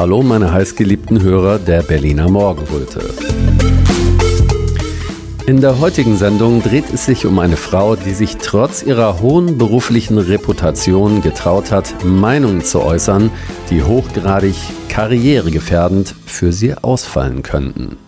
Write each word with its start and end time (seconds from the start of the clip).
Hallo 0.00 0.22
meine 0.22 0.50
heißgeliebten 0.50 1.20
Hörer 1.20 1.58
der 1.58 1.82
Berliner 1.82 2.30
Morgenröte. 2.30 3.04
In 5.44 5.60
der 5.60 5.78
heutigen 5.78 6.16
Sendung 6.16 6.62
dreht 6.62 6.90
es 6.90 7.04
sich 7.04 7.26
um 7.26 7.38
eine 7.38 7.58
Frau, 7.58 7.96
die 7.96 8.14
sich 8.14 8.38
trotz 8.38 8.82
ihrer 8.82 9.20
hohen 9.20 9.58
beruflichen 9.58 10.16
Reputation 10.16 11.20
getraut 11.20 11.70
hat, 11.70 12.02
Meinungen 12.02 12.62
zu 12.62 12.80
äußern, 12.80 13.30
die 13.68 13.82
hochgradig 13.82 14.54
karrieregefährdend 14.88 16.14
für 16.24 16.50
sie 16.50 16.72
ausfallen 16.76 17.42
könnten. 17.42 17.98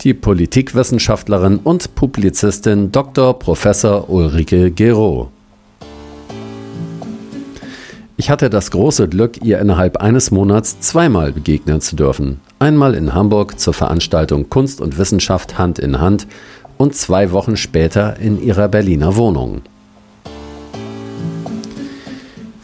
Die 0.00 0.12
Politikwissenschaftlerin 0.12 1.58
und 1.58 1.94
Publizistin 1.94 2.90
Dr. 2.90 3.38
Professor 3.38 4.10
Ulrike 4.10 4.72
Gero. 4.72 5.30
Ich 8.24 8.30
hatte 8.30 8.48
das 8.48 8.70
große 8.70 9.06
Glück, 9.06 9.44
ihr 9.44 9.58
innerhalb 9.58 9.98
eines 9.98 10.30
Monats 10.30 10.80
zweimal 10.80 11.30
begegnen 11.30 11.82
zu 11.82 11.94
dürfen. 11.94 12.40
Einmal 12.58 12.94
in 12.94 13.12
Hamburg 13.12 13.60
zur 13.60 13.74
Veranstaltung 13.74 14.48
Kunst 14.48 14.80
und 14.80 14.96
Wissenschaft 14.96 15.58
Hand 15.58 15.78
in 15.78 16.00
Hand 16.00 16.26
und 16.78 16.94
zwei 16.94 17.32
Wochen 17.32 17.58
später 17.58 18.16
in 18.18 18.42
ihrer 18.42 18.68
Berliner 18.68 19.16
Wohnung. 19.16 19.60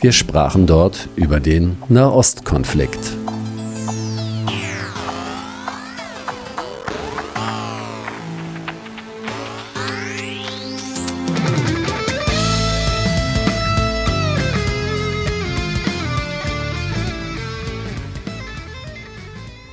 Wir 0.00 0.12
sprachen 0.12 0.66
dort 0.66 1.10
über 1.14 1.40
den 1.40 1.76
Nahostkonflikt. 1.90 3.19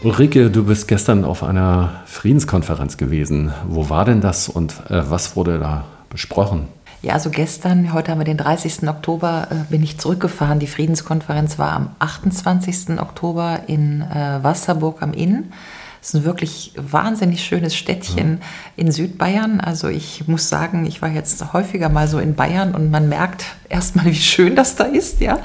Ulrike, 0.08 0.50
du 0.50 0.64
bist 0.64 0.88
gestern 0.88 1.26
auf 1.26 1.44
einer 1.44 2.04
Friedenskonferenz 2.06 2.96
gewesen. 2.96 3.52
Wo 3.68 3.90
war 3.90 4.06
denn 4.06 4.22
das 4.22 4.48
und 4.48 4.72
äh, 4.90 5.04
was 5.10 5.36
wurde 5.36 5.60
da 5.60 5.84
besprochen? 6.10 6.70
Ja, 7.02 7.16
also 7.16 7.30
gestern, 7.30 7.92
heute 7.92 8.12
haben 8.12 8.20
wir 8.20 8.24
den 8.24 8.38
30. 8.38 8.88
Oktober, 8.88 9.50
äh, 9.52 9.56
bin 9.70 9.84
ich 9.84 9.98
zurückgefahren. 9.98 10.60
Die 10.60 10.68
Friedenskonferenz 10.68 11.60
war 11.60 11.74
am 11.74 11.90
28. 12.00 13.02
Oktober 13.02 13.64
in 13.68 14.02
äh, 14.02 14.42
Wasserburg 14.42 15.02
am 15.02 15.12
Inn. 15.12 15.52
Das 16.00 16.14
ist 16.14 16.22
ein 16.22 16.24
wirklich 16.24 16.72
wahnsinnig 16.78 17.44
schönes 17.44 17.76
Städtchen 17.76 18.36
mhm. 18.36 18.40
in 18.78 18.92
Südbayern. 18.94 19.60
Also 19.60 19.90
ich 19.90 20.26
muss 20.26 20.48
sagen, 20.48 20.86
ich 20.86 21.02
war 21.02 21.10
jetzt 21.10 21.52
häufiger 21.52 21.90
mal 21.90 22.08
so 22.08 22.20
in 22.20 22.34
Bayern 22.34 22.76
und 22.76 22.92
man 22.92 23.10
merkt 23.10 23.44
erstmal, 23.68 24.06
wie 24.06 24.16
schön 24.16 24.56
das 24.56 24.78
da 24.78 24.86
ist, 24.86 25.20
ja. 25.20 25.40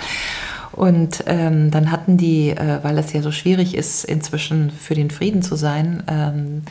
Und 0.73 1.25
ähm, 1.27 1.71
dann 1.71 1.91
hatten 1.91 2.17
die, 2.17 2.51
äh, 2.51 2.79
weil 2.83 2.99
es 2.99 3.13
ja 3.13 3.23
so 3.23 3.31
schwierig 3.31 3.77
ist, 3.77 4.05
inzwischen 4.05 4.71
für 4.71 4.95
den 4.95 5.11
Frieden 5.11 5.43
zu 5.43 5.57
sein, 5.57 6.03
ähm, 6.09 6.63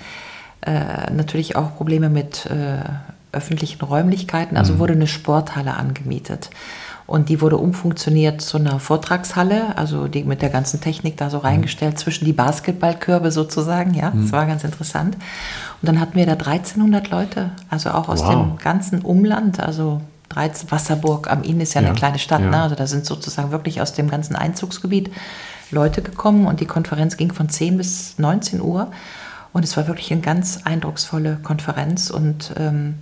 äh, 0.62 1.12
natürlich 1.12 1.56
auch 1.56 1.76
Probleme 1.76 2.10
mit 2.10 2.46
äh, 2.48 2.84
öffentlichen 3.32 3.84
Räumlichkeiten. 3.84 4.58
Also 4.58 4.74
mhm. 4.74 4.80
wurde 4.80 4.94
eine 4.94 5.08
Sporthalle 5.08 5.76
angemietet. 5.76 6.50
Und 7.08 7.28
die 7.28 7.42
wurde 7.42 7.58
umfunktioniert 7.58 8.42
zu 8.42 8.58
einer 8.58 8.80
Vortragshalle, 8.80 9.78
also 9.78 10.08
die 10.08 10.24
mit 10.24 10.42
der 10.42 10.50
ganzen 10.50 10.80
Technik 10.80 11.18
da 11.18 11.30
so 11.30 11.40
mhm. 11.40 11.46
reingestellt, 11.46 12.00
zwischen 12.00 12.26
die 12.26 12.34
Basketballkörbe 12.34 13.32
sozusagen. 13.32 13.94
Ja, 13.94 14.12
mhm. 14.12 14.24
das 14.24 14.32
war 14.32 14.46
ganz 14.46 14.64
interessant. 14.64 15.16
Und 15.16 15.88
dann 15.88 16.00
hatten 16.00 16.16
wir 16.16 16.26
da 16.26 16.34
1300 16.34 17.10
Leute, 17.10 17.50
also 17.70 17.90
auch 17.92 18.08
aus 18.08 18.22
wow. 18.22 18.30
dem 18.30 18.58
ganzen 18.58 19.02
Umland, 19.02 19.60
also 19.60 20.02
13, 20.34 20.72
Wasserburg 20.72 21.30
am 21.30 21.44
Inn 21.44 21.62
ist 21.62 21.74
ja, 21.74 21.82
ja 21.82 21.88
eine 21.88 21.98
kleine 21.98 22.20
Stadt, 22.20 22.42
ja. 22.42 22.50
ne? 22.50 22.62
also 22.62 22.76
da 22.76 22.88
sind 22.88 23.06
sozusagen 23.06 23.52
wirklich 23.52 23.82
aus 23.82 23.94
dem 23.94 24.10
ganzen 24.10 24.36
Einzugsgebiet 24.36 25.12
Leute 25.72 26.02
gekommen 26.02 26.48
und 26.48 26.60
die 26.60 26.66
Konferenz 26.66 27.18
ging 27.18 27.34
von 27.34 27.50
10 27.50 27.78
bis 27.78 28.18
19 28.18 28.62
Uhr 28.62 28.92
und 29.54 29.64
es 29.64 29.78
war 29.78 29.88
wirklich 29.88 30.12
eine 30.12 30.22
ganz 30.22 30.62
eindrucksvolle 30.64 31.40
Konferenz 31.44 32.10
und 32.10 32.54
ähm, 32.58 32.96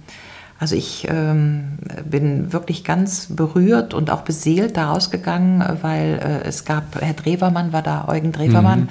also 0.60 0.76
ich 0.76 1.08
ähm, 1.10 1.78
bin 2.04 2.52
wirklich 2.52 2.84
ganz 2.84 3.28
berührt 3.30 3.94
und 3.94 4.12
auch 4.12 4.22
beseelt 4.22 4.76
daraus 4.76 5.10
gegangen, 5.10 5.64
weil 5.82 6.20
äh, 6.22 6.48
es 6.48 6.66
gab, 6.66 7.00
Herr 7.00 7.14
Drewermann 7.14 7.72
war 7.72 7.82
da, 7.82 8.08
Eugen 8.08 8.34
Drewermann, 8.34 8.82
mhm 8.82 8.90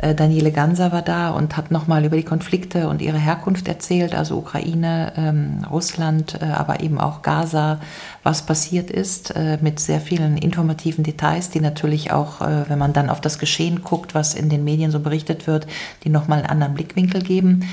Daniele 0.00 0.52
Ganser 0.52 0.92
war 0.92 1.02
da 1.02 1.30
und 1.30 1.56
hat 1.56 1.72
nochmal 1.72 2.04
über 2.04 2.16
die 2.16 2.22
Konflikte 2.22 2.88
und 2.88 3.02
ihre 3.02 3.18
Herkunft 3.18 3.66
erzählt, 3.66 4.14
also 4.14 4.36
Ukraine, 4.36 5.12
ähm, 5.16 5.66
Russland, 5.68 6.40
äh, 6.40 6.44
aber 6.44 6.80
eben 6.80 7.00
auch 7.00 7.22
Gaza, 7.22 7.80
was 8.22 8.42
passiert 8.42 8.92
ist, 8.92 9.34
äh, 9.34 9.58
mit 9.60 9.80
sehr 9.80 10.00
vielen 10.00 10.36
informativen 10.36 11.02
Details, 11.02 11.50
die 11.50 11.60
natürlich 11.60 12.12
auch, 12.12 12.40
äh, 12.40 12.68
wenn 12.68 12.78
man 12.78 12.92
dann 12.92 13.10
auf 13.10 13.20
das 13.20 13.40
Geschehen 13.40 13.82
guckt, 13.82 14.14
was 14.14 14.34
in 14.34 14.48
den 14.48 14.62
Medien 14.62 14.92
so 14.92 15.00
berichtet 15.00 15.48
wird, 15.48 15.66
die 16.04 16.10
nochmal 16.10 16.38
einen 16.38 16.48
anderen 16.48 16.74
Blickwinkel 16.74 17.20
geben. 17.22 17.68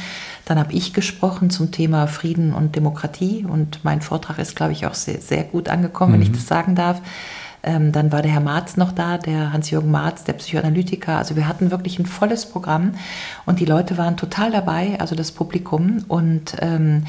Dann 0.45 0.59
habe 0.59 0.73
ich 0.73 0.93
gesprochen 0.93 1.49
zum 1.49 1.71
Thema 1.71 2.07
Frieden 2.07 2.53
und 2.53 2.75
Demokratie 2.75 3.45
und 3.47 3.83
mein 3.83 4.01
Vortrag 4.01 4.39
ist, 4.39 4.55
glaube 4.55 4.73
ich, 4.73 4.85
auch 4.85 4.93
sehr, 4.93 5.21
sehr 5.21 5.43
gut 5.43 5.69
angekommen, 5.69 6.13
mhm. 6.13 6.15
wenn 6.15 6.21
ich 6.23 6.29
mhm. 6.29 6.35
das 6.35 6.47
sagen 6.47 6.75
darf. 6.75 7.01
Ähm, 7.65 7.91
dann 7.91 8.11
war 8.11 8.21
der 8.21 8.31
Herr 8.31 8.41
Marz 8.41 8.77
noch 8.77 8.91
da, 8.91 9.17
der 9.17 9.51
Hans-Jürgen 9.51 9.89
Marz, 9.89 10.23
der 10.23 10.33
Psychoanalytiker. 10.33 11.17
Also 11.17 11.35
wir 11.35 11.47
hatten 11.47 11.71
wirklich 11.71 11.97
ein 11.97 12.05
volles 12.05 12.45
Programm 12.45 12.93
und 13.45 13.59
die 13.59 13.65
Leute 13.65 13.97
waren 13.97 14.17
total 14.17 14.51
dabei, 14.51 14.99
also 14.99 15.15
das 15.15 15.31
Publikum. 15.31 16.05
Und 16.07 16.55
ähm, 16.61 17.05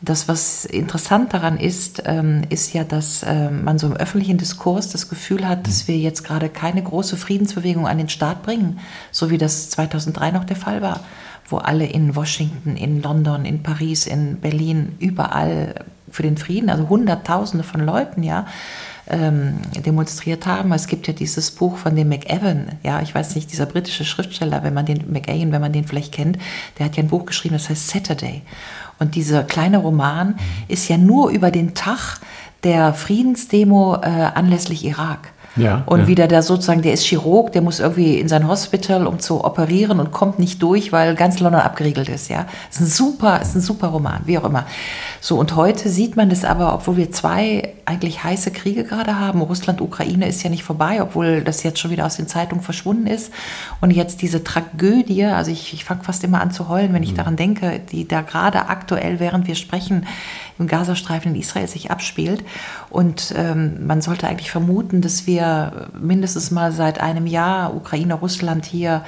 das, 0.00 0.26
was 0.26 0.64
interessant 0.64 1.32
daran 1.32 1.56
ist, 1.56 2.02
ähm, 2.06 2.42
ist 2.48 2.72
ja, 2.72 2.82
dass 2.82 3.24
ähm, 3.26 3.62
man 3.62 3.78
so 3.78 3.86
im 3.86 3.96
öffentlichen 3.96 4.38
Diskurs 4.38 4.90
das 4.90 5.08
Gefühl 5.08 5.48
hat, 5.48 5.68
dass 5.68 5.86
wir 5.86 5.96
jetzt 5.96 6.24
gerade 6.24 6.48
keine 6.48 6.82
große 6.82 7.16
Friedensbewegung 7.16 7.86
an 7.86 7.98
den 7.98 8.08
Start 8.08 8.42
bringen, 8.42 8.80
so 9.12 9.30
wie 9.30 9.38
das 9.38 9.70
2003 9.70 10.32
noch 10.32 10.44
der 10.44 10.56
Fall 10.56 10.82
war, 10.82 11.00
wo 11.48 11.58
alle 11.58 11.86
in 11.86 12.16
Washington, 12.16 12.76
in 12.76 13.00
London, 13.00 13.44
in 13.44 13.62
Paris, 13.62 14.08
in 14.08 14.40
Berlin, 14.40 14.96
überall 14.98 15.76
für 16.10 16.22
den 16.24 16.36
Frieden, 16.36 16.68
also 16.68 16.88
Hunderttausende 16.88 17.64
von 17.64 17.80
Leuten, 17.80 18.24
ja, 18.24 18.46
ähm, 19.12 19.58
demonstriert 19.84 20.46
haben. 20.46 20.72
Es 20.72 20.86
gibt 20.86 21.06
ja 21.06 21.12
dieses 21.12 21.50
Buch 21.50 21.76
von 21.76 21.94
dem 21.94 22.08
McEwan, 22.08 22.72
ja, 22.82 23.00
ich 23.00 23.14
weiß 23.14 23.34
nicht, 23.34 23.52
dieser 23.52 23.66
britische 23.66 24.04
Schriftsteller, 24.04 24.62
wenn 24.64 24.74
man 24.74 24.86
den 24.86 25.12
McEwan, 25.12 25.52
wenn 25.52 25.60
man 25.60 25.72
den 25.72 25.84
vielleicht 25.84 26.12
kennt, 26.12 26.38
der 26.78 26.86
hat 26.86 26.96
ja 26.96 27.02
ein 27.02 27.08
Buch 27.08 27.26
geschrieben, 27.26 27.54
das 27.54 27.68
heißt 27.68 27.88
Saturday. 27.88 28.42
Und 28.98 29.14
dieser 29.14 29.44
kleine 29.44 29.78
Roman 29.78 30.28
mhm. 30.28 30.34
ist 30.68 30.88
ja 30.88 30.96
nur 30.96 31.30
über 31.30 31.50
den 31.50 31.74
Tag 31.74 32.20
der 32.64 32.94
Friedensdemo 32.94 33.96
äh, 33.96 34.08
anlässlich 34.34 34.84
Irak. 34.84 35.32
Ja, 35.56 35.82
und 35.86 36.00
ja. 36.00 36.06
wieder 36.06 36.28
der 36.28 36.42
sozusagen, 36.42 36.82
der 36.82 36.92
ist 36.94 37.04
Chirurg, 37.04 37.52
der 37.52 37.62
muss 37.62 37.80
irgendwie 37.80 38.18
in 38.18 38.28
sein 38.28 38.48
Hospital, 38.48 39.06
um 39.06 39.18
zu 39.18 39.44
operieren 39.44 40.00
und 40.00 40.10
kommt 40.10 40.38
nicht 40.38 40.62
durch, 40.62 40.92
weil 40.92 41.14
ganz 41.14 41.40
London 41.40 41.60
abgeriegelt 41.60 42.08
ist. 42.08 42.28
Ja, 42.28 42.46
ist 42.70 42.80
ein 42.80 42.86
super, 42.86 43.40
ist 43.40 43.54
ein 43.54 43.60
super 43.60 43.88
Roman, 43.88 44.22
wie 44.24 44.38
auch 44.38 44.44
immer. 44.44 44.64
So 45.20 45.38
und 45.38 45.54
heute 45.56 45.88
sieht 45.88 46.16
man 46.16 46.30
das 46.30 46.44
aber, 46.44 46.74
obwohl 46.74 46.96
wir 46.96 47.12
zwei 47.12 47.74
eigentlich 47.84 48.24
heiße 48.24 48.50
Kriege 48.50 48.84
gerade 48.84 49.18
haben. 49.18 49.42
Russland, 49.42 49.80
Ukraine 49.80 50.26
ist 50.26 50.42
ja 50.42 50.50
nicht 50.50 50.64
vorbei, 50.64 51.02
obwohl 51.02 51.42
das 51.42 51.62
jetzt 51.62 51.78
schon 51.78 51.90
wieder 51.90 52.06
aus 52.06 52.16
den 52.16 52.28
Zeitungen 52.28 52.64
verschwunden 52.64 53.06
ist. 53.06 53.32
Und 53.80 53.90
jetzt 53.90 54.22
diese 54.22 54.44
Tragödie, 54.44 55.24
also 55.24 55.50
ich, 55.50 55.74
ich 55.74 55.84
fange 55.84 56.02
fast 56.02 56.24
immer 56.24 56.40
an 56.40 56.50
zu 56.50 56.68
heulen, 56.68 56.92
wenn 56.94 57.02
ich 57.02 57.12
mhm. 57.12 57.16
daran 57.16 57.36
denke, 57.36 57.80
die 57.90 58.08
da 58.08 58.22
gerade 58.22 58.68
aktuell, 58.68 59.20
während 59.20 59.46
wir 59.46 59.54
sprechen, 59.54 60.06
im 60.62 60.68
Gazastreifen 60.68 61.34
in 61.34 61.40
Israel 61.40 61.68
sich 61.68 61.90
abspielt. 61.90 62.42
Und 62.88 63.34
ähm, 63.36 63.86
man 63.86 64.00
sollte 64.00 64.26
eigentlich 64.26 64.50
vermuten, 64.50 65.02
dass 65.02 65.26
wir 65.26 65.90
mindestens 65.98 66.50
mal 66.50 66.72
seit 66.72 67.00
einem 67.00 67.26
Jahr 67.26 67.74
Ukraine, 67.74 68.14
Russland 68.14 68.64
hier 68.64 69.04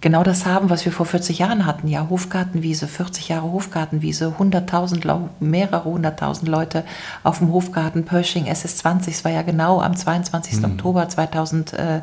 genau 0.00 0.22
das 0.22 0.46
haben, 0.46 0.70
was 0.70 0.84
wir 0.84 0.92
vor 0.92 1.06
40 1.06 1.38
Jahren 1.38 1.66
hatten. 1.66 1.88
Ja, 1.88 2.08
Hofgartenwiese, 2.08 2.86
40 2.86 3.28
Jahre 3.28 3.50
Hofgartenwiese, 3.50 4.34
100.000, 4.38 5.28
mehrere 5.40 5.84
hunderttausend 5.84 6.48
Leute 6.48 6.84
auf 7.24 7.38
dem 7.38 7.52
Hofgarten 7.52 8.04
Pershing 8.04 8.46
SS20. 8.46 9.08
Es 9.08 9.24
war 9.24 9.32
ja 9.32 9.42
genau 9.42 9.80
am 9.80 9.96
22. 9.96 10.58
Mhm. 10.58 10.64
Oktober 10.64 11.08
2000, 11.08 11.72
äh, 11.72 11.96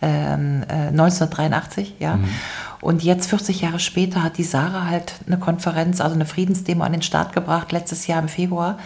äh, 0.00 0.06
1983. 0.06 1.96
Ja. 1.98 2.16
Mhm. 2.16 2.28
Und 2.80 3.02
jetzt, 3.02 3.28
40 3.28 3.60
Jahre 3.60 3.78
später, 3.78 4.22
hat 4.22 4.38
die 4.38 4.44
Sarah 4.44 4.86
halt 4.86 5.14
eine 5.26 5.38
Konferenz, 5.38 6.00
also 6.00 6.14
eine 6.14 6.24
Friedensdemo 6.24 6.82
an 6.82 6.92
den 6.92 7.02
Start 7.02 7.34
gebracht, 7.34 7.72
letztes 7.72 8.06
Jahr 8.06 8.22
im 8.22 8.28
Februar. 8.28 8.78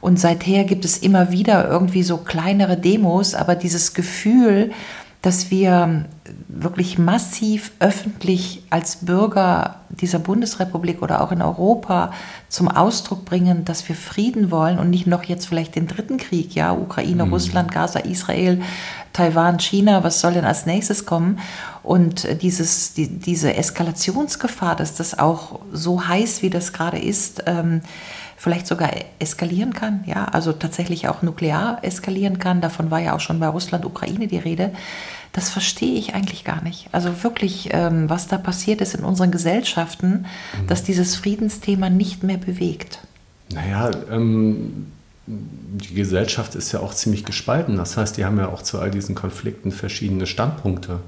Und 0.00 0.20
seither 0.20 0.64
gibt 0.64 0.84
es 0.84 0.98
immer 0.98 1.32
wieder 1.32 1.68
irgendwie 1.68 2.04
so 2.04 2.18
kleinere 2.18 2.76
Demos, 2.76 3.34
aber 3.34 3.56
dieses 3.56 3.94
Gefühl, 3.94 4.70
dass 5.22 5.50
wir 5.50 6.04
wirklich 6.48 6.96
massiv 6.98 7.72
öffentlich 7.80 8.62
als 8.70 9.04
Bürger 9.04 9.80
dieser 9.88 10.20
Bundesrepublik 10.20 11.02
oder 11.02 11.20
auch 11.20 11.32
in 11.32 11.42
Europa 11.42 12.12
zum 12.48 12.68
Ausdruck 12.68 13.24
bringen, 13.24 13.64
dass 13.64 13.88
wir 13.88 13.96
Frieden 13.96 14.50
wollen 14.50 14.78
und 14.78 14.90
nicht 14.90 15.06
noch 15.06 15.24
jetzt 15.24 15.48
vielleicht 15.48 15.74
den 15.74 15.88
dritten 15.88 16.18
Krieg, 16.18 16.54
ja, 16.54 16.72
Ukraine, 16.72 17.26
mhm. 17.26 17.32
Russland, 17.32 17.72
Gaza, 17.72 18.00
Israel, 18.00 18.62
Taiwan, 19.12 19.58
China, 19.58 20.04
was 20.04 20.20
soll 20.20 20.34
denn 20.34 20.44
als 20.44 20.66
nächstes 20.66 21.04
kommen? 21.04 21.40
Und 21.82 22.42
dieses, 22.42 22.94
die, 22.94 23.08
diese 23.08 23.54
Eskalationsgefahr, 23.54 24.76
dass 24.76 24.94
das 24.94 25.18
auch 25.18 25.60
so 25.72 26.06
heiß, 26.06 26.42
wie 26.42 26.50
das 26.50 26.72
gerade 26.72 26.98
ist, 26.98 27.42
ähm, 27.46 27.80
vielleicht 28.46 28.68
sogar 28.68 28.92
eskalieren 29.18 29.74
kann, 29.74 30.04
ja, 30.06 30.26
also 30.26 30.52
tatsächlich 30.52 31.08
auch 31.08 31.20
nuklear 31.20 31.80
eskalieren 31.82 32.38
kann. 32.38 32.60
Davon 32.60 32.92
war 32.92 33.00
ja 33.00 33.12
auch 33.16 33.18
schon 33.18 33.40
bei 33.40 33.48
Russland, 33.48 33.84
Ukraine 33.84 34.28
die 34.28 34.38
Rede. 34.38 34.70
Das 35.32 35.48
verstehe 35.48 35.98
ich 35.98 36.14
eigentlich 36.14 36.44
gar 36.44 36.62
nicht. 36.62 36.88
Also 36.92 37.24
wirklich, 37.24 37.70
ähm, 37.72 38.08
was 38.08 38.28
da 38.28 38.38
passiert 38.38 38.80
ist 38.80 38.94
in 38.94 39.02
unseren 39.02 39.32
Gesellschaften, 39.32 40.26
mhm. 40.60 40.66
dass 40.68 40.84
dieses 40.84 41.16
Friedensthema 41.16 41.90
nicht 41.90 42.22
mehr 42.22 42.36
bewegt. 42.36 43.00
Naja, 43.52 43.90
ähm, 44.12 44.92
die 45.26 45.94
Gesellschaft 45.94 46.54
ist 46.54 46.70
ja 46.70 46.78
auch 46.78 46.94
ziemlich 46.94 47.24
gespalten. 47.24 47.76
Das 47.76 47.96
heißt, 47.96 48.16
die 48.16 48.24
haben 48.24 48.38
ja 48.38 48.46
auch 48.46 48.62
zu 48.62 48.78
all 48.78 48.92
diesen 48.92 49.16
Konflikten 49.16 49.72
verschiedene 49.72 50.28
Standpunkte. 50.28 51.00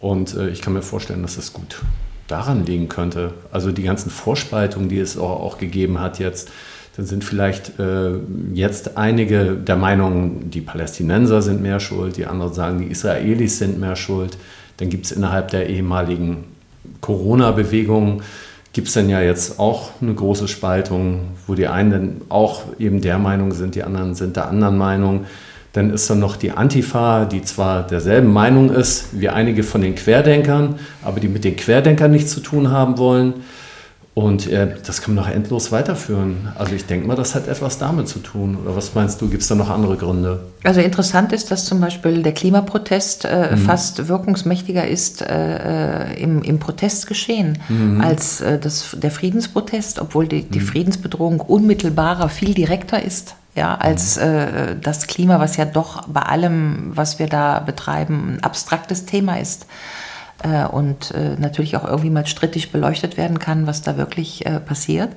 Und 0.00 0.34
äh, 0.34 0.48
ich 0.48 0.60
kann 0.60 0.72
mir 0.72 0.82
vorstellen, 0.82 1.22
dass 1.22 1.36
es 1.36 1.52
gut 1.52 1.82
daran 2.28 2.64
liegen 2.64 2.88
könnte. 2.88 3.32
Also 3.52 3.72
die 3.72 3.82
ganzen 3.82 4.10
Vorspaltungen, 4.10 4.88
die 4.88 4.98
es 4.98 5.18
auch, 5.18 5.40
auch 5.40 5.58
gegeben 5.58 6.00
hat 6.00 6.18
jetzt, 6.18 6.50
dann 6.96 7.06
sind 7.06 7.24
vielleicht 7.24 7.78
äh, 7.80 8.12
jetzt 8.52 8.96
einige 8.96 9.56
der 9.56 9.76
Meinung, 9.76 10.50
die 10.50 10.60
Palästinenser 10.60 11.42
sind 11.42 11.60
mehr 11.60 11.80
schuld, 11.80 12.16
die 12.16 12.26
anderen 12.26 12.52
sagen, 12.52 12.78
die 12.78 12.86
Israelis 12.86 13.58
sind 13.58 13.80
mehr 13.80 13.96
schuld. 13.96 14.38
Dann 14.76 14.90
gibt 14.90 15.06
es 15.06 15.12
innerhalb 15.12 15.48
der 15.48 15.68
ehemaligen 15.68 16.44
Corona-Bewegung, 17.00 18.22
gibt 18.72 18.88
es 18.88 18.94
dann 18.94 19.08
ja 19.08 19.20
jetzt 19.20 19.58
auch 19.58 19.90
eine 20.00 20.14
große 20.14 20.48
Spaltung, 20.48 21.20
wo 21.46 21.54
die 21.54 21.66
einen 21.66 21.90
dann 21.90 22.20
auch 22.28 22.62
eben 22.78 23.00
der 23.00 23.18
Meinung 23.18 23.52
sind, 23.52 23.74
die 23.74 23.82
anderen 23.82 24.14
sind 24.14 24.36
der 24.36 24.48
anderen 24.48 24.76
Meinung. 24.78 25.26
Dann 25.74 25.90
ist 25.90 26.08
dann 26.08 26.20
noch 26.20 26.36
die 26.36 26.52
Antifa, 26.52 27.24
die 27.24 27.42
zwar 27.42 27.84
derselben 27.84 28.32
Meinung 28.32 28.70
ist 28.70 29.08
wie 29.12 29.28
einige 29.28 29.64
von 29.64 29.80
den 29.80 29.96
Querdenkern, 29.96 30.76
aber 31.02 31.18
die 31.18 31.26
mit 31.26 31.42
den 31.42 31.56
Querdenkern 31.56 32.12
nichts 32.12 32.30
zu 32.30 32.40
tun 32.40 32.70
haben 32.70 32.96
wollen. 32.96 33.34
Und 34.14 34.46
äh, 34.46 34.76
das 34.86 35.02
kann 35.02 35.16
man 35.16 35.24
noch 35.24 35.30
endlos 35.32 35.72
weiterführen. 35.72 36.52
Also 36.56 36.76
ich 36.76 36.86
denke 36.86 37.08
mal, 37.08 37.16
das 37.16 37.34
hat 37.34 37.48
etwas 37.48 37.78
damit 37.78 38.06
zu 38.06 38.20
tun. 38.20 38.56
Oder 38.62 38.76
was 38.76 38.94
meinst 38.94 39.20
du, 39.20 39.28
gibt 39.28 39.42
es 39.42 39.48
da 39.48 39.56
noch 39.56 39.68
andere 39.68 39.96
Gründe? 39.96 40.44
Also 40.62 40.80
interessant 40.80 41.32
ist, 41.32 41.50
dass 41.50 41.64
zum 41.64 41.80
Beispiel 41.80 42.22
der 42.22 42.30
Klimaprotest 42.30 43.24
äh, 43.24 43.50
mhm. 43.50 43.58
fast 43.58 44.06
wirkungsmächtiger 44.06 44.86
ist 44.86 45.22
äh, 45.22 46.12
äh 46.12 46.22
im, 46.22 46.42
im 46.42 46.60
Protestgeschehen 46.60 47.58
mhm. 47.68 48.00
als 48.00 48.40
äh, 48.40 48.60
das, 48.60 48.96
der 48.96 49.10
Friedensprotest, 49.10 49.98
obwohl 49.98 50.28
die, 50.28 50.44
die 50.44 50.60
mhm. 50.60 50.66
Friedensbedrohung 50.66 51.40
unmittelbarer, 51.40 52.28
viel 52.28 52.54
direkter 52.54 53.02
ist 53.02 53.34
ja, 53.54 53.74
als 53.74 54.16
mhm. 54.16 54.22
äh, 54.22 54.76
das 54.80 55.06
Klima, 55.06 55.40
was 55.40 55.56
ja 55.56 55.64
doch 55.64 56.06
bei 56.08 56.22
allem, 56.22 56.92
was 56.94 57.18
wir 57.18 57.28
da 57.28 57.60
betreiben, 57.60 58.34
ein 58.34 58.42
abstraktes 58.42 59.06
Thema 59.06 59.38
ist 59.38 59.66
äh, 60.42 60.64
und 60.64 61.12
äh, 61.12 61.36
natürlich 61.38 61.76
auch 61.76 61.84
irgendwie 61.84 62.10
mal 62.10 62.26
strittig 62.26 62.72
beleuchtet 62.72 63.16
werden 63.16 63.38
kann, 63.38 63.66
was 63.66 63.82
da 63.82 63.96
wirklich 63.96 64.44
äh, 64.46 64.60
passiert. 64.60 65.10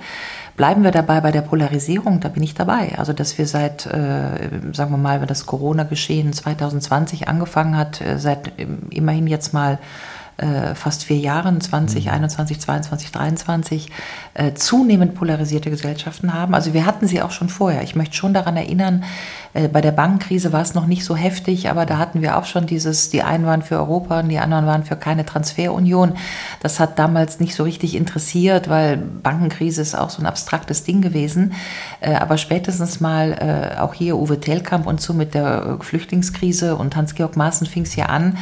Bleiben 0.56 0.84
wir 0.84 0.92
dabei 0.92 1.22
bei 1.22 1.32
der 1.32 1.42
Polarisierung, 1.42 2.20
da 2.20 2.30
bin 2.30 2.42
ich 2.42 2.56
dabei. 2.56 2.98
Also, 2.98 3.14
dass 3.14 3.38
wir 3.38 3.46
seit, 3.46 3.86
äh, 3.86 4.50
sagen 4.74 4.92
wir 4.92 4.98
mal, 4.98 5.20
wenn 5.22 5.28
das 5.28 5.46
Corona-Geschehen 5.46 6.34
2020 6.34 7.28
angefangen 7.28 7.78
hat, 7.78 8.02
äh, 8.02 8.18
seit 8.18 8.54
immerhin 8.90 9.28
jetzt 9.28 9.54
mal 9.54 9.78
äh, 10.38 10.76
fast 10.76 11.06
vier 11.06 11.18
Jahren, 11.18 11.60
2021, 11.60 12.60
22, 12.60 13.12
23, 13.12 13.92
äh, 14.36 14.54
zunehmend 14.54 15.16
polarisierte 15.16 15.72
Gesellschaften 15.72 16.34
haben. 16.34 16.54
Also 16.54 16.74
wir 16.74 16.86
hatten 16.86 17.08
sie 17.08 17.22
auch 17.22 17.32
schon 17.32 17.50
vorher. 17.50 17.82
Ich 17.82 17.96
möchte 17.96 18.16
schon 18.16 18.34
daran 18.36 18.56
erinnern, 18.56 19.04
äh, 19.54 19.68
bei 19.68 19.82
der 19.82 19.92
Bankenkrise 19.92 20.54
war 20.54 20.62
es 20.62 20.76
noch 20.76 20.86
nicht 20.86 21.04
so 21.04 21.16
heftig, 21.16 21.70
aber 21.70 21.88
da 21.88 21.98
hatten 21.98 22.22
wir 22.22 22.38
auch 22.38 22.46
schon 22.46 22.68
dieses, 22.68 23.10
die 23.10 23.24
einen 23.24 23.48
waren 23.48 23.64
für 23.64 23.78
Europa 23.78 24.20
und 24.20 24.30
die 24.30 24.38
anderen 24.38 24.68
waren 24.68 24.84
für 24.84 24.96
keine 24.96 25.26
Transferunion. 25.26 26.14
Das 26.62 26.80
hat 26.80 27.00
damals 27.00 27.40
nicht 27.40 27.56
so 27.56 27.64
richtig 27.64 27.96
interessiert, 27.96 28.70
weil 28.70 28.98
Bankenkrise 28.98 29.82
ist 29.82 29.96
auch 29.96 30.12
so 30.12 30.22
ein 30.22 30.28
abstraktes 30.28 30.84
Ding 30.84 31.02
gewesen. 31.02 31.54
Äh, 32.00 32.14
aber 32.14 32.38
spätestens 32.38 33.00
mal 33.00 33.32
äh, 33.32 33.80
auch 33.80 33.96
hier 33.96 34.18
Uwe 34.18 34.40
Telkamp 34.40 34.86
und 34.86 35.02
so 35.02 35.14
mit 35.14 35.34
der 35.34 35.78
Flüchtlingskrise 35.82 36.76
und 36.76 36.96
Hans-Georg 36.96 37.36
Maaßen 37.36 37.66
fing 37.66 37.84
es 37.84 37.96
ja 37.96 38.06
an, 38.06 38.38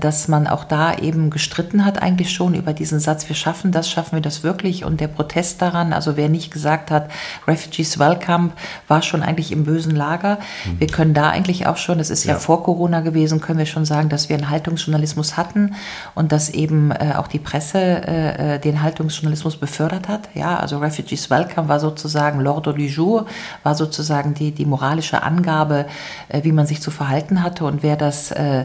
dass 0.00 0.28
man 0.28 0.46
auch 0.46 0.64
da 0.64 0.94
eben 0.94 1.25
gestritten 1.30 1.84
hat 1.84 2.00
eigentlich 2.02 2.32
schon 2.32 2.54
über 2.54 2.72
diesen 2.72 3.00
Satz, 3.00 3.28
wir 3.28 3.36
schaffen 3.36 3.72
das, 3.72 3.90
schaffen 3.90 4.16
wir 4.16 4.22
das 4.22 4.42
wirklich 4.42 4.84
und 4.84 5.00
der 5.00 5.08
Protest 5.08 5.62
daran, 5.62 5.92
also 5.92 6.16
wer 6.16 6.28
nicht 6.28 6.52
gesagt 6.52 6.90
hat, 6.90 7.10
Refugees 7.46 7.98
Welcome, 7.98 8.50
war 8.88 9.02
schon 9.02 9.22
eigentlich 9.22 9.52
im 9.52 9.64
bösen 9.64 9.94
Lager. 9.94 10.38
Mhm. 10.64 10.80
Wir 10.80 10.86
können 10.86 11.14
da 11.14 11.30
eigentlich 11.30 11.66
auch 11.66 11.76
schon, 11.76 11.98
das 11.98 12.10
ist 12.10 12.24
ja, 12.24 12.34
ja, 12.34 12.38
vor 12.38 12.62
Corona 12.62 13.00
gewesen, 13.00 13.40
können 13.40 13.58
wir 13.58 13.66
schon 13.66 13.84
sagen, 13.84 14.08
dass 14.08 14.28
wir 14.28 14.36
einen 14.36 14.50
Haltungsjournalismus 14.50 15.36
hatten 15.36 15.74
und 16.14 16.32
dass 16.32 16.50
eben 16.50 16.90
äh, 16.90 17.14
auch 17.16 17.28
die 17.28 17.38
Presse 17.38 17.78
äh, 17.78 18.54
äh 18.54 18.58
den 18.58 18.82
Haltungsjournalismus 18.82 19.56
befördert 19.56 20.08
hat. 20.08 20.28
Ja, 20.34 20.56
also 20.56 20.78
Refugees 20.78 21.30
Welcome 21.30 21.68
war 21.68 21.78
sozusagen 21.78 22.40
l'ordre 22.40 22.72
du 22.72 22.82
jour, 22.82 23.26
war 23.62 23.74
sozusagen 23.74 24.34
die, 24.34 24.52
die 24.52 24.64
moralische 24.64 25.22
Angabe, 25.22 25.86
äh, 26.28 26.44
wie 26.44 26.52
man 26.52 26.66
sich 26.66 26.80
zu 26.80 26.90
verhalten 26.90 27.42
hatte 27.42 27.64
und 27.64 27.82
wer 27.82 27.96
das 27.96 28.30
äh, 28.32 28.64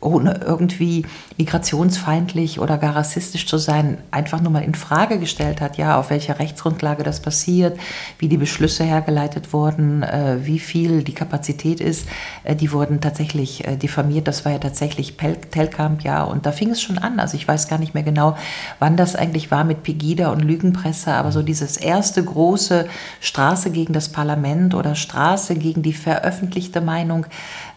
ohne 0.00 0.40
irgendwie 0.44 1.04
migrationsfeindlich 2.00 2.60
oder 2.60 2.78
gar 2.78 2.96
rassistisch 2.96 3.46
zu 3.46 3.58
sein, 3.58 3.98
einfach 4.10 4.40
nur 4.40 4.52
mal 4.52 4.62
in 4.62 4.74
Frage 4.74 5.18
gestellt 5.18 5.60
hat, 5.60 5.76
ja, 5.76 5.98
auf 5.98 6.10
welcher 6.10 6.38
Rechtsgrundlage 6.38 7.02
das 7.02 7.20
passiert, 7.20 7.78
wie 8.18 8.28
die 8.28 8.36
Beschlüsse 8.36 8.84
hergeleitet 8.84 9.52
wurden, 9.52 10.02
äh, 10.02 10.38
wie 10.42 10.58
viel 10.58 11.02
die 11.02 11.14
Kapazität 11.14 11.80
ist, 11.80 12.06
äh, 12.44 12.56
die 12.56 12.72
wurden 12.72 13.00
tatsächlich 13.00 13.66
äh, 13.66 13.76
diffamiert. 13.76 14.28
Das 14.28 14.44
war 14.44 14.52
ja 14.52 14.58
tatsächlich 14.58 15.16
Telkamp, 15.16 16.02
ja, 16.02 16.22
und 16.22 16.46
da 16.46 16.52
fing 16.52 16.70
es 16.70 16.82
schon 16.82 16.98
an. 16.98 17.20
Also 17.20 17.36
ich 17.36 17.46
weiß 17.46 17.68
gar 17.68 17.78
nicht 17.78 17.94
mehr 17.94 18.02
genau, 18.02 18.36
wann 18.78 18.96
das 18.96 19.16
eigentlich 19.16 19.50
war 19.50 19.64
mit 19.64 19.82
Pegida 19.82 20.30
und 20.30 20.40
Lügenpresse, 20.40 21.12
aber 21.12 21.32
so 21.32 21.42
dieses 21.42 21.76
erste 21.76 22.22
große 22.22 22.86
Straße 23.20 23.70
gegen 23.70 23.92
das 23.92 24.08
Parlament 24.08 24.74
oder 24.74 24.94
Straße 24.94 25.56
gegen 25.56 25.82
die 25.82 25.92
veröffentlichte 25.92 26.80
Meinung, 26.80 27.26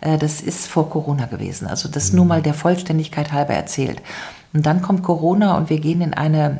das 0.02 0.42
ist 0.42 0.68
vor 0.68 0.90
Corona 0.90 1.26
gewesen. 1.26 1.68
Also 1.68 1.88
das 1.88 2.12
nur 2.12 2.26
mal 2.26 2.42
der 2.42 2.54
Vollständigkeit 2.54 3.32
halber 3.32 3.54
erzählt. 3.54 4.02
Und 4.54 4.66
dann 4.66 4.82
kommt 4.82 5.04
Corona 5.04 5.58
und 5.58 5.70
wir 5.70 5.80
gehen 5.80 6.02
in 6.02 6.14
eine 6.14 6.60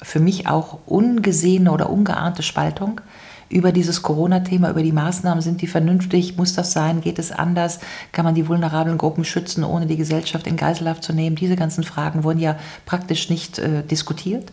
für 0.00 0.20
mich 0.20 0.46
auch 0.46 0.78
ungesehene 0.86 1.72
oder 1.72 1.90
ungeahnte 1.90 2.42
Spaltung 2.42 3.00
über 3.48 3.72
dieses 3.72 4.02
Corona-Thema, 4.02 4.70
über 4.70 4.82
die 4.82 4.92
Maßnahmen. 4.92 5.42
Sind 5.42 5.62
die 5.62 5.66
vernünftig? 5.66 6.36
Muss 6.36 6.54
das 6.54 6.72
sein? 6.72 7.00
Geht 7.00 7.18
es 7.18 7.32
anders? 7.32 7.80
Kann 8.12 8.24
man 8.24 8.34
die 8.34 8.48
vulnerablen 8.48 8.98
Gruppen 8.98 9.24
schützen, 9.24 9.64
ohne 9.64 9.86
die 9.86 9.96
Gesellschaft 9.96 10.46
in 10.46 10.56
Geiselhaft 10.56 11.02
zu 11.02 11.12
nehmen? 11.12 11.36
Diese 11.36 11.56
ganzen 11.56 11.84
Fragen 11.84 12.24
wurden 12.24 12.40
ja 12.40 12.56
praktisch 12.86 13.30
nicht 13.30 13.58
äh, 13.58 13.82
diskutiert. 13.82 14.52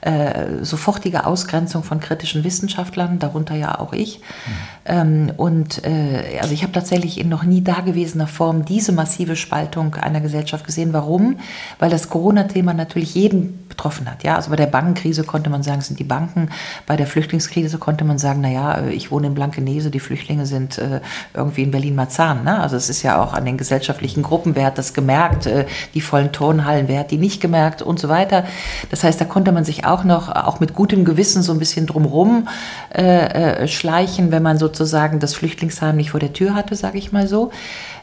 Äh, 0.00 0.64
sofortige 0.64 1.26
Ausgrenzung 1.26 1.84
von 1.84 2.00
kritischen 2.00 2.42
Wissenschaftlern, 2.42 3.20
darunter 3.20 3.54
ja 3.54 3.78
auch 3.78 3.92
ich. 3.92 4.18
Mhm. 4.18 4.52
Ähm, 4.84 5.32
und 5.36 5.84
äh, 5.84 6.40
also 6.40 6.52
ich 6.52 6.64
habe 6.64 6.72
tatsächlich 6.72 7.20
in 7.20 7.28
noch 7.28 7.44
nie 7.44 7.62
dagewesener 7.62 8.26
Form 8.26 8.64
diese 8.64 8.90
massive 8.90 9.36
Spaltung 9.36 9.94
einer 9.94 10.20
Gesellschaft 10.20 10.66
gesehen. 10.66 10.92
Warum? 10.92 11.38
Weil 11.78 11.90
das 11.90 12.08
Corona-Thema 12.08 12.74
natürlich 12.74 13.14
jeden 13.14 13.68
betroffen 13.68 14.10
hat. 14.10 14.24
Ja, 14.24 14.34
also 14.34 14.50
bei 14.50 14.56
der 14.56 14.66
Bankenkrise 14.66 15.22
konnte 15.22 15.50
man 15.50 15.62
sagen, 15.62 15.78
es 15.78 15.86
sind 15.86 16.00
die 16.00 16.04
Banken. 16.04 16.48
Bei 16.86 16.96
der 16.96 17.06
Flüchtlingskrise 17.06 17.78
konnte 17.78 18.04
man 18.04 18.18
sagen, 18.18 18.31
naja, 18.40 18.78
äh, 18.78 18.92
ich 18.92 19.10
wohne 19.10 19.28
in 19.28 19.34
Blankenese, 19.34 19.90
die 19.90 20.00
Flüchtlinge 20.00 20.46
sind 20.46 20.78
äh, 20.78 21.00
irgendwie 21.34 21.62
in 21.62 21.70
Berlin-Marzahn. 21.70 22.44
Ne? 22.44 22.60
Also 22.60 22.76
es 22.76 22.88
ist 22.88 23.02
ja 23.02 23.22
auch 23.22 23.32
an 23.32 23.44
den 23.44 23.56
gesellschaftlichen 23.56 24.22
Gruppen, 24.22 24.54
wer 24.54 24.66
hat 24.66 24.78
das 24.78 24.94
gemerkt, 24.94 25.46
äh, 25.46 25.66
die 25.94 26.00
vollen 26.00 26.32
Turnhallen, 26.32 26.88
wer 26.88 27.00
hat 27.00 27.10
die 27.10 27.18
nicht 27.18 27.40
gemerkt 27.40 27.82
und 27.82 27.98
so 27.98 28.08
weiter. 28.08 28.44
Das 28.90 29.04
heißt, 29.04 29.20
da 29.20 29.24
konnte 29.24 29.52
man 29.52 29.64
sich 29.64 29.84
auch 29.84 30.04
noch, 30.04 30.28
auch 30.28 30.60
mit 30.60 30.74
gutem 30.74 31.04
Gewissen 31.04 31.42
so 31.42 31.52
ein 31.52 31.58
bisschen 31.58 31.86
drumrum 31.86 32.48
äh, 32.94 33.62
äh 33.62 33.68
schleichen, 33.68 34.30
wenn 34.32 34.42
man 34.42 34.58
sozusagen 34.58 35.18
das 35.20 35.34
Flüchtlingsheim 35.34 35.96
nicht 35.96 36.10
vor 36.10 36.20
der 36.20 36.32
Tür 36.32 36.54
hatte, 36.54 36.74
sage 36.76 36.98
ich 36.98 37.12
mal 37.12 37.26
so. 37.26 37.50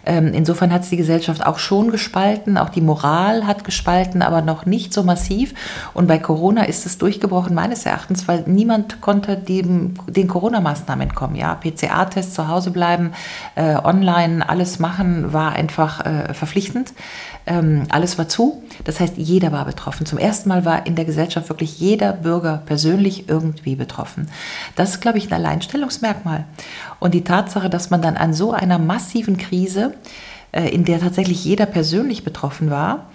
Ähm, 0.09 0.33
insofern 0.33 0.73
hat 0.73 0.81
es 0.81 0.89
die 0.89 0.97
Gesellschaft 0.97 1.45
auch 1.45 1.59
schon 1.59 1.91
gespalten, 1.91 2.57
auch 2.57 2.69
die 2.69 2.81
Moral 2.81 3.45
hat 3.45 3.63
gespalten, 3.63 4.23
aber 4.23 4.41
noch 4.41 4.65
nicht 4.65 4.91
so 4.91 5.03
massiv. 5.03 5.53
Und 5.93 6.07
bei 6.07 6.17
Corona 6.17 6.63
ist 6.63 6.87
es 6.87 6.97
durchgebrochen, 6.97 7.53
meines 7.53 7.85
Erachtens, 7.85 8.27
weil 8.27 8.43
niemand 8.47 9.01
konnte 9.01 9.37
dem, 9.37 9.93
den 10.07 10.27
Corona-Maßnahmen 10.27 11.09
entkommen. 11.09 11.35
Ja, 11.35 11.53
PCA-Test 11.53 12.33
zu 12.33 12.47
Hause 12.47 12.71
bleiben, 12.71 13.11
äh, 13.53 13.75
online 13.75 14.49
alles 14.49 14.79
machen, 14.79 15.31
war 15.31 15.51
einfach 15.51 16.03
äh, 16.03 16.33
verpflichtend. 16.33 16.91
Ähm, 17.49 17.87
alles 17.89 18.17
war 18.19 18.29
zu. 18.29 18.61
Das 18.83 18.99
heißt, 18.99 19.17
jeder 19.17 19.51
war 19.51 19.65
betroffen. 19.65 20.05
Zum 20.05 20.19
ersten 20.19 20.47
Mal 20.49 20.65
war 20.65 20.85
in 20.85 20.95
der 20.95 21.05
Gesellschaft 21.05 21.49
wirklich 21.49 21.79
jeder 21.79 22.13
Bürger 22.13 22.61
persönlich 22.65 23.27
irgendwie 23.27 23.75
betroffen. 23.75 24.29
Das 24.75 24.91
ist, 24.91 25.01
glaube 25.01 25.17
ich, 25.17 25.27
ein 25.27 25.33
Alleinstellungsmerkmal. 25.33 26.45
Und 26.99 27.15
die 27.15 27.23
Tatsache, 27.23 27.69
dass 27.69 27.89
man 27.89 28.03
dann 28.03 28.17
an 28.17 28.33
so 28.33 28.51
einer 28.51 28.77
massiven 28.77 29.37
Krise, 29.37 29.95
äh, 30.51 30.69
in 30.69 30.85
der 30.85 30.99
tatsächlich 30.99 31.43
jeder 31.43 31.65
persönlich 31.65 32.23
betroffen 32.23 32.69
war, 32.69 33.07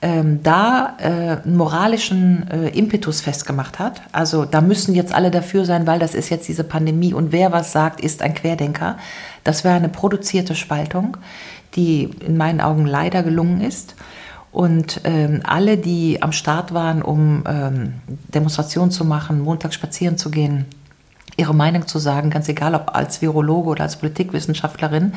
ähm, 0.00 0.40
da 0.42 0.96
äh, 0.98 1.42
einen 1.44 1.56
moralischen 1.56 2.48
äh, 2.50 2.68
Impetus 2.70 3.20
festgemacht 3.20 3.78
hat. 3.78 4.02
Also 4.12 4.44
da 4.44 4.60
müssen 4.60 4.94
jetzt 4.94 5.14
alle 5.14 5.30
dafür 5.30 5.64
sein, 5.64 5.86
weil 5.86 5.98
das 5.98 6.14
ist 6.14 6.28
jetzt 6.28 6.48
diese 6.48 6.64
Pandemie 6.64 7.14
und 7.14 7.30
wer 7.30 7.52
was 7.52 7.72
sagt, 7.72 8.00
ist 8.00 8.22
ein 8.22 8.34
Querdenker. 8.34 8.96
Das 9.44 9.64
wäre 9.64 9.74
eine 9.74 9.88
produzierte 9.88 10.56
Spaltung, 10.56 11.16
die 11.74 12.10
in 12.20 12.36
meinen 12.36 12.60
Augen 12.60 12.86
leider 12.86 13.22
gelungen 13.22 13.60
ist. 13.60 13.96
Und 14.50 15.00
ähm, 15.04 15.40
alle, 15.44 15.78
die 15.78 16.22
am 16.22 16.32
Start 16.32 16.74
waren, 16.74 17.00
um 17.00 17.44
ähm, 17.46 17.94
Demonstrationen 18.34 18.90
zu 18.90 19.04
machen, 19.04 19.40
Montag 19.40 19.72
spazieren 19.72 20.18
zu 20.18 20.30
gehen, 20.30 20.66
ihre 21.36 21.54
Meinung 21.54 21.86
zu 21.86 21.98
sagen, 21.98 22.28
ganz 22.28 22.48
egal 22.48 22.74
ob 22.74 22.94
als 22.94 23.22
Virologe 23.22 23.70
oder 23.70 23.84
als 23.84 23.96
Politikwissenschaftlerin, 23.96 25.14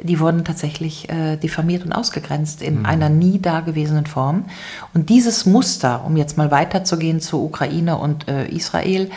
die 0.00 0.18
wurden 0.18 0.44
tatsächlich 0.44 1.08
äh, 1.08 1.36
diffamiert 1.36 1.84
und 1.84 1.92
ausgegrenzt 1.92 2.62
in 2.62 2.80
mhm. 2.80 2.86
einer 2.86 3.08
nie 3.08 3.40
dagewesenen 3.40 4.06
Form. 4.06 4.46
Und 4.92 5.08
dieses 5.08 5.46
Muster, 5.46 6.04
um 6.04 6.16
jetzt 6.16 6.36
mal 6.36 6.50
weiterzugehen 6.50 7.20
zu 7.20 7.44
Ukraine 7.44 7.96
und 7.98 8.28
äh, 8.28 8.48
Israel, 8.48 9.10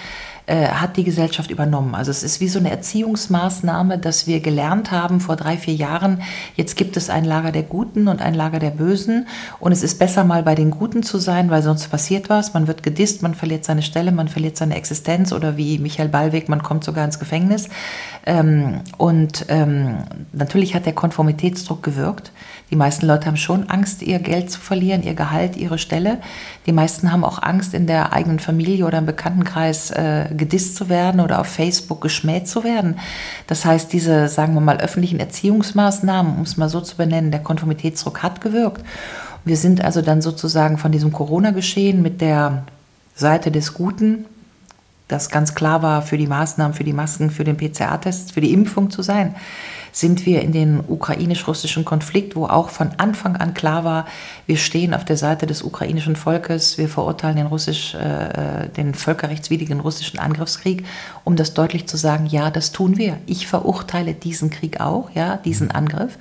äh, 0.48 0.68
hat 0.68 0.98
die 0.98 1.04
Gesellschaft 1.04 1.50
übernommen. 1.50 1.96
Also 1.96 2.12
es 2.12 2.24
ist 2.24 2.40
wie 2.40 2.48
so 2.48 2.60
eine 2.60 2.70
Erziehungsmaßnahme, 2.70 3.98
dass 3.98 4.28
wir 4.28 4.40
gelernt 4.40 4.92
haben 4.92 5.20
vor 5.20 5.36
drei, 5.36 5.58
vier 5.58 5.74
Jahren, 5.74 6.22
jetzt 6.56 6.76
gibt 6.78 6.98
es 6.98 7.10
ein 7.10 7.26
Lager 7.26 7.52
der 7.52 7.64
Guten 7.64 8.08
und 8.08 8.22
ein 8.22 8.34
Lager 8.34 8.60
der 8.60 8.70
Bösen 8.70 9.28
und 9.60 9.72
es 9.72 9.84
ist 9.84 9.98
besser 9.98 10.24
mal 10.24 10.44
bei 10.44 10.56
den 10.56 10.72
Guten 10.72 11.04
zu 11.04 11.18
sein, 11.18 11.50
weil 11.50 11.64
sonst 11.64 11.90
passiert 11.90 12.30
was, 12.30 12.54
man 12.54 12.68
wird 12.68 12.84
gedisst, 12.84 13.22
man 13.24 13.34
verliert 13.36 13.66
seine 13.66 13.82
Stelle, 13.82 14.12
man 14.12 14.28
verliert 14.28 14.58
seine 14.58 14.76
Existenz 14.76 15.34
oder 15.34 15.58
wie 15.58 15.80
Michael 15.80 16.10
Ballweg, 16.10 16.50
man 16.50 16.62
kommt 16.62 16.84
sogar 16.84 17.06
ins 17.06 17.20
Gefängnis. 17.20 17.70
Ähm, 18.26 18.82
und 18.98 19.46
ähm, 19.50 19.98
natürlich 20.32 20.76
hat 20.76 20.86
der 20.86 20.94
Konformitätsdruck 20.94 21.84
gewirkt. 21.84 22.32
Die 22.72 22.76
meisten 22.76 23.06
Leute 23.06 23.28
haben 23.28 23.38
schon 23.38 23.70
Angst, 23.70 24.02
ihr 24.02 24.18
Geld 24.20 24.50
zu 24.50 24.60
verlieren, 24.60 25.04
ihr 25.04 25.14
Gehalt, 25.14 25.56
ihre 25.56 25.78
Stelle. 25.78 26.18
Die 26.66 26.72
meisten 26.72 27.12
haben 27.12 27.24
auch 27.24 27.42
Angst, 27.42 27.76
in 27.76 27.86
der 27.86 28.12
eigenen 28.12 28.40
Familie 28.40 28.86
oder 28.86 28.98
im 28.98 29.06
Bekanntenkreis 29.06 29.92
äh, 29.92 30.26
gedisst 30.36 30.76
zu 30.76 30.90
werden 30.90 31.22
oder 31.22 31.40
auf 31.40 31.48
Facebook 31.48 32.02
geschmäht 32.02 32.48
zu 32.48 32.64
werden. 32.64 32.98
Das 33.46 33.66
heißt, 33.66 33.94
diese, 33.94 34.28
sagen 34.30 34.56
wir 34.56 34.62
mal, 34.62 34.78
öffentlichen 34.78 35.20
Erziehungsmaßnahmen, 35.20 36.38
um 36.38 36.42
es 36.42 36.58
mal 36.58 36.70
so 36.70 36.82
zu 36.82 36.98
benennen, 36.98 37.30
der 37.30 37.44
Konformitätsdruck 37.44 38.24
hat 38.24 38.42
gewirkt. 38.42 38.84
Wir 39.44 39.58
sind 39.58 39.84
also 39.84 40.02
dann 40.02 40.24
sozusagen 40.24 40.80
von 40.80 40.92
diesem 40.92 41.12
Corona-Geschehen 41.12 42.02
mit 42.02 42.20
der 42.20 42.64
Seite 43.16 43.52
des 43.52 43.76
Guten, 43.76 44.26
das 45.08 45.30
ganz 45.30 45.54
klar 45.54 45.84
war, 45.84 46.02
für 46.02 46.18
die 46.18 46.26
Maßnahmen, 46.26 46.74
für 46.74 46.84
die 46.84 46.94
Masken, 46.94 47.30
für 47.30 47.44
den 47.44 47.58
PCR-Test, 47.58 48.32
für 48.32 48.42
die 48.42 48.54
Impfung 48.54 48.90
zu 48.90 49.04
sein, 49.04 49.36
sind 49.96 50.26
wir 50.26 50.42
in 50.42 50.52
den 50.52 50.84
ukrainisch-russischen 50.86 51.86
Konflikt, 51.86 52.36
wo 52.36 52.48
auch 52.48 52.68
von 52.68 52.90
Anfang 52.98 53.38
an 53.38 53.54
klar 53.54 53.86
war, 53.86 54.06
wir 54.46 54.58
stehen 54.58 54.94
auf 54.94 55.06
der 55.06 55.16
Seite 55.16 55.48
des 55.48 55.64
ukrainischen 55.64 56.18
Volkes, 56.18 56.78
wir 56.78 56.90
verurteilen 56.90 57.38
den, 57.38 57.46
russisch, 57.46 57.96
äh, 57.96 58.68
den 58.76 58.94
völkerrechtswidrigen 58.94 59.80
russischen 59.80 60.20
Angriffskrieg, 60.20 60.86
um 61.24 61.38
das 61.38 61.54
deutlich 61.54 61.88
zu 61.88 61.96
sagen, 61.96 62.26
ja, 62.26 62.52
das 62.52 62.74
tun 62.74 62.98
wir. 62.98 63.20
Ich 63.26 63.48
verurteile 63.48 64.14
diesen 64.14 64.50
Krieg 64.50 64.82
auch, 64.82 65.12
ja, 65.12 65.38
diesen 65.38 65.72
Angriff. 65.72 66.18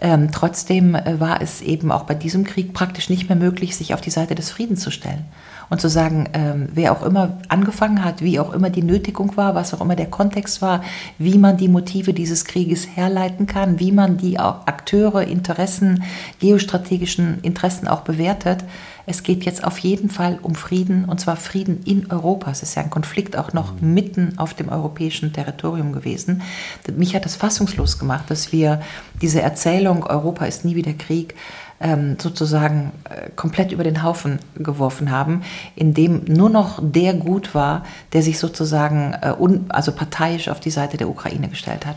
Ähm, 0.00 0.30
trotzdem 0.32 0.94
äh, 0.94 1.20
war 1.20 1.42
es 1.42 1.60
eben 1.60 1.92
auch 1.92 2.04
bei 2.04 2.14
diesem 2.14 2.44
Krieg 2.44 2.72
praktisch 2.72 3.10
nicht 3.10 3.28
mehr 3.28 3.36
möglich, 3.36 3.76
sich 3.76 3.92
auf 3.92 4.00
die 4.00 4.10
Seite 4.10 4.34
des 4.34 4.50
Friedens 4.50 4.80
zu 4.80 4.90
stellen 4.90 5.26
und 5.72 5.80
zu 5.80 5.88
sagen, 5.88 6.28
ähm, 6.34 6.68
wer 6.74 6.92
auch 6.92 7.02
immer 7.02 7.38
angefangen 7.48 8.04
hat, 8.04 8.20
wie 8.20 8.38
auch 8.38 8.52
immer 8.52 8.68
die 8.68 8.82
Nötigung 8.82 9.38
war, 9.38 9.54
was 9.54 9.72
auch 9.72 9.80
immer 9.80 9.96
der 9.96 10.10
Kontext 10.10 10.60
war, 10.60 10.82
wie 11.16 11.38
man 11.38 11.56
die 11.56 11.68
Motive 11.68 12.12
dieses 12.12 12.44
Krieges 12.44 12.86
herleiten 12.94 13.46
kann, 13.46 13.80
wie 13.80 13.90
man 13.90 14.18
die 14.18 14.38
Akteure, 14.38 15.22
Interessen, 15.22 16.02
geostrategischen 16.40 17.38
Interessen 17.40 17.88
auch 17.88 18.02
bewertet. 18.02 18.64
Es 19.06 19.22
geht 19.22 19.44
jetzt 19.44 19.64
auf 19.64 19.78
jeden 19.78 20.10
Fall 20.10 20.38
um 20.42 20.54
Frieden, 20.54 21.04
und 21.04 21.20
zwar 21.20 21.36
Frieden 21.36 21.82
in 21.84 22.10
Europa. 22.10 22.50
Es 22.50 22.62
ist 22.62 22.74
ja 22.74 22.82
ein 22.82 22.90
Konflikt 22.90 23.36
auch 23.36 23.52
noch 23.52 23.80
mhm. 23.80 23.94
mitten 23.94 24.38
auf 24.38 24.54
dem 24.54 24.68
europäischen 24.68 25.32
Territorium 25.32 25.92
gewesen. 25.92 26.42
Mich 26.96 27.14
hat 27.14 27.24
das 27.24 27.36
fassungslos 27.36 27.98
gemacht, 27.98 28.24
dass 28.28 28.52
wir 28.52 28.80
diese 29.20 29.42
Erzählung, 29.42 30.04
Europa 30.04 30.44
ist 30.44 30.64
nie 30.64 30.76
wieder 30.76 30.92
Krieg, 30.92 31.34
ähm, 31.80 32.16
sozusagen 32.20 32.92
äh, 33.10 33.30
komplett 33.34 33.72
über 33.72 33.84
den 33.84 34.02
Haufen 34.02 34.38
geworfen 34.54 35.10
haben, 35.10 35.42
in 35.74 35.94
dem 35.94 36.24
nur 36.26 36.48
noch 36.48 36.78
der 36.80 37.14
gut 37.14 37.54
war, 37.54 37.84
der 38.12 38.22
sich 38.22 38.38
sozusagen 38.38 39.14
äh, 39.20 39.34
also 39.68 39.92
parteiisch 39.92 40.48
auf 40.48 40.60
die 40.60 40.70
Seite 40.70 40.96
der 40.96 41.08
Ukraine 41.08 41.48
gestellt 41.48 41.84
hat. 41.84 41.96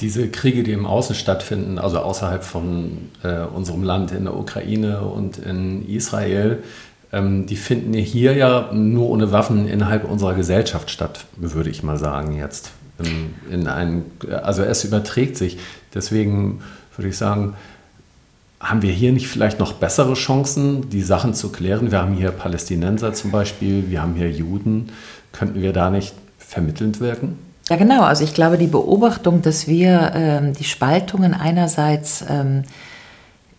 Diese 0.00 0.28
Kriege, 0.28 0.62
die 0.62 0.72
im 0.72 0.86
Außen 0.86 1.14
stattfinden, 1.14 1.78
also 1.78 1.98
außerhalb 1.98 2.44
von 2.44 3.10
äh, 3.22 3.40
unserem 3.40 3.82
Land 3.82 4.12
in 4.12 4.24
der 4.24 4.36
Ukraine 4.36 5.00
und 5.00 5.38
in 5.38 5.88
Israel, 5.88 6.62
ähm, 7.12 7.46
die 7.46 7.56
finden 7.56 7.94
hier 7.94 8.34
ja 8.34 8.70
nur 8.72 9.08
ohne 9.08 9.32
Waffen 9.32 9.66
innerhalb 9.66 10.04
unserer 10.04 10.34
Gesellschaft 10.34 10.90
statt, 10.90 11.24
würde 11.36 11.70
ich 11.70 11.82
mal 11.82 11.96
sagen 11.96 12.36
jetzt. 12.36 12.70
In, 12.98 13.34
in 13.52 13.66
ein, 13.68 14.04
also 14.42 14.62
es 14.62 14.84
überträgt 14.84 15.36
sich. 15.36 15.58
Deswegen 15.94 16.60
würde 16.96 17.08
ich 17.08 17.16
sagen, 17.16 17.54
haben 18.60 18.82
wir 18.82 18.90
hier 18.90 19.12
nicht 19.12 19.28
vielleicht 19.28 19.60
noch 19.60 19.74
bessere 19.74 20.14
Chancen, 20.14 20.90
die 20.90 21.02
Sachen 21.02 21.32
zu 21.32 21.50
klären? 21.50 21.92
Wir 21.92 22.02
haben 22.02 22.14
hier 22.14 22.32
Palästinenser 22.32 23.12
zum 23.12 23.30
Beispiel, 23.30 23.88
wir 23.88 24.02
haben 24.02 24.14
hier 24.14 24.30
Juden. 24.30 24.90
Könnten 25.32 25.62
wir 25.62 25.72
da 25.72 25.90
nicht 25.90 26.14
vermittelnd 26.38 27.00
wirken? 27.00 27.38
Ja, 27.68 27.76
genau. 27.76 28.02
Also 28.02 28.24
ich 28.24 28.32
glaube, 28.32 28.56
die 28.56 28.66
Beobachtung, 28.66 29.42
dass 29.42 29.66
wir 29.68 30.12
ähm, 30.14 30.54
die 30.54 30.64
Spaltungen 30.64 31.34
einerseits 31.34 32.24
ähm, 32.28 32.64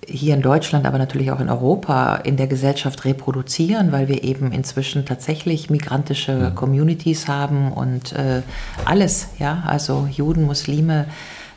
hier 0.07 0.33
in 0.33 0.41
Deutschland, 0.41 0.87
aber 0.87 0.97
natürlich 0.97 1.31
auch 1.31 1.39
in 1.39 1.49
Europa 1.49 2.15
in 2.15 2.35
der 2.35 2.47
Gesellschaft 2.47 3.05
reproduzieren, 3.05 3.91
weil 3.91 4.07
wir 4.07 4.23
eben 4.23 4.51
inzwischen 4.51 5.05
tatsächlich 5.05 5.69
migrantische 5.69 6.31
ja. 6.31 6.49
Communities 6.49 7.27
haben 7.27 7.71
und 7.71 8.13
äh, 8.13 8.41
alles, 8.85 9.27
ja, 9.37 9.63
also 9.67 10.07
Juden, 10.11 10.45
Muslime, 10.45 11.05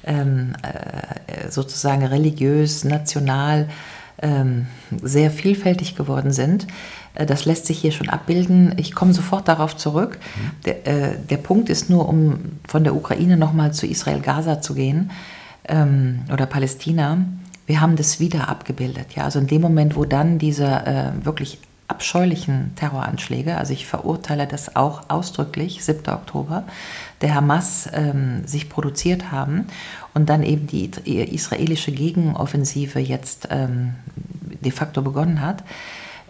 ähm, 0.04 0.52
äh, 0.62 1.50
sozusagen 1.50 2.04
religiös, 2.04 2.84
national 2.84 3.68
sehr 5.02 5.30
vielfältig 5.30 5.96
geworden 5.96 6.32
sind. 6.32 6.66
Äh, 7.14 7.26
das 7.26 7.44
lässt 7.44 7.66
sich 7.66 7.78
hier 7.78 7.92
schon 7.92 8.08
abbilden. 8.08 8.74
Ich 8.76 8.94
komme 8.94 9.12
sofort 9.12 9.48
darauf 9.48 9.76
zurück. 9.76 10.18
Mhm. 10.18 10.50
Der, 10.64 10.86
äh, 10.86 11.16
der, 11.30 11.38
Punkt 11.38 11.68
ist 11.68 11.90
nur, 11.90 12.08
um 12.08 12.38
von 12.66 12.84
der 12.84 12.94
Ukraine 12.94 13.36
nochmal 13.36 13.72
zu 13.72 13.86
Israel-Gaza 13.86 14.60
zu 14.60 14.74
gehen 14.74 15.10
ähm, 15.68 16.20
oder 16.32 16.46
Palästina 16.46 17.18
wir 17.66 17.80
haben 17.80 17.96
das 17.96 18.20
wieder 18.20 18.48
abgebildet. 18.48 19.14
Ja? 19.14 19.24
Also 19.24 19.38
in 19.38 19.46
dem 19.46 19.62
Moment, 19.62 19.96
wo 19.96 20.04
dann 20.04 20.38
diese 20.38 20.66
äh, 20.66 21.24
wirklich 21.24 21.58
abscheulichen 21.88 22.72
Terroranschläge, 22.76 23.56
also 23.56 23.72
ich 23.72 23.86
verurteile 23.86 24.46
das 24.46 24.76
auch 24.76 25.08
ausdrücklich, 25.08 25.84
7. 25.84 26.12
Oktober, 26.12 26.64
der 27.20 27.34
Hamas 27.34 27.88
ähm, 27.92 28.46
sich 28.46 28.70
produziert 28.70 29.30
haben 29.30 29.66
und 30.14 30.28
dann 30.28 30.42
eben 30.42 30.66
die 30.66 30.90
israelische 31.34 31.92
Gegenoffensive 31.92 32.98
jetzt 32.98 33.48
ähm, 33.50 33.94
de 34.60 34.72
facto 34.72 35.02
begonnen 35.02 35.40
hat, 35.40 35.64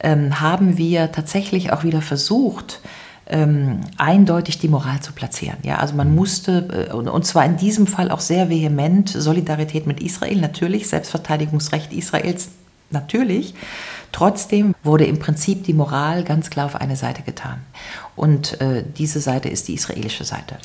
ähm, 0.00 0.40
haben 0.40 0.78
wir 0.78 1.12
tatsächlich 1.12 1.72
auch 1.72 1.84
wieder 1.84 2.02
versucht, 2.02 2.80
ähm, 3.26 3.80
eindeutig 3.98 4.58
die 4.58 4.68
Moral 4.68 5.00
zu 5.00 5.12
platzieren. 5.12 5.58
Ja, 5.62 5.78
also 5.78 5.94
man 5.94 6.14
musste, 6.14 6.88
äh, 6.90 6.92
und 6.92 7.24
zwar 7.24 7.44
in 7.44 7.56
diesem 7.56 7.86
Fall 7.86 8.10
auch 8.10 8.20
sehr 8.20 8.50
vehement, 8.50 9.08
Solidarität 9.08 9.86
mit 9.86 10.00
Israel 10.00 10.40
natürlich, 10.40 10.88
Selbstverteidigungsrecht 10.88 11.92
Israels 11.92 12.50
natürlich. 12.90 13.54
Trotzdem 14.10 14.74
wurde 14.82 15.06
im 15.06 15.18
Prinzip 15.18 15.64
die 15.64 15.72
Moral 15.72 16.24
ganz 16.24 16.50
klar 16.50 16.66
auf 16.66 16.76
eine 16.76 16.96
Seite 16.96 17.22
getan. 17.22 17.60
Und 18.16 18.60
äh, 18.60 18.84
diese 18.98 19.20
Seite 19.20 19.48
ist 19.48 19.68
die 19.68 19.74
israelische 19.74 20.24
Seite. 20.24 20.58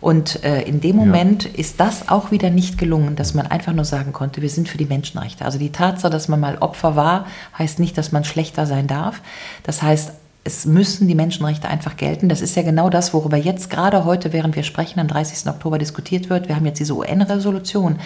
Und 0.00 0.44
äh, 0.44 0.62
in 0.62 0.80
dem 0.80 0.96
Moment 0.96 1.44
ja. 1.44 1.50
ist 1.56 1.80
das 1.80 2.08
auch 2.08 2.30
wieder 2.30 2.50
nicht 2.50 2.78
gelungen, 2.78 3.16
dass 3.16 3.34
man 3.34 3.46
einfach 3.46 3.72
nur 3.72 3.84
sagen 3.84 4.12
konnte, 4.12 4.42
wir 4.42 4.50
sind 4.50 4.68
für 4.68 4.78
die 4.78 4.84
Menschenrechte. 4.84 5.44
Also 5.44 5.58
die 5.58 5.72
Tatsache, 5.72 6.12
dass 6.12 6.28
man 6.28 6.40
mal 6.40 6.58
Opfer 6.58 6.96
war, 6.96 7.26
heißt 7.58 7.78
nicht, 7.78 7.96
dass 7.96 8.12
man 8.12 8.24
schlechter 8.24 8.66
sein 8.66 8.86
darf. 8.86 9.22
Das 9.62 9.82
heißt, 9.82 10.12
es 10.46 10.64
müssen 10.64 11.08
die 11.08 11.14
Menschenrechte 11.14 11.68
einfach 11.68 11.96
gelten. 11.96 12.28
Das 12.28 12.40
ist 12.40 12.54
ja 12.56 12.62
genau 12.62 12.88
das, 12.88 13.12
worüber 13.12 13.36
jetzt 13.36 13.68
gerade 13.68 14.04
heute, 14.04 14.32
während 14.32 14.54
wir 14.54 14.62
sprechen, 14.62 15.00
am 15.00 15.08
30. 15.08 15.48
Oktober 15.48 15.78
diskutiert 15.78 16.30
wird. 16.30 16.48
Wir 16.48 16.56
haben 16.56 16.64
jetzt 16.64 16.78
diese 16.78 16.94
UN-Resolution, 16.94 17.98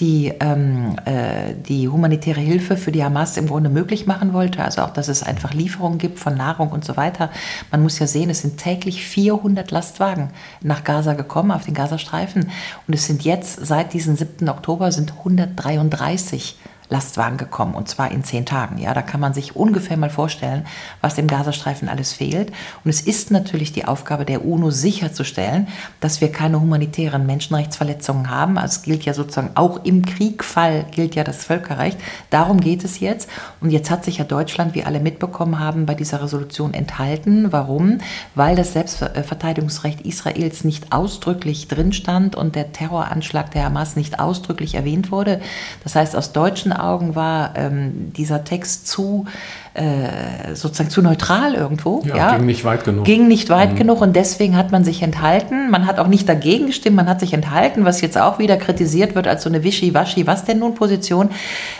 die 0.00 0.32
ähm, 0.40 0.96
äh, 1.04 1.54
die 1.54 1.88
humanitäre 1.88 2.40
Hilfe 2.40 2.76
für 2.76 2.90
die 2.90 3.04
Hamas 3.04 3.36
im 3.36 3.46
Grunde 3.46 3.70
möglich 3.70 4.06
machen 4.06 4.32
wollte. 4.32 4.64
Also 4.64 4.82
auch, 4.82 4.90
dass 4.90 5.08
es 5.08 5.22
einfach 5.22 5.54
Lieferungen 5.54 5.98
gibt 5.98 6.18
von 6.18 6.36
Nahrung 6.36 6.70
und 6.70 6.84
so 6.84 6.96
weiter. 6.96 7.30
Man 7.70 7.82
muss 7.82 7.98
ja 7.98 8.06
sehen, 8.06 8.28
es 8.28 8.40
sind 8.40 8.58
täglich 8.58 9.04
400 9.06 9.70
Lastwagen 9.70 10.30
nach 10.62 10.82
Gaza 10.82 11.14
gekommen, 11.14 11.52
auf 11.52 11.64
den 11.64 11.74
Gazastreifen. 11.74 12.50
Und 12.88 12.94
es 12.94 13.06
sind 13.06 13.22
jetzt, 13.22 13.64
seit 13.64 13.92
diesem 13.92 14.16
7. 14.16 14.48
Oktober, 14.48 14.90
sind 14.90 15.12
133 15.18 16.56
Lastwagen 16.88 17.38
gekommen 17.38 17.74
und 17.74 17.88
zwar 17.88 18.10
in 18.10 18.24
zehn 18.24 18.46
Tagen. 18.46 18.78
Ja, 18.78 18.94
da 18.94 19.02
kann 19.02 19.20
man 19.20 19.34
sich 19.34 19.56
ungefähr 19.56 19.96
mal 19.96 20.10
vorstellen, 20.10 20.66
was 21.00 21.18
im 21.18 21.26
Gazastreifen 21.26 21.88
alles 21.88 22.12
fehlt. 22.12 22.52
Und 22.84 22.90
es 22.90 23.00
ist 23.00 23.30
natürlich 23.30 23.72
die 23.72 23.86
Aufgabe 23.86 24.24
der 24.24 24.44
UNO 24.44 24.70
sicherzustellen, 24.70 25.68
dass 26.00 26.20
wir 26.20 26.30
keine 26.30 26.60
humanitären 26.60 27.26
Menschenrechtsverletzungen 27.26 28.30
haben. 28.30 28.58
Also 28.58 28.76
es 28.76 28.82
gilt 28.82 29.04
ja 29.04 29.14
sozusagen 29.14 29.50
auch 29.54 29.84
im 29.84 30.04
Kriegfall 30.04 30.84
gilt 30.90 31.14
ja 31.14 31.24
das 31.24 31.44
Völkerrecht. 31.44 31.98
Darum 32.30 32.60
geht 32.60 32.84
es 32.84 33.00
jetzt. 33.00 33.28
Und 33.60 33.70
jetzt 33.70 33.90
hat 33.90 34.04
sich 34.04 34.18
ja 34.18 34.24
Deutschland, 34.24 34.74
wie 34.74 34.84
alle 34.84 35.00
mitbekommen 35.00 35.58
haben, 35.58 35.86
bei 35.86 35.94
dieser 35.94 36.22
Resolution 36.22 36.74
enthalten. 36.74 37.50
Warum? 37.50 37.98
Weil 38.34 38.56
das 38.56 38.72
Selbstverteidigungsrecht 38.72 40.02
Israels 40.02 40.64
nicht 40.64 40.92
ausdrücklich 40.92 41.68
drin 41.68 41.92
stand 41.92 42.36
und 42.36 42.56
der 42.56 42.72
Terroranschlag 42.72 43.50
der 43.52 43.64
Hamas 43.64 43.96
nicht 43.96 44.20
ausdrücklich 44.20 44.74
erwähnt 44.74 45.10
wurde. 45.10 45.40
Das 45.82 45.94
heißt, 45.94 46.14
aus 46.16 46.32
deutschen 46.32 46.73
Augen 46.76 47.14
war 47.14 47.56
ähm, 47.56 48.12
dieser 48.12 48.44
Text 48.44 48.86
zu 48.86 49.26
äh, 49.74 50.54
sozusagen 50.54 50.88
zu 50.88 51.02
neutral 51.02 51.54
irgendwo. 51.54 52.00
Ja, 52.04 52.16
ja, 52.16 52.36
ging 52.36 52.46
nicht 52.46 52.64
weit 52.64 52.84
genug. 52.84 53.04
Ging 53.04 53.26
nicht 53.26 53.50
weit 53.50 53.72
mhm. 53.72 53.76
genug 53.76 54.00
und 54.02 54.14
deswegen 54.14 54.56
hat 54.56 54.70
man 54.70 54.84
sich 54.84 55.02
enthalten. 55.02 55.68
Man 55.68 55.86
hat 55.86 55.98
auch 55.98 56.06
nicht 56.06 56.28
dagegen 56.28 56.66
gestimmt, 56.66 56.94
man 56.94 57.08
hat 57.08 57.18
sich 57.18 57.32
enthalten, 57.32 57.84
was 57.84 58.00
jetzt 58.00 58.16
auch 58.16 58.38
wieder 58.38 58.56
kritisiert 58.56 59.16
wird 59.16 59.26
als 59.26 59.42
so 59.42 59.48
eine 59.48 59.64
Wischi-Waschi, 59.64 60.28
was 60.28 60.44
denn 60.44 60.60
nun 60.60 60.76
Position. 60.76 61.30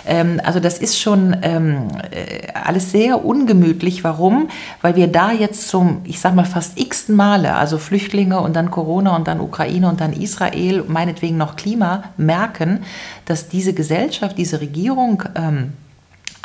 Ähm, 0.06 0.40
also 0.42 0.58
das 0.58 0.78
ist 0.78 0.98
schon 0.98 1.36
ähm, 1.42 1.86
äh, 2.10 2.48
alles 2.52 2.90
sehr 2.90 3.24
ungemütlich. 3.24 4.02
Warum? 4.02 4.48
Weil 4.82 4.96
wir 4.96 5.06
da 5.06 5.30
jetzt 5.30 5.68
zum, 5.68 6.00
ich 6.02 6.18
sag 6.18 6.34
mal, 6.34 6.46
fast 6.46 6.80
x-ten 6.80 7.14
Male, 7.14 7.54
also 7.54 7.78
Flüchtlinge 7.78 8.40
und 8.40 8.56
dann 8.56 8.72
Corona 8.72 9.14
und 9.14 9.28
dann 9.28 9.40
Ukraine 9.40 9.88
und 9.88 10.00
dann 10.00 10.12
Israel, 10.12 10.82
meinetwegen 10.88 11.36
noch 11.36 11.54
Klima, 11.54 12.02
merken, 12.16 12.80
dass 13.24 13.48
diese 13.48 13.72
Gesellschaft, 13.72 14.36
diese 14.36 14.60
Regierung, 14.60 15.22
ähm, 15.36 15.74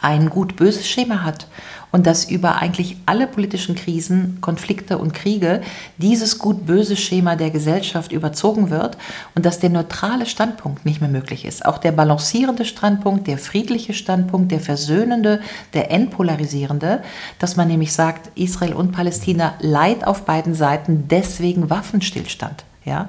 ein 0.01 0.29
gut-böses 0.29 0.87
Schema 0.87 1.23
hat 1.23 1.47
und 1.91 2.05
dass 2.05 2.29
über 2.29 2.57
eigentlich 2.57 2.97
alle 3.05 3.27
politischen 3.27 3.75
Krisen, 3.75 4.37
Konflikte 4.41 4.97
und 4.97 5.13
Kriege 5.13 5.61
dieses 5.97 6.39
gut-böse 6.39 6.95
Schema 6.95 7.35
der 7.35 7.49
Gesellschaft 7.49 8.11
überzogen 8.11 8.69
wird 8.69 8.97
und 9.35 9.45
dass 9.45 9.59
der 9.59 9.69
neutrale 9.69 10.25
Standpunkt 10.25 10.85
nicht 10.85 11.01
mehr 11.01 11.09
möglich 11.09 11.45
ist. 11.45 11.65
Auch 11.65 11.77
der 11.77 11.91
balancierende 11.91 12.65
Standpunkt, 12.65 13.27
der 13.27 13.37
friedliche 13.37 13.93
Standpunkt, 13.93 14.51
der 14.51 14.59
versöhnende, 14.59 15.41
der 15.73 15.91
entpolarisierende, 15.91 17.01
dass 17.39 17.55
man 17.55 17.67
nämlich 17.67 17.93
sagt, 17.93 18.37
Israel 18.37 18.73
und 18.73 18.91
Palästina 18.91 19.55
leid 19.59 20.05
auf 20.05 20.25
beiden 20.25 20.53
Seiten, 20.53 21.07
deswegen 21.07 21.69
Waffenstillstand. 21.69 22.65
Ja? 22.89 23.07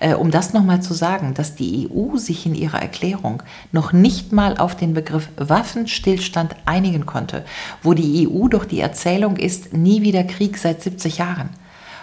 Äh, 0.00 0.14
um 0.14 0.30
das 0.30 0.52
nochmal 0.52 0.82
zu 0.82 0.92
sagen, 0.92 1.32
dass 1.32 1.54
die 1.54 1.88
EU 1.90 2.18
sich 2.18 2.44
in 2.44 2.54
ihrer 2.54 2.82
Erklärung 2.82 3.42
noch 3.72 3.92
nicht 3.92 4.32
mal 4.32 4.58
auf 4.58 4.76
den 4.76 4.92
Begriff 4.92 5.30
Waffenstillstand 5.36 6.56
einigen 6.66 7.06
konnte, 7.06 7.44
wo 7.82 7.94
die 7.94 8.28
EU 8.28 8.48
doch 8.48 8.66
die 8.66 8.80
Erzählung 8.80 9.36
ist, 9.36 9.72
nie 9.72 10.02
wieder 10.02 10.24
Krieg 10.24 10.58
seit 10.58 10.82
70 10.82 11.18
Jahren. 11.18 11.48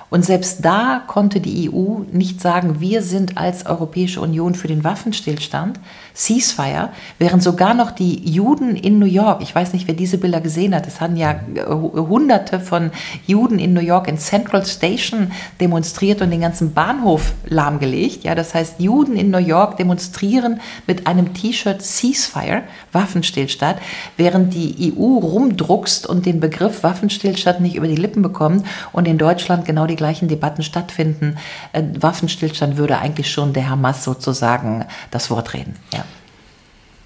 Und 0.10 0.24
selbst 0.24 0.64
da 0.64 1.04
konnte 1.06 1.42
die 1.42 1.70
EU 1.70 2.00
nicht 2.12 2.40
sagen, 2.40 2.80
wir 2.80 3.02
sind 3.02 3.38
als 3.38 3.66
Europäische 3.66 4.22
Union 4.22 4.56
für 4.56 4.70
den 4.70 4.86
Waffenstillstand, 4.86 5.82
Ceasefire, 6.18 6.90
während 7.20 7.44
sogar 7.44 7.76
noch 7.76 7.92
die 7.92 8.28
Juden 8.28 8.76
in 8.76 8.98
New 8.98 9.06
York, 9.06 9.44
ich 9.44 9.54
weiß 9.54 9.74
nicht, 9.74 9.88
wer 9.88 9.94
diese 9.94 10.18
Bilder 10.18 10.42
gesehen 10.42 10.74
hat, 10.74 10.88
es 10.88 11.00
hatten 11.00 11.16
ja 11.16 11.40
äh, 11.54 11.64
hunderte 11.70 12.60
von 12.60 12.90
Juden 13.28 13.60
in 13.60 13.74
New 13.74 13.82
York 13.82 14.08
in 14.08 14.18
Central 14.18 14.66
Station 14.66 15.32
demonstriert 15.62 16.24
und 16.24 16.32
den 16.32 16.42
ganzen 16.42 16.74
Bahnhof 16.74 17.34
lahmgelegt. 17.46 18.24
Ja, 18.24 18.34
das 18.34 18.56
heißt, 18.56 18.80
Juden 18.80 19.16
in 19.16 19.30
New 19.30 19.38
York 19.38 19.78
demonstrieren 19.78 20.60
mit 20.88 21.06
einem 21.06 21.36
T-Shirt 21.36 21.84
Ceasefire, 21.84 22.64
Waffenstillstand, 22.94 23.78
während 24.18 24.56
die 24.56 24.96
EU 24.98 25.20
rumdruckst 25.20 26.08
und 26.08 26.26
den 26.26 26.40
Begriff 26.40 26.82
Waffenstillstand 26.82 27.62
nicht 27.62 27.76
über 27.76 27.88
die 27.88 27.96
Lippen 27.96 28.24
bekommt 28.24 28.66
und 28.92 29.08
in 29.08 29.20
Deutschland 29.20 29.66
genau 29.66 29.86
die 29.86 29.96
gleichen 29.96 30.28
Debatten 30.28 30.64
stattfinden. 30.64 31.38
Äh, 31.74 31.84
Waffenstillstand 32.00 32.78
würde 32.78 32.98
eigentlich 32.98 33.32
schon 33.32 33.54
der 33.54 33.70
Hamas 33.70 34.04
sozusagen 34.04 34.84
das 35.12 35.30
Wort 35.30 35.54
reden. 35.54 35.76
Ja. 35.94 36.07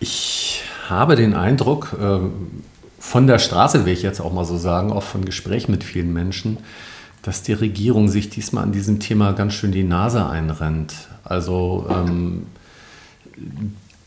Ich 0.02 0.64
habe 0.90 1.16
den 1.16 1.36
Eindruck, 1.36 1.96
äh, 2.02 2.20
von 3.00 3.28
der 3.28 3.38
Straße 3.38 3.86
will 3.86 3.94
ich 3.94 4.02
jetzt 4.02 4.20
auch 4.20 4.34
mal 4.34 4.46
so 4.46 4.58
sagen, 4.58 4.92
auch 4.92 5.04
von 5.04 5.24
Gesprächen 5.26 5.72
mit 5.72 5.84
vielen 5.84 6.12
Menschen, 6.12 6.58
dass 7.22 7.44
die 7.44 7.54
Regierung 7.54 8.08
sich 8.08 8.30
diesmal 8.32 8.64
an 8.64 8.72
diesem 8.72 9.00
Thema 9.00 9.32
ganz 9.34 9.54
schön 9.54 9.72
die 9.72 9.84
Nase 9.84 10.26
einrennt. 10.26 10.96
Also 11.24 11.86
ähm, 11.88 12.48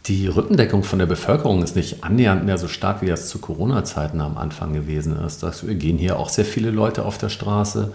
die 0.07 0.27
Rückendeckung 0.27 0.83
von 0.83 0.99
der 0.99 1.07
Bevölkerung 1.07 1.63
ist 1.63 1.77
nicht 1.77 2.03
annähernd 2.03 2.45
mehr 2.45 2.59
so 2.59 2.67
stark, 2.67 3.01
wie 3.01 3.07
das 3.07 3.29
zu 3.29 3.39
Corona-Zeiten 3.39 4.21
am 4.21 4.37
Anfang 4.37 4.73
gewesen 4.73 5.17
ist. 5.25 5.45
Da 5.45 5.53
gehen 5.63 5.97
hier 5.97 6.19
auch 6.19 6.29
sehr 6.29 6.45
viele 6.45 6.71
Leute 6.73 7.05
auf 7.05 7.19
der 7.19 7.29
Straße. 7.29 7.93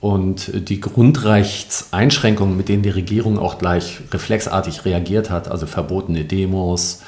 Und 0.00 0.68
die 0.70 0.80
Grundrechtseinschränkungen, 0.80 2.56
mit 2.56 2.70
denen 2.70 2.82
die 2.82 2.90
Regierung 2.90 3.38
auch 3.38 3.58
gleich 3.58 4.00
reflexartig 4.10 4.86
reagiert 4.86 5.28
hat, 5.30 5.48
also 5.48 5.66
verbotene 5.66 6.24
Demos, 6.24 7.02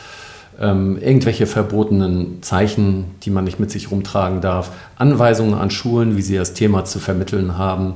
ähm, 0.60 0.98
irgendwelche 1.00 1.46
verbotenen 1.46 2.42
Zeichen, 2.42 3.04
die 3.22 3.30
man 3.30 3.44
nicht 3.44 3.60
mit 3.60 3.70
sich 3.70 3.90
rumtragen 3.90 4.40
darf, 4.40 4.70
Anweisungen 4.96 5.54
an 5.54 5.70
Schulen, 5.70 6.16
wie 6.16 6.22
sie 6.22 6.36
das 6.36 6.54
Thema 6.54 6.84
zu 6.84 6.98
vermitteln 6.98 7.56
haben, 7.56 7.94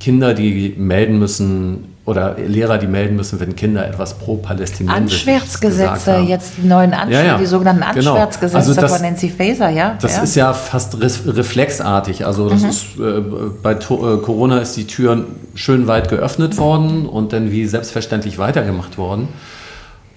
Kinder, 0.00 0.34
die 0.34 0.74
melden 0.76 1.18
müssen 1.18 1.94
oder 2.04 2.36
Lehrer, 2.36 2.76
die 2.76 2.86
melden 2.86 3.16
müssen, 3.16 3.40
wenn 3.40 3.56
Kinder 3.56 3.88
etwas 3.88 4.18
pro 4.18 4.36
Palästinensisch 4.36 5.26
Anschwärzgesetze, 5.26 6.16
jetzt 6.18 6.52
die 6.62 6.66
neuen 6.66 6.92
Anschwärz, 6.92 7.24
ja, 7.24 7.32
ja. 7.32 7.38
die 7.38 7.46
sogenannten 7.46 7.82
Anschwärzgesetze 7.82 8.58
genau. 8.58 8.68
also 8.68 8.80
das, 8.80 8.92
von 8.92 9.00
Nancy 9.00 9.30
Faeser, 9.30 9.70
ja. 9.70 9.96
Das 10.02 10.16
ja. 10.16 10.22
ist 10.22 10.34
ja 10.34 10.52
fast 10.52 10.98
reflexartig. 11.00 12.26
Also 12.26 12.50
mhm. 12.50 12.68
ist 12.68 12.98
äh, 12.98 13.20
bei 13.62 13.72
äh, 13.72 13.76
Corona 13.76 14.58
ist 14.58 14.76
die 14.76 14.86
Tür 14.86 15.24
schön 15.54 15.86
weit 15.86 16.10
geöffnet 16.10 16.58
worden 16.58 17.06
und 17.06 17.32
dann 17.32 17.50
wie 17.50 17.64
selbstverständlich 17.64 18.36
weitergemacht 18.36 18.98
worden. 18.98 19.28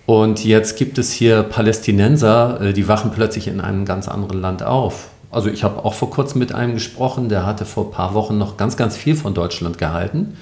Und 0.07 0.43
jetzt 0.43 0.75
gibt 0.77 0.97
es 0.97 1.11
hier 1.11 1.43
Palästinenser, 1.43 2.61
äh, 2.61 2.73
die 2.73 2.87
wachen 2.87 3.11
plötzlich 3.11 3.47
in 3.47 3.61
einem 3.61 3.85
ganz 3.85 4.07
anderen 4.07 4.41
Land 4.41 4.63
auf. 4.63 5.09
Also 5.29 5.49
ich 5.49 5.63
habe 5.63 5.85
auch 5.85 5.93
vor 5.93 6.09
kurzem 6.09 6.39
mit 6.39 6.55
einem 6.55 6.73
gesprochen, 6.73 7.29
der 7.29 7.45
hatte 7.45 7.65
vor 7.65 7.85
ein 7.85 7.91
paar 7.91 8.15
Wochen 8.15 8.39
noch 8.39 8.57
ganz, 8.57 8.77
ganz 8.77 8.97
viel 8.97 9.15
von 9.15 9.35
Deutschland 9.35 9.77
gehalten 9.77 10.33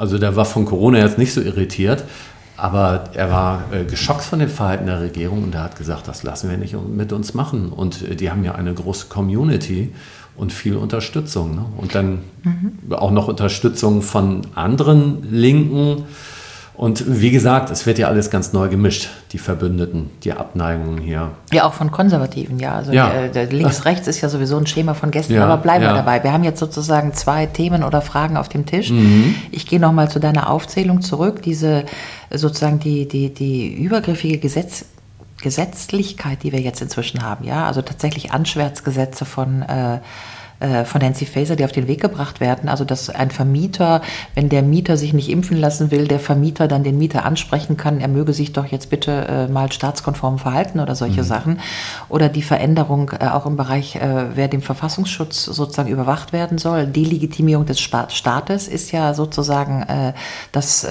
also 0.00 0.16
der 0.16 0.34
war 0.34 0.46
von 0.46 0.64
Corona 0.64 0.98
jetzt 0.98 1.18
nicht 1.18 1.34
so 1.34 1.42
irritiert, 1.42 2.04
aber 2.56 3.10
er 3.12 3.30
war 3.30 3.64
äh, 3.70 3.84
geschockt 3.84 4.22
von 4.22 4.38
dem 4.38 4.48
Verhalten 4.48 4.86
der 4.86 5.02
Regierung 5.02 5.44
und 5.44 5.54
er 5.54 5.62
hat 5.62 5.76
gesagt, 5.76 6.08
das 6.08 6.22
lassen 6.22 6.48
wir 6.48 6.56
nicht 6.56 6.74
mit 6.74 7.12
uns 7.12 7.34
machen. 7.34 7.68
Und 7.68 8.08
äh, 8.08 8.16
die 8.16 8.30
haben 8.30 8.42
ja 8.42 8.54
eine 8.54 8.72
große 8.72 9.08
Community 9.08 9.92
und 10.38 10.54
viel 10.54 10.76
Unterstützung. 10.76 11.54
Ne? 11.54 11.66
Und 11.76 11.94
dann 11.94 12.20
mhm. 12.44 12.94
auch 12.94 13.10
noch 13.10 13.28
Unterstützung 13.28 14.00
von 14.00 14.40
anderen 14.54 15.30
Linken 15.30 16.04
und 16.80 17.20
wie 17.20 17.30
gesagt, 17.30 17.68
es 17.68 17.84
wird 17.84 17.98
ja 17.98 18.08
alles 18.08 18.30
ganz 18.30 18.54
neu 18.54 18.70
gemischt, 18.70 19.10
die 19.32 19.38
Verbündeten, 19.38 20.08
die 20.24 20.32
Abneigungen 20.32 20.96
hier. 20.96 21.32
Ja, 21.52 21.64
auch 21.64 21.74
von 21.74 21.90
Konservativen, 21.90 22.58
ja. 22.58 22.72
Also 22.72 22.90
ja. 22.90 23.12
links-rechts 23.34 24.06
ist 24.08 24.22
ja 24.22 24.30
sowieso 24.30 24.56
ein 24.56 24.66
Schema 24.66 24.94
von 24.94 25.10
gestern, 25.10 25.36
ja, 25.36 25.44
aber 25.44 25.58
bleiben 25.58 25.84
ja. 25.84 25.90
wir 25.90 25.96
dabei. 25.96 26.24
Wir 26.24 26.32
haben 26.32 26.42
jetzt 26.42 26.58
sozusagen 26.58 27.12
zwei 27.12 27.44
Themen 27.44 27.84
oder 27.84 28.00
Fragen 28.00 28.38
auf 28.38 28.48
dem 28.48 28.64
Tisch. 28.64 28.88
Mhm. 28.88 29.34
Ich 29.50 29.66
gehe 29.66 29.78
nochmal 29.78 30.10
zu 30.10 30.20
deiner 30.20 30.48
Aufzählung 30.48 31.02
zurück. 31.02 31.42
Diese 31.42 31.84
sozusagen 32.30 32.78
die, 32.78 33.06
die, 33.06 33.28
die 33.34 33.74
übergriffige 33.74 34.38
Gesetz, 34.38 34.86
Gesetzlichkeit, 35.42 36.42
die 36.44 36.52
wir 36.52 36.60
jetzt 36.60 36.80
inzwischen 36.80 37.22
haben, 37.22 37.44
ja, 37.44 37.66
also 37.66 37.82
tatsächlich 37.82 38.32
Anschwärzgesetze 38.32 39.26
von 39.26 39.60
äh, 39.60 39.98
äh, 40.60 40.84
von 40.84 41.00
Nancy 41.00 41.24
Faeser, 41.24 41.56
die 41.56 41.64
auf 41.64 41.72
den 41.72 41.88
Weg 41.88 42.02
gebracht 42.02 42.40
werden. 42.40 42.68
Also 42.68 42.84
dass 42.84 43.08
ein 43.08 43.30
Vermieter, 43.30 44.02
wenn 44.34 44.50
der 44.50 44.62
Mieter 44.62 44.98
sich 44.98 45.14
nicht 45.14 45.30
impfen 45.30 45.56
lassen 45.56 45.90
will, 45.90 46.06
der 46.06 46.20
Vermieter 46.20 46.68
dann 46.68 46.84
den 46.84 46.98
Mieter 46.98 47.24
ansprechen 47.24 47.78
kann, 47.78 48.00
er 48.00 48.08
möge 48.08 48.34
sich 48.34 48.52
doch 48.52 48.66
jetzt 48.66 48.90
bitte 48.90 49.26
äh, 49.26 49.48
mal 49.48 49.72
staatskonform 49.72 50.38
verhalten 50.38 50.80
oder 50.80 50.94
solche 50.94 51.22
mhm. 51.22 51.26
Sachen. 51.26 51.60
Oder 52.10 52.28
die 52.28 52.42
Veränderung 52.42 53.10
äh, 53.18 53.28
auch 53.28 53.46
im 53.46 53.56
Bereich, 53.56 53.96
äh, 53.96 54.36
wer 54.36 54.48
dem 54.48 54.60
Verfassungsschutz 54.60 55.46
sozusagen 55.46 55.88
überwacht 55.88 56.32
werden 56.34 56.58
soll. 56.58 56.86
Delegitimierung 56.86 57.64
des 57.64 57.80
Staates 57.80 58.68
ist 58.68 58.92
ja 58.92 59.14
sozusagen 59.14 59.82
äh, 59.82 60.12
das, 60.52 60.86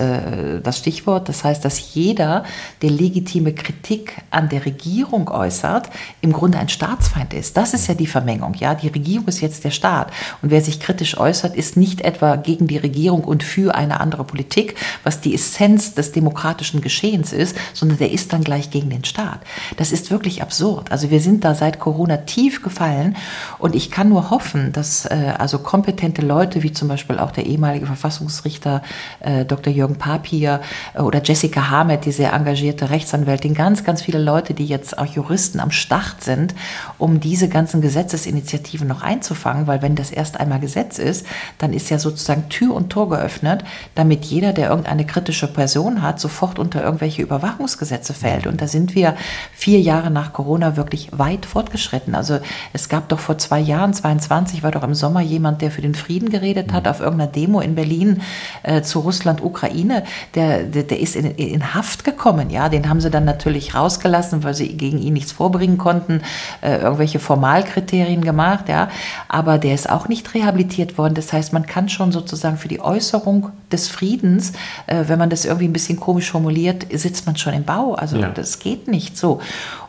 das 0.63 0.77
Stichwort. 0.77 1.29
Das 1.29 1.43
heißt, 1.43 1.63
dass 1.63 1.93
jeder, 1.93 2.43
der 2.82 2.89
legitime 2.89 3.53
Kritik 3.53 4.17
an 4.32 4.49
der 4.49 4.65
Regierung 4.65 5.29
äußert, 5.29 5.89
im 6.21 6.34
Grunde 6.34 6.58
ein 6.58 6.69
Staatsfeind 6.69 7.34
ist. 7.34 7.58
Das 7.58 7.73
ist 7.73 7.88
ja 7.88 7.93
die 7.93 8.08
Vermengung. 8.08 8.53
Ja, 8.55 8.75
die 8.75 8.88
Regierung 8.88 9.27
ist 9.27 9.41
jetzt 9.41 9.59
jetzt 9.60 9.65
der 9.65 9.72
Staat. 9.72 10.12
Und 10.41 10.52
wer 10.52 10.62
sich 10.62 10.80
kritisch 10.80 11.17
äußert, 11.17 11.56
ist 11.56 11.78
nicht 11.78 12.02
etwa 12.02 12.36
gegen 12.36 12.67
die 12.67 12.78
Regierung 12.78 13.24
und 13.24 13.43
für 13.43 13.76
eine 13.76 14.00
andere 14.00 14.24
Politik, 14.24 14.76
was 15.04 15.22
die 15.22 15.36
Essenz 15.36 15.93
des 15.93 16.12
demokratischen 16.12 16.82
Geschehens 16.82 17.34
ist, 17.34 17.56
sondern 17.74 17.98
der 17.98 18.12
ist 18.12 18.34
dann 18.34 18.43
gleich 18.43 18.69
gegen 18.72 18.89
den 18.89 19.04
Staat. 19.04 19.39
Das 19.78 19.91
ist 19.91 20.12
wirklich 20.12 20.41
absurd. 20.41 20.91
Also 20.91 21.12
wir 21.12 21.19
sind 21.19 21.43
da 21.43 21.56
seit 21.56 21.80
Corona 21.80 22.17
tief 22.17 22.62
gefallen 22.62 23.15
und 23.58 23.76
ich 23.76 23.91
kann 23.91 24.10
nur 24.10 24.30
hoffen, 24.30 24.72
dass 24.72 25.06
äh, 25.06 25.34
also 25.38 25.60
kompetente 25.60 26.22
Leute 26.22 26.63
wie 26.63 26.72
zum 26.72 26.88
Beispiel 26.88 27.19
auch 27.19 27.32
der 27.32 27.45
ehemalige 27.45 27.86
Verfassungsrichter 27.86 28.82
äh, 29.19 29.45
Dr. 29.45 29.74
Jürgen 29.74 29.95
Papier 29.95 30.62
äh, 30.93 31.02
oder 31.02 31.22
Jessica 31.24 31.69
Hamed, 31.69 32.06
die 32.06 32.12
sehr 32.12 32.34
engagierte 32.34 32.89
Rechtsanwältin, 32.89 33.54
ganz, 33.54 33.84
ganz 33.84 34.02
viele 34.02 34.19
Leute, 34.19 34.54
die 34.54 34.65
jetzt 34.65 34.98
auch 34.98 35.06
Juristen 35.06 35.60
am 35.60 35.72
Start 35.72 36.24
sind, 36.24 36.56
um 36.98 37.19
diese 37.19 37.50
ganzen 37.50 37.82
Gesetzesinitiativen 37.82 38.88
noch 38.88 39.02
einzufangen, 39.02 39.48
weil 39.67 39.81
wenn 39.81 39.95
das 39.95 40.12
erst 40.12 40.39
einmal 40.39 40.59
Gesetz 40.59 40.99
ist, 40.99 41.25
dann 41.57 41.73
ist 41.73 41.89
ja 41.89 41.99
sozusagen 41.99 42.49
Tür 42.49 42.75
und 42.75 42.89
Tor 42.89 43.09
geöffnet, 43.09 43.63
damit 43.95 44.25
jeder, 44.25 44.53
der 44.53 44.69
irgendeine 44.69 45.05
kritische 45.05 45.47
Person 45.47 46.01
hat, 46.01 46.19
sofort 46.19 46.59
unter 46.59 46.83
irgendwelche 46.83 47.21
Überwachungsgesetze 47.21 48.13
fällt. 48.13 48.47
Und 48.47 48.62
da 48.62 48.67
sind 48.67 48.95
wir 48.95 49.15
vier 49.53 49.79
Jahre 49.79 50.12
nach 50.12 50.33
Corona 50.33 50.75
wirklich 50.75 51.09
weit 51.17 51.45
fortgeschritten. 51.45 52.15
Also 52.15 52.39
es 52.73 52.89
gab 52.89 53.09
doch 53.09 53.19
vor 53.19 53.38
zwei 53.38 53.59
Jahren, 53.59 53.93
22, 53.93 54.63
war 54.63 54.71
doch 54.71 54.83
im 54.83 54.93
Sommer 54.93 55.21
jemand, 55.21 55.62
der 55.62 55.71
für 55.71 55.81
den 55.81 55.95
Frieden 55.95 56.29
geredet 56.29 56.73
hat, 56.73 56.88
auf 56.88 56.99
irgendeiner 56.99 57.31
Demo 57.31 57.59
in 57.62 57.75
Berlin 57.75 58.21
äh, 58.63 58.81
zu 58.81 58.99
Russland, 58.99 59.43
Ukraine. 59.43 60.03
Der, 60.35 60.63
der, 60.63 60.83
der 60.83 60.99
ist 60.99 61.15
in, 61.15 61.25
in 61.25 61.73
Haft 61.73 62.03
gekommen. 62.03 62.49
Ja, 62.49 62.69
den 62.69 62.89
haben 62.89 63.01
sie 63.01 63.09
dann 63.09 63.25
natürlich 63.25 63.75
rausgelassen, 63.75 64.43
weil 64.43 64.53
sie 64.53 64.77
gegen 64.77 64.99
ihn 64.99 65.13
nichts 65.13 65.31
vorbringen 65.31 65.77
konnten, 65.77 66.21
äh, 66.62 66.77
irgendwelche 66.77 67.19
Formalkriterien 67.19 68.21
gemacht. 68.23 68.69
Ja, 68.69 68.89
aber 69.27 69.38
der 69.41 69.73
ist 69.73 69.89
auch 69.89 70.08
nicht 70.08 70.34
rehabilitiert 70.34 70.97
worden. 70.97 71.13
Das 71.13 71.34
heißt, 71.34 71.54
man 71.54 71.65
kann 71.65 71.89
schon 71.89 72.12
sozusagen 72.12 72.58
für 72.58 72.67
die 72.67 72.82
Äußerung 72.82 73.49
des 73.71 73.88
Friedens, 73.88 74.54
äh, 74.88 75.06
wenn 75.08 75.19
man 75.19 75.30
das 75.30 75.45
irgendwie 75.45 75.67
ein 75.67 75.73
bisschen 75.73 75.99
komisch 75.99 76.32
formuliert, 76.32 76.86
sitzt 76.91 77.25
man 77.25 77.36
schon 77.38 77.54
im 77.54 77.63
Bau. 77.63 77.93
Also 77.93 78.17
ja. 78.17 78.30
das 78.30 78.60
geht 78.60 78.88
nicht 78.88 79.17
so. 79.17 79.41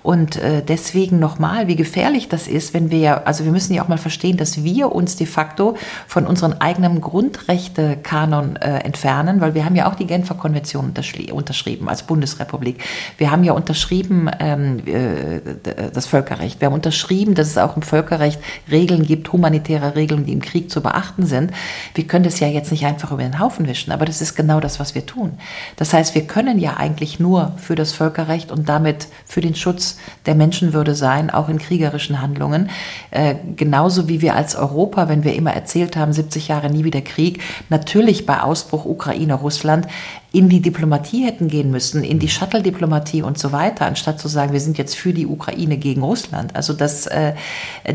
Und 0.02 0.36
äh, 0.36 0.62
deswegen 0.62 1.18
nochmal, 1.18 1.68
wie 1.68 1.76
gefährlich 1.76 2.28
das 2.28 2.48
ist, 2.48 2.72
wenn 2.72 2.90
wir, 2.90 3.26
also 3.26 3.44
wir 3.44 3.52
müssen 3.52 3.74
ja 3.74 3.82
auch 3.82 3.88
mal 3.88 3.98
verstehen, 3.98 4.36
dass 4.36 4.64
wir 4.64 4.92
uns 4.92 5.16
de 5.16 5.26
facto 5.26 5.76
von 6.06 6.26
unserem 6.26 6.54
eigenen 6.58 7.00
Grundrechtekanon 7.00 8.56
äh, 8.56 8.78
entfernen, 8.78 9.40
weil 9.40 9.54
wir 9.54 9.64
haben 9.64 9.76
ja 9.76 9.90
auch 9.90 9.94
die 9.94 10.06
Genfer 10.06 10.34
Konvention 10.34 10.92
unterschrieben 11.32 11.88
als 11.88 12.02
Bundesrepublik. 12.02 12.82
Wir 13.18 13.30
haben 13.30 13.44
ja 13.44 13.52
unterschrieben 13.52 14.30
ähm, 14.38 14.78
äh, 14.86 15.40
das 15.92 16.06
Völkerrecht. 16.06 16.60
Wir 16.60 16.66
haben 16.66 16.74
unterschrieben, 16.74 17.34
dass 17.34 17.48
es 17.48 17.58
auch 17.58 17.76
im 17.76 17.82
Völkerrecht 17.82 18.40
Regeln 18.70 19.04
gibt, 19.04 19.32
humanitäre 19.32 19.96
Regeln, 19.96 20.24
die 20.24 20.32
im 20.32 20.40
Krieg 20.40 20.70
zu 20.70 20.80
beachten 20.80 21.26
sind. 21.26 21.52
Wir 21.94 22.06
können 22.06 22.24
das 22.24 22.40
ja 22.40 22.48
jetzt 22.48 22.70
nicht 22.70 22.86
einfach 22.86 23.12
über 23.12 23.22
den 23.22 23.38
Haufen 23.38 23.66
wischen, 23.66 23.92
aber 23.92 24.06
das 24.06 24.20
ist 24.20 24.34
genau 24.34 24.60
das, 24.60 24.80
was 24.80 24.94
wir 24.94 25.04
tun. 25.04 25.32
Das 25.76 25.92
heißt, 25.92 26.14
wir 26.14 26.26
können 26.26 26.58
ja 26.58 26.76
eigentlich 26.78 27.20
nur 27.20 27.52
für 27.56 27.74
das 27.74 27.92
Völkerrecht 27.92 28.50
und 28.50 28.68
damit 28.68 29.08
für 29.26 29.40
den 29.40 29.54
Schutz 29.54 29.89
der 30.26 30.34
Menschenwürde 30.34 30.94
sein, 30.94 31.30
auch 31.30 31.48
in 31.48 31.58
kriegerischen 31.58 32.20
Handlungen. 32.20 32.70
Äh, 33.10 33.34
genauso 33.56 34.08
wie 34.08 34.20
wir 34.20 34.34
als 34.34 34.56
Europa, 34.56 35.08
wenn 35.08 35.24
wir 35.24 35.34
immer 35.34 35.52
erzählt 35.52 35.96
haben, 35.96 36.12
70 36.12 36.48
Jahre 36.48 36.70
nie 36.70 36.84
wieder 36.84 37.00
Krieg, 37.00 37.42
natürlich 37.68 38.26
bei 38.26 38.40
Ausbruch 38.40 38.84
Ukraine, 38.84 39.34
Russland 39.34 39.86
in 40.32 40.48
die 40.48 40.60
Diplomatie 40.60 41.24
hätten 41.24 41.48
gehen 41.48 41.72
müssen, 41.72 42.04
in 42.04 42.20
die 42.20 42.28
Shuttle-Diplomatie 42.28 43.22
und 43.22 43.36
so 43.36 43.50
weiter, 43.50 43.86
anstatt 43.86 44.20
zu 44.20 44.28
sagen, 44.28 44.52
wir 44.52 44.60
sind 44.60 44.78
jetzt 44.78 44.94
für 44.94 45.12
die 45.12 45.26
Ukraine 45.26 45.76
gegen 45.76 46.02
Russland. 46.02 46.54
Also 46.54 46.72
dass 46.72 47.08
äh, 47.08 47.34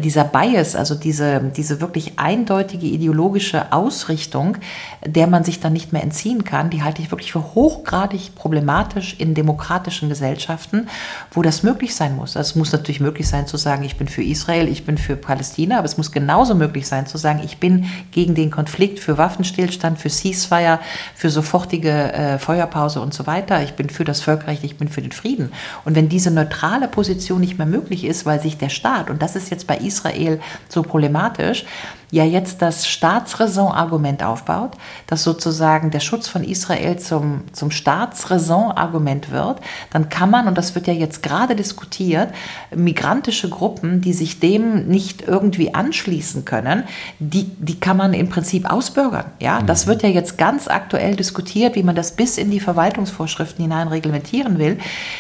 dieser 0.04 0.26
Bias, 0.26 0.76
also 0.76 0.96
diese, 0.96 1.40
diese 1.56 1.80
wirklich 1.80 2.20
eindeutige 2.20 2.88
ideologische 2.88 3.72
Ausrichtung, 3.72 4.58
der 5.06 5.28
man 5.28 5.46
sich 5.46 5.62
dann 5.62 5.72
nicht 5.72 5.94
mehr 5.94 6.04
entziehen 6.04 6.44
kann, 6.44 6.70
die 6.70 6.84
halte 6.84 7.02
ich 7.02 7.10
wirklich 7.10 7.32
für 7.32 7.56
hochgradig 7.56 8.36
problematisch 8.36 9.16
in 9.18 9.34
demokratischen 9.34 10.10
Gesellschaften, 10.10 10.90
wo 11.32 11.42
das 11.42 11.64
möglich 11.64 11.96
sein 11.96 12.18
muss. 12.18 12.36
Also 12.36 12.50
es 12.50 12.56
muss 12.56 12.74
natürlich 12.74 13.00
möglich 13.00 13.30
sein 13.30 13.48
zu 13.48 13.56
sagen, 13.56 13.84
ich 13.84 13.96
bin 13.96 14.10
für 14.10 14.24
Israel, 14.24 14.68
ich 14.68 14.86
bin 14.86 14.98
für 14.98 15.16
Palästina, 15.16 15.78
aber 15.78 15.86
es 15.86 15.96
muss 15.96 16.12
genauso 16.12 16.54
möglich 16.54 16.86
sein 16.86 17.08
zu 17.08 17.18
sagen, 17.18 17.40
ich 17.46 17.60
bin 17.60 17.86
gegen 18.12 18.36
den 18.36 18.52
Konflikt, 18.52 19.00
für 19.00 19.18
Waffenstillstand, 19.18 20.00
für 20.00 20.10
Ceasefire, 20.10 20.80
für 21.16 21.30
sofortige 21.30 22.12
äh, 22.12 22.25
äh, 22.26 22.40
Feuerpause 22.40 23.02
und 23.02 23.14
so 23.14 23.28
weiter. 23.28 23.62
Ich 23.62 23.74
bin 23.74 23.90
für 23.90 24.04
das 24.04 24.22
Völkerrecht, 24.22 24.64
ich 24.64 24.78
bin 24.78 24.88
für 24.88 25.02
den 25.02 25.12
Frieden. 25.12 25.52
Und 25.84 25.96
wenn 25.96 26.10
diese 26.10 26.32
neutrale 26.32 26.88
Position 26.88 27.40
nicht 27.40 27.58
mehr 27.58 27.68
möglich 27.68 28.04
ist, 28.04 28.26
weil 28.26 28.42
sich 28.42 28.58
der 28.58 28.70
Staat, 28.70 29.10
und 29.10 29.22
das 29.22 29.36
ist 29.36 29.52
jetzt 29.52 29.68
bei 29.68 29.78
Israel 29.78 30.40
so 30.68 30.82
problematisch, 30.82 31.66
ja 32.16 32.24
jetzt 32.24 32.62
das 32.62 32.88
Staatsräson-Argument 32.88 34.24
aufbaut, 34.24 34.72
dass 35.06 35.24
sozusagen 35.24 35.92
der 35.92 36.00
Schutz 36.00 36.30
von 36.30 36.46
Israel 36.46 36.98
zum, 36.98 37.44
zum 37.52 37.72
Staatsräson-Argument 37.72 39.32
wird, 39.32 39.60
dann 39.92 40.08
kann 40.08 40.30
man, 40.30 40.48
und 40.48 40.58
das 40.58 40.76
wird 40.76 40.88
ja 40.88 40.94
jetzt 40.94 41.22
gerade 41.24 41.58
diskutiert, 41.58 42.30
migrantische 42.74 43.50
Gruppen, 43.50 44.00
die 44.00 44.14
sich 44.14 44.40
dem 44.40 44.88
nicht 44.88 45.24
irgendwie 45.28 45.74
anschließen 45.74 46.46
können, 46.46 46.86
die, 47.20 47.44
die 47.44 47.82
kann 47.82 47.98
man 47.98 48.14
im 48.14 48.30
Prinzip 48.30 48.72
ausbürgern. 48.72 49.26
Ja? 49.42 49.62
Das 49.62 49.86
mhm. 49.86 49.90
wird 49.90 50.04
ja 50.04 50.10
jetzt 50.10 50.38
ganz 50.38 50.70
aktuell 50.70 51.18
diskutiert, 51.18 51.76
wie 51.76 51.84
man 51.84 51.96
das 51.96 52.16
bis 52.16 52.38
in 52.38 52.50
die 52.50 52.62
Verwaltungsvorschriften 52.62 53.62
hinein 53.62 53.90
reglementieren 53.90 54.58
will. 54.58 54.78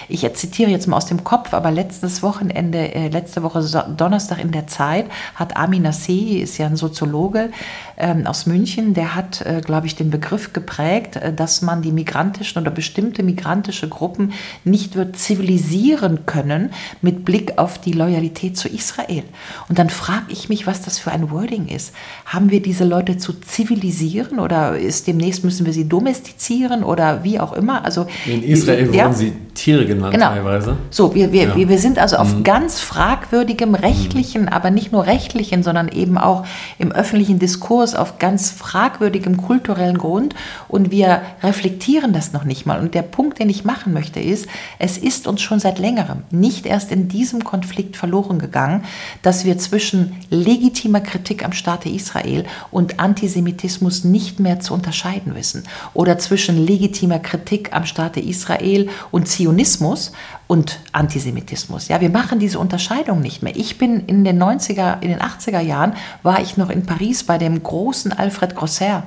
Ich 0.07 0.21
zitiere 0.35 0.71
jetzt 0.71 0.87
mal 0.87 0.95
aus 0.95 1.07
dem 1.07 1.25
Kopf, 1.25 1.53
aber 1.53 1.71
letztes 1.71 2.23
Wochenende, 2.23 2.95
äh, 2.95 3.09
letzte 3.09 3.43
Woche 3.43 3.61
Donnerstag 3.97 4.39
in 4.39 4.51
der 4.51 4.67
Zeit 4.67 5.07
hat 5.35 5.57
Amin 5.57 5.81
Nasseh, 5.81 6.39
ist 6.39 6.57
ja 6.57 6.67
ein 6.67 6.84
Soziologe 6.85 7.49
ähm, 7.97 8.27
aus 8.27 8.45
München, 8.45 8.93
der 8.93 9.15
hat, 9.15 9.41
äh, 9.41 9.61
glaube 9.63 9.87
ich, 9.87 9.95
den 9.95 10.09
Begriff 10.09 10.53
geprägt, 10.53 11.15
äh, 11.15 11.33
dass 11.33 11.61
man 11.61 11.81
die 11.81 11.91
migrantischen 11.91 12.61
oder 12.61 12.71
bestimmte 12.71 13.23
migrantische 13.23 13.87
Gruppen 13.87 14.33
nicht 14.63 14.95
wird 14.95 15.17
zivilisieren 15.17 16.25
können 16.25 16.71
mit 17.01 17.25
Blick 17.25 17.57
auf 17.57 17.79
die 17.79 17.93
Loyalität 17.93 18.57
zu 18.57 18.67
Israel. 18.67 19.23
Und 19.69 19.79
dann 19.79 19.89
frage 19.89 20.25
ich 20.29 20.49
mich, 20.49 20.67
was 20.67 20.81
das 20.81 20.99
für 20.99 21.11
ein 21.11 21.31
Wording 21.31 21.67
ist. 21.67 21.93
Haben 22.25 22.51
wir 22.51 22.61
diese 22.61 22.83
Leute 22.83 23.17
zu 23.17 23.33
zivilisieren 23.33 24.39
oder 24.39 24.77
ist 24.77 25.07
demnächst 25.07 25.43
müssen 25.43 25.65
wir 25.65 25.73
sie 25.73 25.87
domestizieren 25.87 26.83
oder 26.83 27.23
wie 27.23 27.39
auch 27.39 27.53
immer? 27.53 27.85
Also 27.85 28.07
in 28.25 28.43
Israel 28.43 28.93
ja, 28.93 29.05
wurden 29.05 29.15
sie 29.15 29.33
Tiere 29.53 29.85
genannt 29.85 30.13
genau. 30.13 30.27
teilweise. 30.27 30.75
So, 30.89 31.15
wir, 31.15 31.31
wir, 31.31 31.43
ja. 31.43 31.69
wir 31.69 31.79
sind 31.79 31.97
also 31.97 32.17
auf 32.17 32.35
mhm. 32.35 32.43
ganz 32.43 32.81
fragwürdigem 32.81 33.73
rechtlichen, 33.73 34.43
mhm. 34.43 34.47
aber 34.49 34.69
nicht 34.69 34.91
nur 34.91 35.05
rechtlichen, 35.05 35.63
sondern 35.63 35.87
eben 35.87 36.17
auch 36.17 36.45
im 36.77 36.91
öffentlichen 36.91 37.39
Diskurs 37.39 37.84
auf 37.93 38.17
ganz 38.17 38.49
fragwürdigem 38.49 39.37
kulturellen 39.37 39.97
Grund 39.97 40.33
und 40.67 40.89
wir 40.89 41.21
reflektieren 41.43 42.13
das 42.13 42.33
noch 42.33 42.45
nicht 42.45 42.65
mal. 42.65 42.79
Und 42.79 42.95
der 42.95 43.03
Punkt, 43.03 43.39
den 43.39 43.49
ich 43.49 43.65
machen 43.65 43.93
möchte, 43.93 44.19
ist, 44.19 44.47
es 44.79 44.97
ist 44.97 45.27
uns 45.27 45.41
schon 45.41 45.59
seit 45.59 45.77
längerem, 45.77 46.23
nicht 46.31 46.65
erst 46.65 46.91
in 46.91 47.07
diesem 47.07 47.43
Konflikt 47.43 47.97
verloren 47.97 48.39
gegangen, 48.39 48.83
dass 49.21 49.45
wir 49.45 49.57
zwischen 49.57 50.15
legitimer 50.29 51.01
Kritik 51.01 51.45
am 51.45 51.53
Staate 51.53 51.89
Israel 51.89 52.45
und 52.71 52.99
Antisemitismus 52.99 54.03
nicht 54.03 54.39
mehr 54.39 54.59
zu 54.59 54.73
unterscheiden 54.73 55.35
wissen 55.35 55.63
oder 55.93 56.17
zwischen 56.17 56.65
legitimer 56.65 57.19
Kritik 57.19 57.73
am 57.73 57.85
Staate 57.85 58.21
Israel 58.21 58.89
und 59.11 59.27
Zionismus 59.27 60.13
und 60.47 60.79
Antisemitismus. 60.91 61.87
Ja, 61.87 62.01
wir 62.01 62.09
machen 62.09 62.37
diese 62.37 62.59
Unterscheidung 62.59 63.19
nicht 63.19 63.41
mehr. 63.41 63.55
Ich 63.55 63.77
bin 63.77 64.05
in 64.05 64.23
den 64.23 64.41
90er, 64.41 65.01
in 65.01 65.09
den 65.09 65.19
80er 65.19 65.59
Jahren 65.59 65.93
war 66.21 66.39
ich 66.39 66.55
noch 66.55 66.69
in 66.69 66.85
Paris 66.85 67.23
bei 67.23 67.37
dem 67.39 67.61
großen 67.63 68.13
Alfred 68.13 68.55
Grosser. 68.55 69.03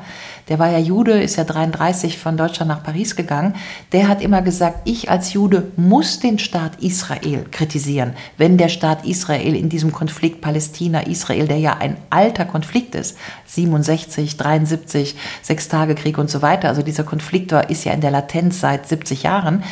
Der 0.49 0.59
war 0.59 0.69
ja 0.69 0.79
Jude, 0.79 1.21
ist 1.21 1.37
ja 1.37 1.45
33 1.45 2.19
von 2.19 2.37
Deutschland 2.37 2.69
nach 2.71 2.83
Paris 2.83 3.15
gegangen. 3.15 3.55
Der 3.93 4.09
hat 4.09 4.23
immer 4.23 4.43
gesagt, 4.43 4.81
ich 4.85 5.11
als 5.11 5.33
Jude 5.33 5.71
muss 5.77 6.19
den 6.19 6.39
Staat 6.39 6.83
Israel 6.83 7.45
kritisieren, 7.51 8.15
wenn 8.37 8.57
der 8.57 8.69
Staat 8.69 9.05
Israel 9.05 9.55
in 9.55 9.69
diesem 9.69 9.93
Konflikt 9.93 10.41
Palästina-Israel, 10.41 11.47
der 11.47 11.59
ja 11.59 11.77
ein 11.77 11.99
alter 12.11 12.47
Konflikt 12.47 12.95
ist, 12.95 13.17
67, 13.47 14.37
73, 14.37 15.17
Sechstagekrieg 15.43 16.19
und 16.19 16.31
so 16.31 16.43
weiter. 16.43 16.69
Also 16.69 16.83
dieser 16.83 17.05
Konflikt 17.05 17.53
ist 17.53 17.85
ja 17.85 17.93
in 17.93 18.01
der 18.01 18.11
Latenz 18.11 18.61
seit 18.61 18.89
70 18.89 19.23
Jahren 19.23 19.63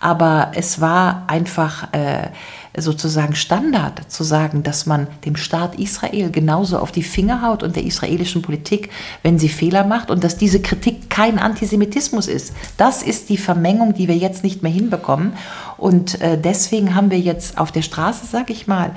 aber 0.00 0.52
es 0.54 0.80
war 0.80 1.24
einfach 1.26 1.92
äh, 1.92 2.28
sozusagen 2.76 3.34
Standard 3.34 4.10
zu 4.10 4.22
sagen, 4.22 4.62
dass 4.62 4.86
man 4.86 5.06
dem 5.24 5.36
Staat 5.36 5.78
Israel 5.78 6.30
genauso 6.30 6.78
auf 6.78 6.92
die 6.92 7.02
Finger 7.02 7.42
haut 7.42 7.62
und 7.62 7.76
der 7.76 7.84
israelischen 7.84 8.42
Politik, 8.42 8.90
wenn 9.22 9.38
sie 9.38 9.48
Fehler 9.48 9.84
macht 9.84 10.10
und 10.10 10.22
dass 10.22 10.36
diese 10.36 10.60
Kritik 10.60 11.08
kein 11.08 11.38
Antisemitismus 11.38 12.28
ist. 12.28 12.54
Das 12.76 13.02
ist 13.02 13.30
die 13.30 13.38
Vermengung, 13.38 13.94
die 13.94 14.08
wir 14.08 14.16
jetzt 14.16 14.44
nicht 14.44 14.62
mehr 14.62 14.72
hinbekommen. 14.72 15.32
Und 15.78 16.20
äh, 16.20 16.38
deswegen 16.38 16.94
haben 16.94 17.10
wir 17.10 17.18
jetzt 17.18 17.58
auf 17.58 17.72
der 17.72 17.82
Straße, 17.82 18.26
sag 18.26 18.50
ich 18.50 18.66
mal, 18.66 18.94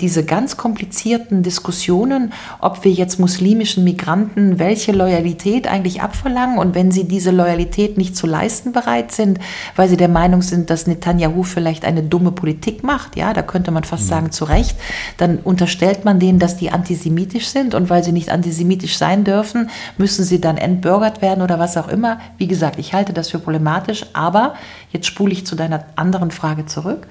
diese 0.00 0.24
ganz 0.24 0.56
komplizierten 0.56 1.42
Diskussionen, 1.42 2.32
ob 2.60 2.84
wir 2.84 2.92
jetzt 2.92 3.20
muslimischen 3.20 3.84
Migranten 3.84 4.58
welche 4.58 4.92
Loyalität 4.92 5.68
eigentlich 5.68 6.00
abverlangen 6.00 6.58
und 6.58 6.74
wenn 6.74 6.90
sie 6.90 7.04
diese 7.04 7.30
Loyalität 7.30 7.98
nicht 7.98 8.16
zu 8.16 8.26
leisten 8.26 8.72
bereit 8.72 9.12
sind, 9.12 9.38
weil 9.74 9.88
sie 9.88 9.98
der 9.98 10.08
Meinung 10.08 10.40
sind, 10.40 10.70
dass 10.70 10.86
Netanyahu 10.86 11.42
vielleicht 11.42 11.84
eine 11.84 12.02
dumme 12.02 12.32
Politik 12.32 12.84
macht, 12.84 13.16
ja, 13.16 13.34
da 13.34 13.42
könnte 13.42 13.70
man 13.70 13.84
fast 13.84 14.04
mhm. 14.04 14.08
sagen 14.08 14.32
zu 14.32 14.44
Recht, 14.44 14.76
dann 15.18 15.38
unterstellt 15.38 16.06
man 16.06 16.20
denen, 16.20 16.38
dass 16.38 16.56
die 16.56 16.70
antisemitisch 16.70 17.48
sind 17.48 17.74
und 17.74 17.90
weil 17.90 18.02
sie 18.02 18.12
nicht 18.12 18.30
antisemitisch 18.30 18.96
sein 18.96 19.24
dürfen, 19.24 19.68
müssen 19.98 20.24
sie 20.24 20.40
dann 20.40 20.56
entbürgert 20.56 21.20
werden 21.20 21.42
oder 21.42 21.58
was 21.58 21.76
auch 21.76 21.88
immer. 21.88 22.18
Wie 22.38 22.46
gesagt, 22.46 22.78
ich 22.78 22.94
halte 22.94 23.12
das 23.12 23.30
für 23.30 23.38
problematisch, 23.38 24.06
aber 24.14 24.54
jetzt 24.90 25.06
spule 25.06 25.32
ich 25.32 25.46
zu 25.46 25.54
deiner 25.54 25.84
anderen 25.96 26.30
Frage 26.30 26.64
zurück. 26.64 27.06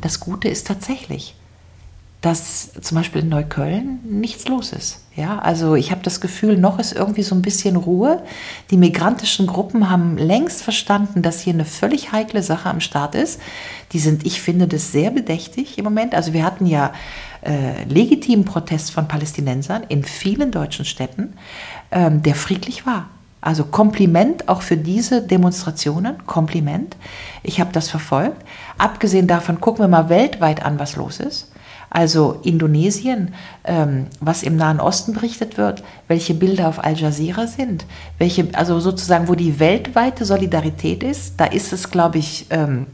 Das 0.00 0.20
Gute 0.20 0.48
ist 0.48 0.66
tatsächlich, 0.66 1.34
dass 2.20 2.72
zum 2.72 2.96
Beispiel 2.96 3.22
in 3.22 3.28
Neukölln 3.28 4.00
nichts 4.04 4.48
los 4.48 4.72
ist. 4.72 5.04
Ja, 5.14 5.38
also 5.38 5.76
ich 5.76 5.92
habe 5.92 6.02
das 6.02 6.20
Gefühl, 6.20 6.56
noch 6.56 6.80
ist 6.80 6.92
irgendwie 6.92 7.22
so 7.22 7.34
ein 7.34 7.42
bisschen 7.42 7.76
Ruhe. 7.76 8.22
Die 8.70 8.76
migrantischen 8.76 9.46
Gruppen 9.46 9.88
haben 9.88 10.16
längst 10.16 10.62
verstanden, 10.62 11.22
dass 11.22 11.40
hier 11.40 11.52
eine 11.52 11.64
völlig 11.64 12.10
heikle 12.10 12.42
Sache 12.42 12.70
am 12.70 12.80
Start 12.80 13.14
ist. 13.14 13.40
Die 13.92 14.00
sind, 14.00 14.26
ich 14.26 14.40
finde 14.40 14.66
das 14.66 14.90
sehr 14.90 15.12
bedächtig 15.12 15.78
im 15.78 15.84
Moment. 15.84 16.14
Also 16.14 16.32
wir 16.32 16.44
hatten 16.44 16.66
ja 16.66 16.92
äh, 17.42 17.84
legitimen 17.84 18.44
Protest 18.44 18.90
von 18.90 19.06
Palästinensern 19.06 19.84
in 19.88 20.02
vielen 20.02 20.50
deutschen 20.50 20.84
Städten, 20.84 21.34
ähm, 21.92 22.22
der 22.22 22.34
friedlich 22.34 22.84
war. 22.84 23.10
Also 23.40 23.64
Kompliment 23.64 24.48
auch 24.48 24.62
für 24.62 24.76
diese 24.76 25.22
Demonstrationen, 25.22 26.26
Kompliment. 26.26 26.96
Ich 27.44 27.60
habe 27.60 27.70
das 27.72 27.88
verfolgt. 27.88 28.42
Abgesehen 28.76 29.28
davon 29.28 29.60
gucken 29.60 29.84
wir 29.84 29.88
mal 29.88 30.08
weltweit 30.08 30.64
an, 30.64 30.80
was 30.80 30.96
los 30.96 31.20
ist. 31.20 31.52
Also 31.90 32.40
Indonesien, 32.42 33.34
ähm, 33.64 34.06
was 34.20 34.42
im 34.42 34.56
Nahen 34.56 34.80
Osten 34.80 35.14
berichtet 35.14 35.56
wird, 35.56 35.82
welche 36.06 36.34
Bilder 36.34 36.68
auf 36.68 36.84
Al 36.84 36.96
Jazeera 36.96 37.46
sind, 37.46 37.86
welche, 38.18 38.48
also 38.52 38.78
sozusagen, 38.80 39.28
wo 39.28 39.34
die 39.34 39.58
weltweite 39.58 40.24
Solidarität 40.24 41.02
ist, 41.02 41.34
da 41.38 41.46
ist 41.46 41.72
es, 41.72 41.90
glaube 41.90 42.18
ich, 42.18 42.46
ähm, 42.50 42.86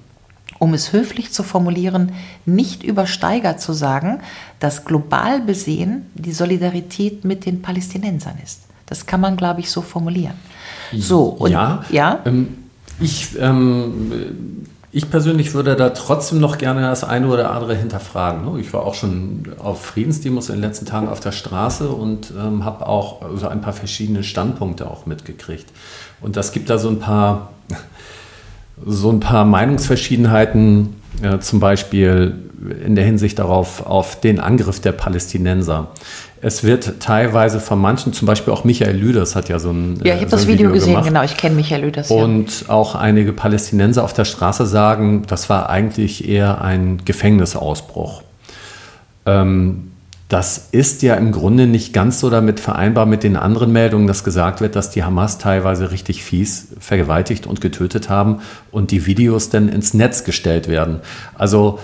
um 0.59 0.75
es 0.75 0.93
höflich 0.93 1.33
zu 1.33 1.43
formulieren, 1.43 2.13
nicht 2.47 2.83
übersteigert 2.85 3.61
zu 3.61 3.73
sagen, 3.73 4.21
dass 4.61 4.85
global 4.85 5.41
besehen 5.41 6.07
die 6.15 6.33
Solidarität 6.33 7.25
mit 7.25 7.45
den 7.45 7.63
Palästinensern 7.63 8.39
ist. 8.43 8.63
Das 8.87 9.07
kann 9.07 9.21
man, 9.21 9.37
glaube 9.37 9.61
ich, 9.61 9.71
so 9.71 9.83
formulieren. 9.83 10.35
So, 10.97 11.25
und, 11.25 11.51
ja. 11.51 11.85
ja? 11.91 12.21
Ähm, 12.25 12.49
ich, 13.01 13.37
ähm, 13.39 14.67
ich 14.97 15.11
persönlich 15.11 15.55
würde 15.55 15.75
da 15.75 15.91
trotzdem 15.91 16.39
noch 16.39 16.57
gerne 16.57 16.83
das 16.83 17.03
eine 17.03 17.27
oder 17.27 17.51
andere 17.51 17.75
hinterfragen. 17.75 18.45
Ne? 18.45 18.61
Ich 18.61 18.73
war 18.73 18.85
auch 18.85 18.95
schon 18.95 19.43
auf 19.59 19.85
Friedensdemos 19.85 20.51
in 20.51 20.55
den 20.55 20.63
letzten 20.63 20.87
Tagen 20.87 21.09
auf 21.09 21.19
der 21.19 21.33
Straße 21.33 21.89
und 21.89 22.33
ähm, 22.39 22.65
habe 22.65 22.87
auch 22.87 23.21
so 23.35 23.49
ein 23.49 23.61
paar 23.61 23.73
verschiedene 23.73 24.23
Standpunkte 24.23 24.89
auch 24.89 25.05
mitgekriegt. 25.05 25.67
Und 26.21 26.37
das 26.37 26.53
gibt 26.53 26.71
da 26.71 26.79
so 26.79 26.91
ein 26.91 27.01
paar, 27.01 27.51
so 28.87 29.11
ein 29.11 29.19
paar 29.19 29.45
Meinungsverschiedenheiten, 29.45 30.95
äh, 31.23 31.41
zum 31.41 31.59
Beispiel 31.59 32.39
in 32.87 32.95
der 32.95 33.05
Hinsicht 33.05 33.41
darauf, 33.41 33.85
auf 33.85 34.21
den 34.21 34.39
Angriff 34.39 34.79
der 34.79 34.93
Palästinenser. 34.93 35.89
Es 36.47 36.63
wird 36.63 37.01
teilweise 37.01 37.59
von 37.59 37.79
manchen, 37.79 38.13
zum 38.13 38.27
Beispiel 38.27 38.53
auch 38.53 38.65
Michael 38.65 38.95
Lüders 38.95 39.35
hat 39.35 39.49
ja 39.49 39.59
so 39.59 39.71
ein 39.71 39.99
Ja, 40.05 40.13
ich 40.13 40.21
habe 40.21 40.31
so 40.31 40.37
das 40.37 40.47
Video, 40.47 40.67
Video 40.69 40.73
gesehen, 40.75 40.91
gemacht. 40.93 41.09
genau, 41.09 41.23
ich 41.23 41.39
kenne 41.39 41.55
Michael 41.55 41.85
Lüders. 41.85 42.11
Und 42.11 42.61
ja. 42.61 42.69
auch 42.69 42.95
einige 42.95 43.33
Palästinenser 43.33 44.05
auf 44.05 44.13
der 44.13 44.27
Straße 44.27 44.67
sagen, 44.67 45.23
das 45.27 45.49
war 45.49 45.71
eigentlich 45.71 46.29
eher 46.29 46.61
ein 46.61 47.01
Gefängnisausbruch. 47.07 48.23
Ähm, 49.25 49.93
das 50.29 50.69
ist 50.71 51.01
ja 51.01 51.15
im 51.15 51.33
Grunde 51.33 51.67
nicht 51.67 51.95
ganz 51.95 52.21
so 52.21 52.29
damit 52.29 52.61
vereinbar 52.61 53.07
mit 53.07 53.23
den 53.23 53.37
anderen 53.37 53.73
Meldungen, 53.73 54.07
dass 54.07 54.23
gesagt 54.23 54.61
wird, 54.61 54.77
dass 54.77 54.91
die 54.91 55.03
Hamas 55.03 55.39
teilweise 55.39 55.93
richtig 55.93 56.25
fies 56.25 56.75
vergewaltigt 56.79 57.47
und 57.47 57.63
getötet 57.63 58.11
haben 58.11 58.41
und 58.71 58.91
die 58.91 59.07
Videos 59.07 59.49
dann 59.49 59.71
ins 59.71 59.95
Netz 59.95 60.25
gestellt 60.25 60.69
werden. 60.69 61.01
Also 61.39 61.79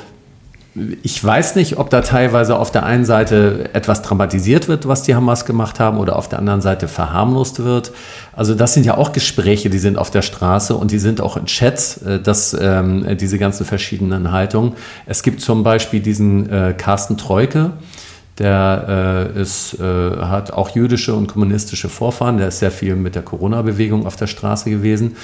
ich 1.03 1.23
weiß 1.23 1.57
nicht, 1.57 1.79
ob 1.79 1.91
da 1.91 2.01
teilweise 2.01 2.57
auf 2.57 2.71
der 2.71 2.85
einen 2.85 3.05
Seite 3.05 3.71
etwas 3.73 4.03
dramatisiert 4.03 4.69
wird, 4.69 4.87
was 4.87 5.03
die 5.03 5.17
Hamas 5.17 5.45
gemacht 5.45 5.81
haben, 5.81 5.99
oder 5.99 6.17
auf 6.17 6.29
der 6.29 6.39
anderen 6.39 6.61
Seite 6.61 6.87
verharmlost 6.87 7.65
wird. 7.65 7.93
Also 8.33 8.55
das 8.55 8.75
sind 8.75 8.87
ja 8.87 8.97
auch 8.97 9.13
Gespräche, 9.13 9.69
die 9.69 9.79
sind 9.79 9.99
auf 9.99 10.11
der 10.11 10.23
Straße 10.23 10.77
und 10.77 10.93
die 10.93 11.01
sind 11.01 11.21
auch 11.21 11.37
in 11.37 11.47
Chats, 11.47 11.99
äh, 12.03 12.21
dass 12.21 12.57
ähm, 12.59 13.17
diese 13.19 13.39
ganzen 13.39 13.67
verschiedenen 13.67 14.31
Haltungen. 14.31 14.75
Es 15.07 15.23
gibt 15.23 15.41
zum 15.41 15.65
Beispiel 15.65 16.01
diesen 16.01 16.49
äh, 16.49 16.75
Carsten 16.77 17.17
Treuke, 17.17 17.73
der 18.41 19.31
äh, 19.37 19.41
ist, 19.41 19.79
äh, 19.79 19.83
hat 19.83 20.53
auch 20.53 20.71
jüdische 20.71 21.15
und 21.15 21.29
kommunistische 21.29 21.89
Vorfahren. 21.89 22.39
Der 22.39 22.49
ist 22.49 22.59
sehr 22.59 22.71
viel 22.71 22.97
mit 22.97 23.15
der 23.15 23.23
Corona-Bewegung 23.23 24.07
auf 24.07 24.17
der 24.17 24.27
Straße 24.27 24.71
gewesen. 24.71 25.17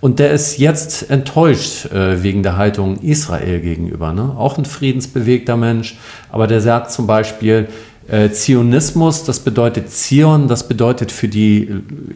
Und 0.00 0.18
der 0.18 0.32
ist 0.32 0.58
jetzt 0.58 1.10
enttäuscht 1.10 1.92
äh, 1.92 2.22
wegen 2.22 2.42
der 2.42 2.56
Haltung 2.56 2.98
Israel 3.00 3.60
gegenüber. 3.60 4.12
Ne? 4.12 4.34
Auch 4.36 4.58
ein 4.58 4.64
friedensbewegter 4.64 5.56
Mensch. 5.56 5.98
Aber 6.30 6.46
der 6.46 6.62
sagt 6.62 6.90
zum 6.90 7.06
Beispiel, 7.06 7.68
äh, 8.08 8.30
Zionismus, 8.30 9.24
das 9.24 9.40
bedeutet 9.40 9.90
Zion, 9.90 10.48
das 10.48 10.66
bedeutet 10.66 11.12
für 11.12 11.28
die 11.28 11.68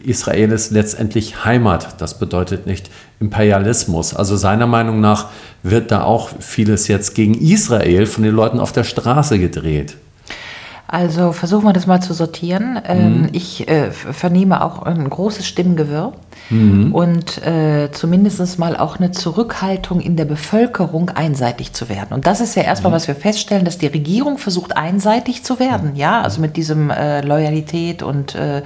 Israelis 0.03 0.71
letztendlich 0.71 1.45
Heimat, 1.45 2.01
das 2.01 2.19
bedeutet 2.19 2.65
nicht 2.65 2.89
Imperialismus. 3.19 4.13
Also 4.13 4.35
seiner 4.35 4.67
Meinung 4.67 4.99
nach 4.99 5.27
wird 5.63 5.91
da 5.91 6.03
auch 6.03 6.29
vieles 6.39 6.87
jetzt 6.87 7.15
gegen 7.15 7.35
Israel 7.35 8.05
von 8.05 8.23
den 8.23 8.35
Leuten 8.35 8.59
auf 8.59 8.71
der 8.71 8.83
Straße 8.83 9.39
gedreht. 9.39 9.95
Also 10.87 11.33
versuchen 11.33 11.65
wir 11.65 11.73
das 11.73 11.85
mal 11.85 12.01
zu 12.01 12.13
sortieren. 12.13 12.79
Ähm, 12.85 13.21
mhm. 13.21 13.29
Ich 13.33 13.67
äh, 13.67 13.91
vernehme 13.91 14.63
auch 14.63 14.83
ein 14.83 15.09
großes 15.09 15.45
Stimmengewirr 15.45 16.13
mhm. 16.49 16.95
und 16.95 17.45
äh, 17.45 17.89
zumindest 17.91 18.57
mal 18.57 18.77
auch 18.77 18.97
eine 18.97 19.11
Zurückhaltung 19.11 19.99
in 19.99 20.15
der 20.15 20.23
Bevölkerung 20.23 21.09
einseitig 21.09 21.73
zu 21.73 21.89
werden. 21.89 22.13
Und 22.13 22.25
das 22.25 22.39
ist 22.39 22.55
ja 22.55 22.63
erstmal, 22.63 22.91
mhm. 22.91 22.95
was 22.95 23.07
wir 23.09 23.15
feststellen, 23.15 23.65
dass 23.65 23.77
die 23.77 23.87
Regierung 23.87 24.37
versucht 24.37 24.77
einseitig 24.77 25.43
zu 25.43 25.59
werden, 25.59 25.97
ja, 25.97 26.21
also 26.21 26.39
mit 26.39 26.55
diesem 26.55 26.89
äh, 26.89 27.19
Loyalität 27.21 28.01
und 28.01 28.35
äh, 28.35 28.61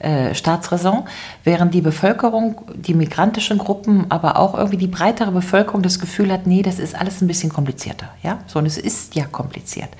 äh, 0.00 0.34
Staatsräson, 0.34 1.04
während 1.42 1.72
die 1.72 1.80
Bevölkerung, 1.80 2.60
die 2.74 2.92
migrantischen 2.92 3.56
Gruppen, 3.56 4.06
aber 4.10 4.38
auch 4.38 4.54
irgendwie 4.58 4.76
die 4.76 4.88
breitere 4.88 5.30
Bevölkerung 5.30 5.80
das 5.80 5.98
Gefühl 5.98 6.30
hat, 6.30 6.46
nee, 6.46 6.62
das 6.62 6.78
ist 6.78 6.94
alles 6.94 7.22
ein 7.22 7.28
bisschen 7.28 7.50
komplizierter, 7.50 8.08
ja, 8.22 8.40
so 8.46 8.58
und 8.58 8.66
es 8.66 8.76
ist 8.76 9.14
ja 9.14 9.24
kompliziert. 9.24 9.90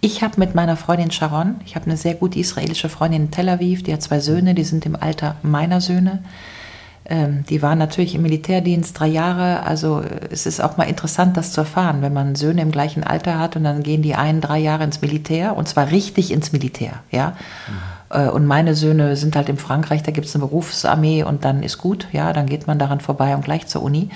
Ich 0.00 0.22
habe 0.22 0.34
mit 0.38 0.54
meiner 0.54 0.76
Freundin 0.76 1.10
Sharon, 1.10 1.56
ich 1.64 1.74
habe 1.74 1.86
eine 1.86 1.96
sehr 1.96 2.14
gute 2.14 2.38
israelische 2.38 2.88
Freundin 2.88 3.22
in 3.22 3.30
Tel 3.30 3.48
Aviv, 3.48 3.82
die 3.82 3.92
hat 3.92 4.02
zwei 4.02 4.20
Söhne, 4.20 4.54
die 4.54 4.64
sind 4.64 4.86
im 4.86 4.94
Alter 4.94 5.36
meiner 5.42 5.80
Söhne. 5.80 6.22
Ähm, 7.08 7.44
die 7.48 7.62
waren 7.62 7.78
natürlich 7.78 8.14
im 8.14 8.22
Militärdienst 8.22 8.98
drei 8.98 9.06
Jahre. 9.06 9.62
Also 9.62 10.02
es 10.30 10.44
ist 10.44 10.60
auch 10.60 10.76
mal 10.76 10.84
interessant, 10.84 11.36
das 11.36 11.52
zu 11.52 11.60
erfahren, 11.60 12.02
wenn 12.02 12.12
man 12.12 12.34
Söhne 12.34 12.62
im 12.62 12.72
gleichen 12.72 13.04
Alter 13.04 13.38
hat 13.38 13.56
und 13.56 13.64
dann 13.64 13.82
gehen 13.82 14.02
die 14.02 14.14
einen 14.14 14.40
drei 14.40 14.58
Jahre 14.58 14.84
ins 14.84 15.00
Militär 15.00 15.56
und 15.56 15.68
zwar 15.68 15.90
richtig 15.90 16.32
ins 16.32 16.52
Militär. 16.52 17.02
Ja? 17.10 17.36
Mhm. 17.68 18.28
Und 18.30 18.46
meine 18.46 18.76
Söhne 18.76 19.16
sind 19.16 19.34
halt 19.34 19.48
in 19.48 19.56
Frankreich, 19.56 20.04
da 20.04 20.12
gibt 20.12 20.28
es 20.28 20.34
eine 20.36 20.44
Berufsarmee 20.44 21.24
und 21.24 21.44
dann 21.44 21.64
ist 21.64 21.78
gut, 21.78 22.06
ja, 22.12 22.32
dann 22.32 22.46
geht 22.46 22.68
man 22.68 22.78
daran 22.78 23.00
vorbei 23.00 23.34
und 23.34 23.44
gleich 23.44 23.66
zur 23.66 23.82
Uni. 23.82 24.10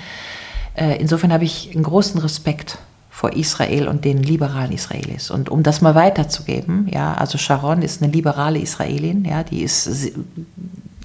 Äh, 0.75 0.95
insofern 0.95 1.33
habe 1.33 1.43
ich 1.43 1.71
einen 1.73 1.83
großen 1.83 2.19
Respekt 2.21 2.77
vor 3.21 3.33
Israel 3.33 3.87
und 3.87 4.03
den 4.03 4.23
liberalen 4.23 4.71
Israelis. 4.71 5.29
Und 5.29 5.49
um 5.49 5.61
das 5.61 5.79
mal 5.79 5.93
weiterzugeben, 5.93 6.87
ja, 6.91 7.13
also 7.13 7.37
Sharon 7.37 7.83
ist 7.83 8.01
eine 8.01 8.11
liberale 8.11 8.57
Israelin, 8.57 9.25
ja, 9.25 9.43
die 9.43 9.61
ist 9.61 10.11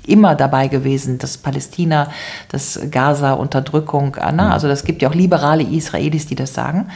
immer 0.07 0.35
dabei 0.35 0.69
gewesen, 0.69 1.19
dass 1.19 1.37
Palästina, 1.37 2.09
dass 2.49 2.81
Gaza 2.91 3.35
Unterdrückung, 3.35 4.17
na, 4.19 4.33
mhm. 4.33 4.41
also 4.41 4.67
das 4.67 4.85
gibt 4.85 5.03
ja 5.03 5.11
auch 5.11 5.15
liberale 5.15 5.63
Israelis, 5.63 6.27
die 6.27 6.37
das 6.37 6.55
sagen. 6.55 6.89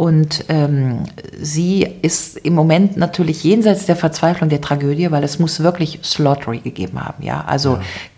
Und 0.00 0.46
ähm, 0.48 1.00
sie 1.38 1.86
ist 2.00 2.38
im 2.38 2.54
Moment 2.54 2.96
natürlich 2.96 3.44
jenseits 3.44 3.84
der 3.84 3.96
Verzweiflung 3.96 4.48
der 4.48 4.62
Tragödie, 4.62 5.10
weil 5.10 5.22
es 5.22 5.38
muss 5.38 5.60
wirklich 5.60 5.98
Slaughtery 6.02 6.60
gegeben 6.60 7.04
haben. 7.04 7.22
Ja, 7.22 7.44
also 7.46 7.74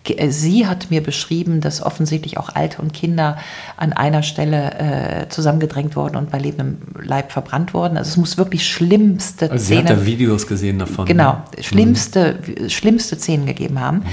ja. 0.07 0.15
Äh, 0.15 0.31
sie 0.31 0.69
hat 0.69 0.93
mir 0.93 1.03
beschrieben, 1.03 1.61
dass 1.61 1.83
offensichtlich 1.83 2.39
auch 2.39 2.51
Alte 2.51 2.81
und 2.81 2.93
Kinder 2.93 3.37
an 3.77 3.93
einer 3.93 4.23
Stelle 4.23 5.25
äh, 5.25 5.29
zusammengedrängt 5.29 5.97
wurden 5.97 6.15
und 6.15 6.31
bei 6.31 6.39
lebendem 6.39 6.79
Leib 7.03 7.33
verbrannt 7.33 7.75
wurden. 7.75 7.97
Also 7.97 8.11
es 8.11 8.17
muss 8.17 8.39
wirklich 8.39 8.65
schlimmste 8.65 9.51
also 9.51 9.65
Szenen. 9.65 9.89
Sie 9.89 9.93
hat 9.93 9.99
da 9.99 10.07
Videos 10.07 10.47
gesehen 10.47 10.79
davon. 10.79 11.07
Genau, 11.07 11.33
ne? 11.33 11.65
schlimmste, 11.65 12.39
mhm. 12.47 12.71
schlimmste 12.71 13.17
Szenen 13.17 13.45
gegeben 13.45 13.81
haben. 13.81 13.99
Mhm. 13.99 14.05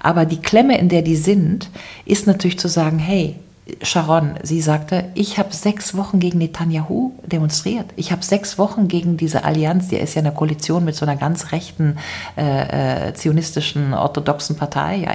Aber 0.00 0.24
die 0.26 0.40
Klemme, 0.40 0.76
in 0.76 0.88
der 0.88 1.02
die 1.02 1.14
sind, 1.14 1.70
ist 2.04 2.26
natürlich 2.26 2.58
zu 2.58 2.66
sagen, 2.66 2.98
hey, 2.98 3.36
Sharon, 3.80 4.34
sie 4.42 4.60
sagte, 4.60 5.06
ich 5.14 5.38
habe 5.38 5.52
sechs 5.52 5.96
Wochen 5.96 6.20
gegen 6.20 6.38
Netanyahu 6.38 7.12
demonstriert. 7.26 7.86
Ich 7.96 8.12
habe 8.12 8.22
sechs 8.22 8.58
Wochen 8.58 8.88
gegen 8.88 9.16
diese 9.16 9.44
Allianz, 9.44 9.88
die 9.88 9.96
ist 9.96 10.14
ja 10.14 10.20
eine 10.20 10.32
Koalition 10.32 10.84
mit 10.84 10.94
so 10.94 11.06
einer 11.06 11.16
ganz 11.16 11.52
rechten 11.52 11.96
äh, 12.36 13.08
äh, 13.08 13.14
zionistischen 13.14 13.94
orthodoxen 13.94 14.56
Partei. 14.56 14.96
Ja, 14.96 15.14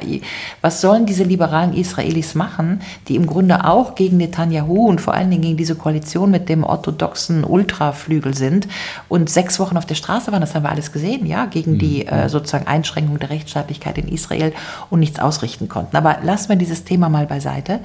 was 0.61 0.81
sollen 0.81 1.05
diese 1.05 1.23
liberalen 1.23 1.73
Israelis 1.73 2.35
machen, 2.35 2.81
die 3.07 3.15
im 3.15 3.27
Grunde 3.27 3.65
auch 3.65 3.95
gegen 3.95 4.17
Netanyahu 4.17 4.87
und 4.87 5.01
vor 5.01 5.13
allen 5.13 5.29
Dingen 5.29 5.43
gegen 5.43 5.57
diese 5.57 5.75
Koalition 5.75 6.31
mit 6.31 6.49
dem 6.49 6.63
orthodoxen 6.63 7.43
Ultraflügel 7.43 8.33
sind 8.33 8.67
und 9.07 9.29
sechs 9.29 9.59
Wochen 9.59 9.77
auf 9.77 9.85
der 9.85 9.95
Straße 9.95 10.31
waren, 10.31 10.41
das 10.41 10.55
haben 10.55 10.63
wir 10.63 10.71
alles 10.71 10.91
gesehen, 10.91 11.25
ja, 11.25 11.45
gegen 11.45 11.73
mhm. 11.73 11.79
die 11.79 12.07
äh, 12.07 12.29
sozusagen 12.29 12.67
Einschränkung 12.67 13.19
der 13.19 13.29
Rechtsstaatlichkeit 13.29 13.97
in 13.97 14.07
Israel 14.07 14.53
und 14.89 14.99
nichts 14.99 15.19
ausrichten 15.19 15.69
konnten. 15.69 15.95
Aber 15.95 16.17
lassen 16.23 16.49
wir 16.49 16.55
dieses 16.55 16.83
Thema 16.83 17.09
mal 17.09 17.25
beiseite. 17.25 17.79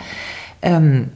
Ähm, 0.62 1.11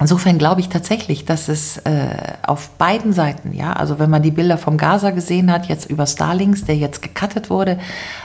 Insofern 0.00 0.38
glaube 0.38 0.60
ich 0.60 0.68
tatsächlich, 0.68 1.24
dass 1.24 1.48
es 1.48 1.78
äh, 1.78 2.08
auf 2.46 2.70
beiden 2.70 3.12
Seiten, 3.12 3.52
ja, 3.52 3.72
also 3.72 3.98
wenn 3.98 4.08
man 4.08 4.22
die 4.22 4.30
Bilder 4.30 4.56
vom 4.56 4.76
Gaza 4.76 5.10
gesehen 5.10 5.50
hat, 5.50 5.66
jetzt 5.66 5.90
über 5.90 6.06
Starlinks, 6.06 6.64
der 6.64 6.76
jetzt 6.76 7.02
gecuttet 7.02 7.50
wurde, 7.50 7.80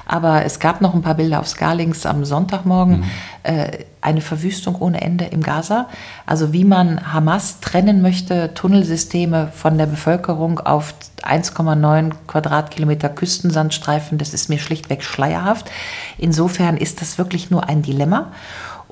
aber 0.05 0.45
es 0.45 0.59
gab 0.59 0.81
noch 0.81 0.93
ein 0.93 1.01
paar 1.01 1.15
Bilder 1.15 1.39
auf 1.39 1.47
Starlinks 1.47 2.05
am 2.05 2.25
Sonntagmorgen, 2.25 2.99
mhm. 2.99 3.05
äh, 3.41 3.71
eine 4.01 4.21
Verwüstung 4.21 4.75
ohne 4.75 5.01
Ende 5.01 5.25
im 5.25 5.41
Gaza. 5.41 5.87
Also 6.27 6.53
wie 6.53 6.65
man 6.65 7.11
Hamas 7.11 7.59
trennen 7.59 8.03
möchte, 8.03 8.53
Tunnelsysteme 8.53 9.49
von 9.51 9.79
der 9.79 9.87
Bevölkerung 9.87 10.59
auf 10.59 10.93
1,9 11.23 12.11
Quadratkilometer 12.27 13.09
Küstensandstreifen, 13.09 14.19
das 14.19 14.35
ist 14.35 14.47
mir 14.47 14.59
schlichtweg 14.59 15.01
schleierhaft. 15.03 15.71
Insofern 16.19 16.77
ist 16.77 17.01
das 17.01 17.17
wirklich 17.17 17.49
nur 17.49 17.67
ein 17.67 17.81
Dilemma 17.81 18.31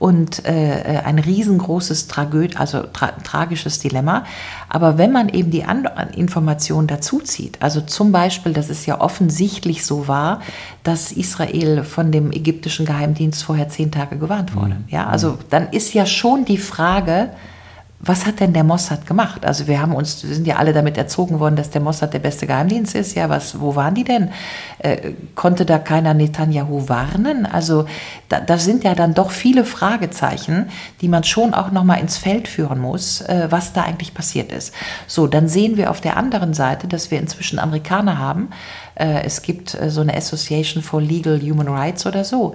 und 0.02 0.46
äh, 0.46 1.04
ein 1.06 1.20
riesengroßes 1.20 2.08
Tragöd 2.08 2.60
also 2.60 2.82
tra 2.92 3.12
tragisches 3.24 3.78
Dilemma. 3.78 4.26
Aber 4.68 4.98
wenn 4.98 5.12
man 5.12 5.30
eben 5.30 5.52
die 5.52 5.64
anderen 5.64 6.10
Informationen 6.10 6.88
dazu 6.88 7.20
zieht, 7.20 7.62
also 7.62 7.82
zum 7.82 8.12
Beispiel, 8.12 8.52
dass 8.52 8.72
es 8.72 8.88
ja 8.88 9.00
offensichtlich 9.00 9.86
so 9.86 10.08
war, 10.08 10.42
dass 10.82 11.12
Israel 11.12 11.84
von 11.84 12.12
dem 12.12 12.32
ägyptischen 12.32 12.88
Geheimdienst 12.88 13.44
vorher 13.44 13.70
zehn 13.70 13.92
Tage 13.92 14.18
gewarnt 14.18 14.56
wurde. 14.56 14.74
Mhm. 14.74 14.86
Ja, 14.88 15.06
also 15.06 15.38
dann 15.52 15.70
ist 15.70 15.94
ja 15.94 16.08
schon 16.08 16.46
die 16.46 16.58
Frage, 16.58 17.30
was 18.04 18.26
hat 18.26 18.40
denn 18.40 18.54
der 18.54 18.64
Mossad 18.64 19.06
gemacht? 19.06 19.46
Also 19.46 19.68
wir 19.68 19.80
haben 19.80 19.94
uns, 19.94 20.28
wir 20.28 20.34
sind 20.34 20.48
ja 20.48 20.56
alle 20.56 20.74
damit 20.74 20.98
erzogen 20.98 21.40
worden, 21.40 21.56
dass 21.56 21.70
der 21.70 21.82
Mossad 21.82 22.14
der 22.14 22.20
beste 22.20 22.48
Geheimdienst 22.48 22.96
ist. 22.96 23.16
Ja, 23.16 23.30
was, 23.30 23.60
wo 23.60 23.76
waren 23.76 23.94
die 23.94 24.04
denn? 24.04 24.32
Äh, 24.80 25.12
konnte 25.36 25.66
da 25.66 25.78
keiner 25.78 26.16
Netanyahu 26.16 26.90
warnen? 26.90 27.46
Also 27.46 27.86
da, 28.28 28.40
da, 28.40 28.58
sind 28.58 28.84
ja 28.84 28.96
dann 28.96 29.14
doch 29.14 29.30
viele 29.30 29.66
Fragezeichen, 29.66 30.70
die 31.02 31.08
man 31.08 31.24
schon 31.24 31.54
auch 31.54 31.72
noch 31.72 31.84
mal 31.84 31.96
ins 31.96 32.18
Feld 32.18 32.48
führen 32.48 32.80
muss, 32.80 33.22
äh, 33.22 33.48
was 33.52 33.74
da 33.74 33.84
eigentlich 33.84 34.16
passiert 34.16 34.52
ist. 34.52 34.74
So, 35.06 35.28
dann 35.28 35.48
sehen 35.48 35.78
wir 35.78 35.92
auf 35.92 36.02
der 36.02 36.18
anderen 36.18 36.56
Seite, 36.56 36.88
dass 36.88 37.12
wir 37.12 37.20
inzwischen 37.20 37.60
Amerikaner 37.60 38.18
haben, 38.18 38.50
es 38.96 39.42
gibt 39.42 39.74
äh, 39.74 39.90
so 39.90 40.02
eine 40.02 40.16
Association 40.16 40.84
for 40.84 41.02
Legal 41.02 41.40
Human 41.42 41.68
Rights 41.68 42.06
oder 42.06 42.24
so. 42.24 42.54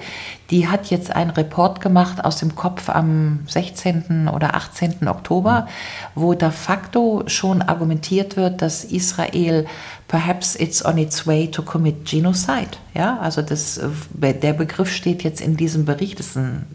Die 0.51 0.69
hat 0.69 0.87
jetzt 0.91 1.11
einen 1.15 1.31
Report 1.31 1.81
gemacht 1.81 2.25
aus 2.25 2.39
dem 2.39 2.55
Kopf 2.55 2.89
am 2.89 3.41
16. 3.49 4.29
oder 4.33 4.55
18. 4.55 5.09
Oktober, 5.09 5.67
wo 6.15 6.35
de 6.35 6.51
facto 6.51 7.23
schon 7.27 7.63
argumentiert 7.63 8.37
wird, 8.37 8.63
dass 8.63 8.85
Israel 8.85 9.67
perhaps 10.09 10.55
it's 10.55 10.85
on 10.85 10.99
its 10.99 11.27
way 11.27 11.51
to 11.51 11.63
commit 11.63 12.05
genocide. 12.05 12.71
Ja, 12.95 13.19
also 13.19 13.43
das, 13.43 13.79
äh, 13.79 14.35
der 14.35 14.53
Begriff 14.53 14.93
steht 14.93 15.23
jetzt 15.25 15.41
in 15.41 15.57
diesem 15.57 15.85
Bericht, 15.85 16.19
das 16.19 16.29
ist 16.29 16.37
ein 16.37 16.67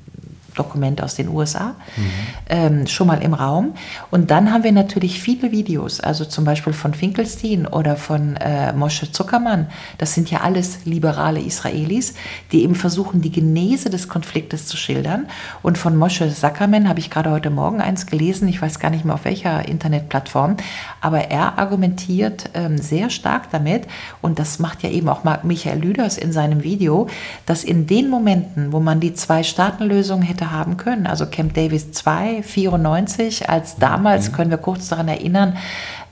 Dokument 0.55 1.01
aus 1.01 1.15
den 1.15 1.29
USA, 1.29 1.75
mhm. 1.95 2.03
ähm, 2.49 2.87
schon 2.87 3.07
mal 3.07 3.21
im 3.21 3.33
Raum. 3.33 3.73
Und 4.09 4.31
dann 4.31 4.51
haben 4.51 4.63
wir 4.63 4.71
natürlich 4.71 5.21
viele 5.21 5.51
Videos, 5.51 5.99
also 5.99 6.25
zum 6.25 6.45
Beispiel 6.45 6.73
von 6.73 6.93
Finkelstein 6.93 7.67
oder 7.67 7.95
von 7.95 8.35
äh, 8.37 8.73
Moshe 8.73 9.11
Zuckermann. 9.11 9.67
Das 9.97 10.13
sind 10.13 10.29
ja 10.31 10.41
alles 10.41 10.85
liberale 10.85 11.39
Israelis, 11.39 12.13
die 12.51 12.63
eben 12.63 12.75
versuchen, 12.75 13.21
die 13.21 13.31
Genese 13.31 13.89
des 13.89 14.07
Konfliktes 14.07 14.67
zu 14.67 14.77
schildern. 14.77 15.27
Und 15.61 15.77
von 15.77 15.95
Moshe 15.95 16.33
Zuckermann 16.33 16.89
habe 16.89 16.99
ich 16.99 17.09
gerade 17.09 17.31
heute 17.31 17.49
Morgen 17.49 17.81
eins 17.81 18.05
gelesen, 18.05 18.47
ich 18.47 18.61
weiß 18.61 18.79
gar 18.79 18.89
nicht 18.89 19.05
mehr 19.05 19.15
auf 19.15 19.25
welcher 19.25 19.67
Internetplattform, 19.67 20.57
aber 20.99 21.29
er 21.29 21.57
argumentiert 21.57 22.49
ähm, 22.53 22.77
sehr 22.77 23.09
stark 23.09 23.51
damit, 23.51 23.87
und 24.21 24.39
das 24.39 24.59
macht 24.59 24.83
ja 24.83 24.89
eben 24.89 25.09
auch 25.09 25.23
Michael 25.43 25.79
Lüders 25.79 26.17
in 26.17 26.31
seinem 26.31 26.63
Video, 26.63 27.07
dass 27.45 27.63
in 27.63 27.87
den 27.87 28.09
Momenten, 28.09 28.71
wo 28.71 28.79
man 28.79 28.99
die 28.99 29.13
Zwei-Staaten-Lösung 29.13 30.21
hätte 30.21 30.40
hätte 30.41 30.51
haben 30.51 30.77
können. 30.77 31.07
Also 31.07 31.25
Camp 31.25 31.53
Davis 31.53 31.91
2, 31.91 32.43
94, 32.43 33.49
als 33.49 33.77
damals, 33.77 34.29
mhm. 34.29 34.35
können 34.35 34.51
wir 34.51 34.57
kurz 34.57 34.89
daran 34.89 35.07
erinnern, 35.07 35.57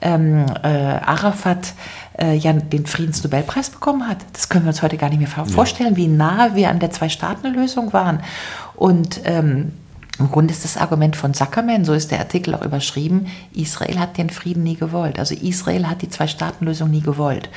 ähm, 0.02 0.46
äh, 0.64 0.68
Arafat 0.68 1.74
äh, 2.18 2.36
ja 2.36 2.54
den 2.54 2.86
Friedensnobelpreis 2.86 3.70
bekommen 3.70 4.08
hat. 4.08 4.18
Das 4.34 4.50
können 4.50 4.66
wir 4.66 4.70
uns 4.70 4.82
heute 4.82 4.98
gar 4.98 5.10
nicht 5.10 5.20
mehr 5.20 5.46
vorstellen, 5.46 5.92
ja. 5.92 5.98
wie 5.98 6.08
nahe 6.08 6.56
wir 6.56 6.70
an 6.70 6.80
der 6.80 6.92
Zwei-Staaten-Lösung 6.92 7.92
waren. 7.92 8.22
Und 8.76 9.22
ähm, 9.26 9.74
im 10.20 10.32
Grunde 10.32 10.54
ist 10.54 10.66
das 10.66 10.78
Argument 10.78 11.16
von 11.16 11.34
Zuckerman, 11.34 11.86
so 11.86 11.94
ist 11.94 12.12
der 12.12 12.20
Artikel 12.20 12.54
auch 12.54 12.62
überschrieben, 12.62 13.28
Israel 13.54 14.00
hat 14.00 14.18
den 14.18 14.30
Frieden 14.30 14.64
nie 14.64 14.76
gewollt. 14.76 15.18
Also 15.18 15.34
Israel 15.34 15.88
hat 15.88 16.02
die 16.02 16.10
Zwei-Staaten-Lösung 16.10 16.90
nie 16.92 17.02
gewollt. 17.02 17.50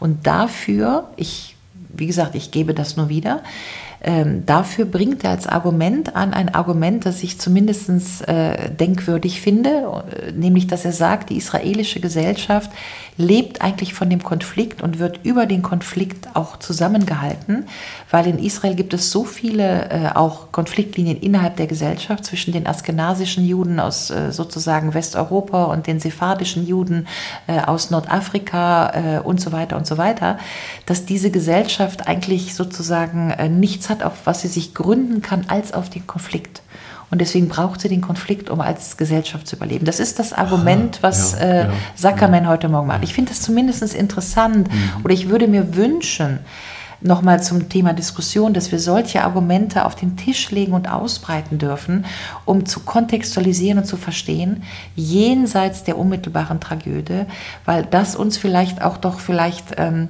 Und 0.00 0.26
dafür, 0.26 1.10
ich, 1.16 1.56
wie 1.94 2.06
gesagt, 2.06 2.34
ich 2.34 2.50
gebe 2.50 2.72
das 2.72 2.96
nur 2.96 3.10
wieder, 3.10 3.42
ähm, 4.06 4.46
dafür 4.46 4.84
bringt 4.84 5.24
er 5.24 5.30
als 5.30 5.48
Argument 5.48 6.14
an 6.14 6.32
ein 6.32 6.54
Argument, 6.54 7.04
das 7.04 7.24
ich 7.24 7.40
zumindest 7.40 7.90
äh, 8.28 8.70
denkwürdig 8.70 9.40
finde, 9.40 10.04
äh, 10.10 10.30
nämlich 10.30 10.68
dass 10.68 10.84
er 10.84 10.92
sagt, 10.92 11.30
die 11.30 11.36
israelische 11.36 11.98
Gesellschaft 11.98 12.70
lebt 13.18 13.62
eigentlich 13.62 13.94
von 13.94 14.10
dem 14.10 14.22
Konflikt 14.22 14.82
und 14.82 14.98
wird 14.98 15.20
über 15.24 15.46
den 15.46 15.62
Konflikt 15.62 16.28
auch 16.34 16.58
zusammengehalten, 16.58 17.66
weil 18.10 18.26
in 18.26 18.38
Israel 18.38 18.74
gibt 18.74 18.92
es 18.94 19.10
so 19.10 19.24
viele 19.24 19.90
äh, 19.90 20.08
auch 20.14 20.52
Konfliktlinien 20.52 21.18
innerhalb 21.18 21.56
der 21.56 21.66
Gesellschaft 21.66 22.24
zwischen 22.24 22.52
den 22.52 22.66
askenasischen 22.66 23.46
Juden 23.46 23.80
aus 23.80 24.10
äh, 24.10 24.32
sozusagen 24.32 24.92
Westeuropa 24.94 25.64
und 25.64 25.86
den 25.86 25.98
sephardischen 25.98 26.66
Juden 26.66 27.06
äh, 27.46 27.60
aus 27.60 27.90
Nordafrika 27.90 29.16
äh, 29.16 29.20
und 29.20 29.40
so 29.40 29.50
weiter 29.50 29.76
und 29.76 29.86
so 29.86 29.96
weiter, 29.96 30.38
dass 30.84 31.06
diese 31.06 31.30
Gesellschaft 31.30 32.06
eigentlich 32.06 32.54
sozusagen 32.54 33.30
äh, 33.30 33.48
nichts 33.48 33.88
hat, 33.88 33.95
auf 34.02 34.12
was 34.24 34.42
sie 34.42 34.48
sich 34.48 34.74
gründen 34.74 35.22
kann, 35.22 35.44
als 35.48 35.72
auf 35.72 35.90
den 35.90 36.06
Konflikt. 36.06 36.62
Und 37.10 37.20
deswegen 37.20 37.48
braucht 37.48 37.80
sie 37.80 37.88
den 37.88 38.00
Konflikt, 38.00 38.50
um 38.50 38.60
als 38.60 38.96
Gesellschaft 38.96 39.46
zu 39.46 39.56
überleben. 39.56 39.86
Das 39.86 40.00
ist 40.00 40.18
das 40.18 40.32
Argument, 40.32 40.98
was 41.02 41.32
ja, 41.32 41.38
äh, 41.38 41.64
ja, 41.66 41.72
Zuckerman 41.94 42.44
ja. 42.44 42.50
heute 42.50 42.68
Morgen 42.68 42.88
macht. 42.88 43.04
Ich 43.04 43.14
finde 43.14 43.30
das 43.30 43.42
zumindest 43.42 43.94
interessant 43.94 44.68
mhm. 44.68 45.04
oder 45.04 45.14
ich 45.14 45.28
würde 45.28 45.46
mir 45.46 45.76
wünschen, 45.76 46.40
nochmal 47.00 47.42
zum 47.42 47.68
Thema 47.68 47.92
Diskussion, 47.92 48.54
dass 48.54 48.72
wir 48.72 48.78
solche 48.78 49.22
Argumente 49.22 49.84
auf 49.84 49.94
den 49.94 50.16
Tisch 50.16 50.50
legen 50.50 50.72
und 50.72 50.90
ausbreiten 50.90 51.58
dürfen, 51.58 52.06
um 52.44 52.66
zu 52.66 52.80
kontextualisieren 52.80 53.78
und 53.78 53.84
zu 53.84 53.96
verstehen, 53.96 54.62
jenseits 54.94 55.84
der 55.84 55.98
unmittelbaren 55.98 56.60
Tragödie, 56.60 57.24
weil 57.64 57.84
das 57.84 58.16
uns 58.16 58.36
vielleicht 58.36 58.82
auch 58.82 58.96
doch 58.96 59.20
vielleicht 59.20 59.74
ähm, 59.76 60.08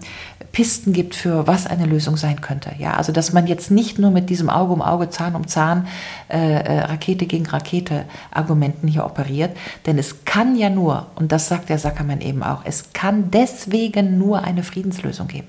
Pisten 0.56 0.94
gibt 0.94 1.14
für 1.14 1.46
was 1.46 1.66
eine 1.66 1.84
Lösung 1.84 2.16
sein 2.16 2.40
könnte. 2.40 2.70
Ja, 2.78 2.94
also 2.94 3.12
dass 3.12 3.34
man 3.34 3.46
jetzt 3.46 3.70
nicht 3.70 3.98
nur 3.98 4.10
mit 4.10 4.30
diesem 4.30 4.48
Auge 4.48 4.72
um 4.72 4.80
Auge, 4.80 5.10
Zahn 5.10 5.34
um 5.34 5.46
Zahn, 5.46 5.86
äh, 6.30 6.38
äh, 6.38 6.80
Rakete 6.80 7.26
gegen 7.26 7.44
Rakete 7.44 8.06
Argumenten 8.30 8.88
hier 8.88 9.04
operiert, 9.04 9.54
denn 9.84 9.98
es 9.98 10.24
kann 10.24 10.56
ja 10.56 10.70
nur, 10.70 11.08
und 11.16 11.30
das 11.30 11.48
sagt 11.48 11.68
der 11.68 11.78
Sackermann 11.78 12.22
eben 12.22 12.42
auch, 12.42 12.62
es 12.64 12.94
kann 12.94 13.30
deswegen 13.30 14.16
nur 14.16 14.44
eine 14.44 14.62
Friedenslösung 14.62 15.28
geben. 15.28 15.48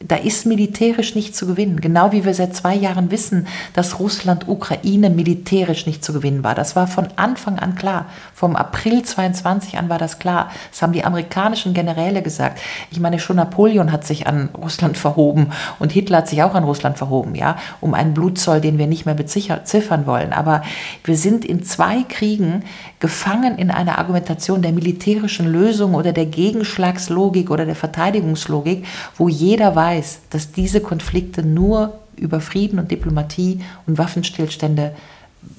Da 0.00 0.14
ist 0.14 0.46
militärisch 0.46 1.16
nicht 1.16 1.34
zu 1.34 1.46
gewinnen. 1.46 1.80
Genau 1.80 2.12
wie 2.12 2.24
wir 2.24 2.32
seit 2.32 2.54
zwei 2.54 2.76
Jahren 2.76 3.10
wissen, 3.10 3.48
dass 3.72 3.98
Russland 3.98 4.46
Ukraine 4.46 5.10
militärisch 5.10 5.86
nicht 5.86 6.04
zu 6.04 6.12
gewinnen 6.12 6.44
war. 6.44 6.54
Das 6.54 6.76
war 6.76 6.86
von 6.86 7.08
Anfang 7.16 7.58
an 7.58 7.74
klar. 7.74 8.06
Vom 8.32 8.54
April 8.54 9.02
22 9.02 9.76
an 9.76 9.88
war 9.88 9.98
das 9.98 10.20
klar. 10.20 10.52
Das 10.70 10.82
haben 10.82 10.92
die 10.92 11.04
amerikanischen 11.04 11.74
Generäle 11.74 12.22
gesagt. 12.22 12.60
Ich 12.92 13.00
meine, 13.00 13.18
schon 13.18 13.36
Napoleon 13.36 13.90
hat 13.90 14.06
sich 14.06 14.28
an 14.28 14.50
Russland 14.56 14.96
verhoben 14.96 15.48
und 15.80 15.90
Hitler 15.90 16.18
hat 16.18 16.28
sich 16.28 16.44
auch 16.44 16.54
an 16.54 16.62
Russland 16.62 16.96
verhoben, 16.96 17.34
ja, 17.34 17.56
um 17.80 17.92
einen 17.92 18.14
Blutzoll, 18.14 18.60
den 18.60 18.78
wir 18.78 18.86
nicht 18.86 19.04
mehr 19.04 19.16
beziffern 19.16 20.06
wollen. 20.06 20.32
Aber 20.32 20.62
wir 21.02 21.16
sind 21.16 21.44
in 21.44 21.64
zwei 21.64 22.04
Kriegen 22.04 22.62
gefangen 23.00 23.58
in 23.58 23.72
einer 23.72 23.98
Argumentation 23.98 24.62
der 24.62 24.72
militärischen 24.72 25.50
Lösung 25.50 25.94
oder 25.94 26.12
der 26.12 26.26
Gegenschlagslogik 26.26 27.50
oder 27.50 27.66
der 27.66 27.74
Verteidigungslogik, 27.74 28.86
wo 29.16 29.28
jeder 29.28 29.74
weiß, 29.74 29.87
dass 30.30 30.52
diese 30.52 30.80
Konflikte 30.80 31.42
nur 31.42 31.98
über 32.16 32.40
Frieden 32.40 32.78
und 32.78 32.90
Diplomatie 32.90 33.60
und 33.86 33.98
Waffenstillstände 33.98 34.94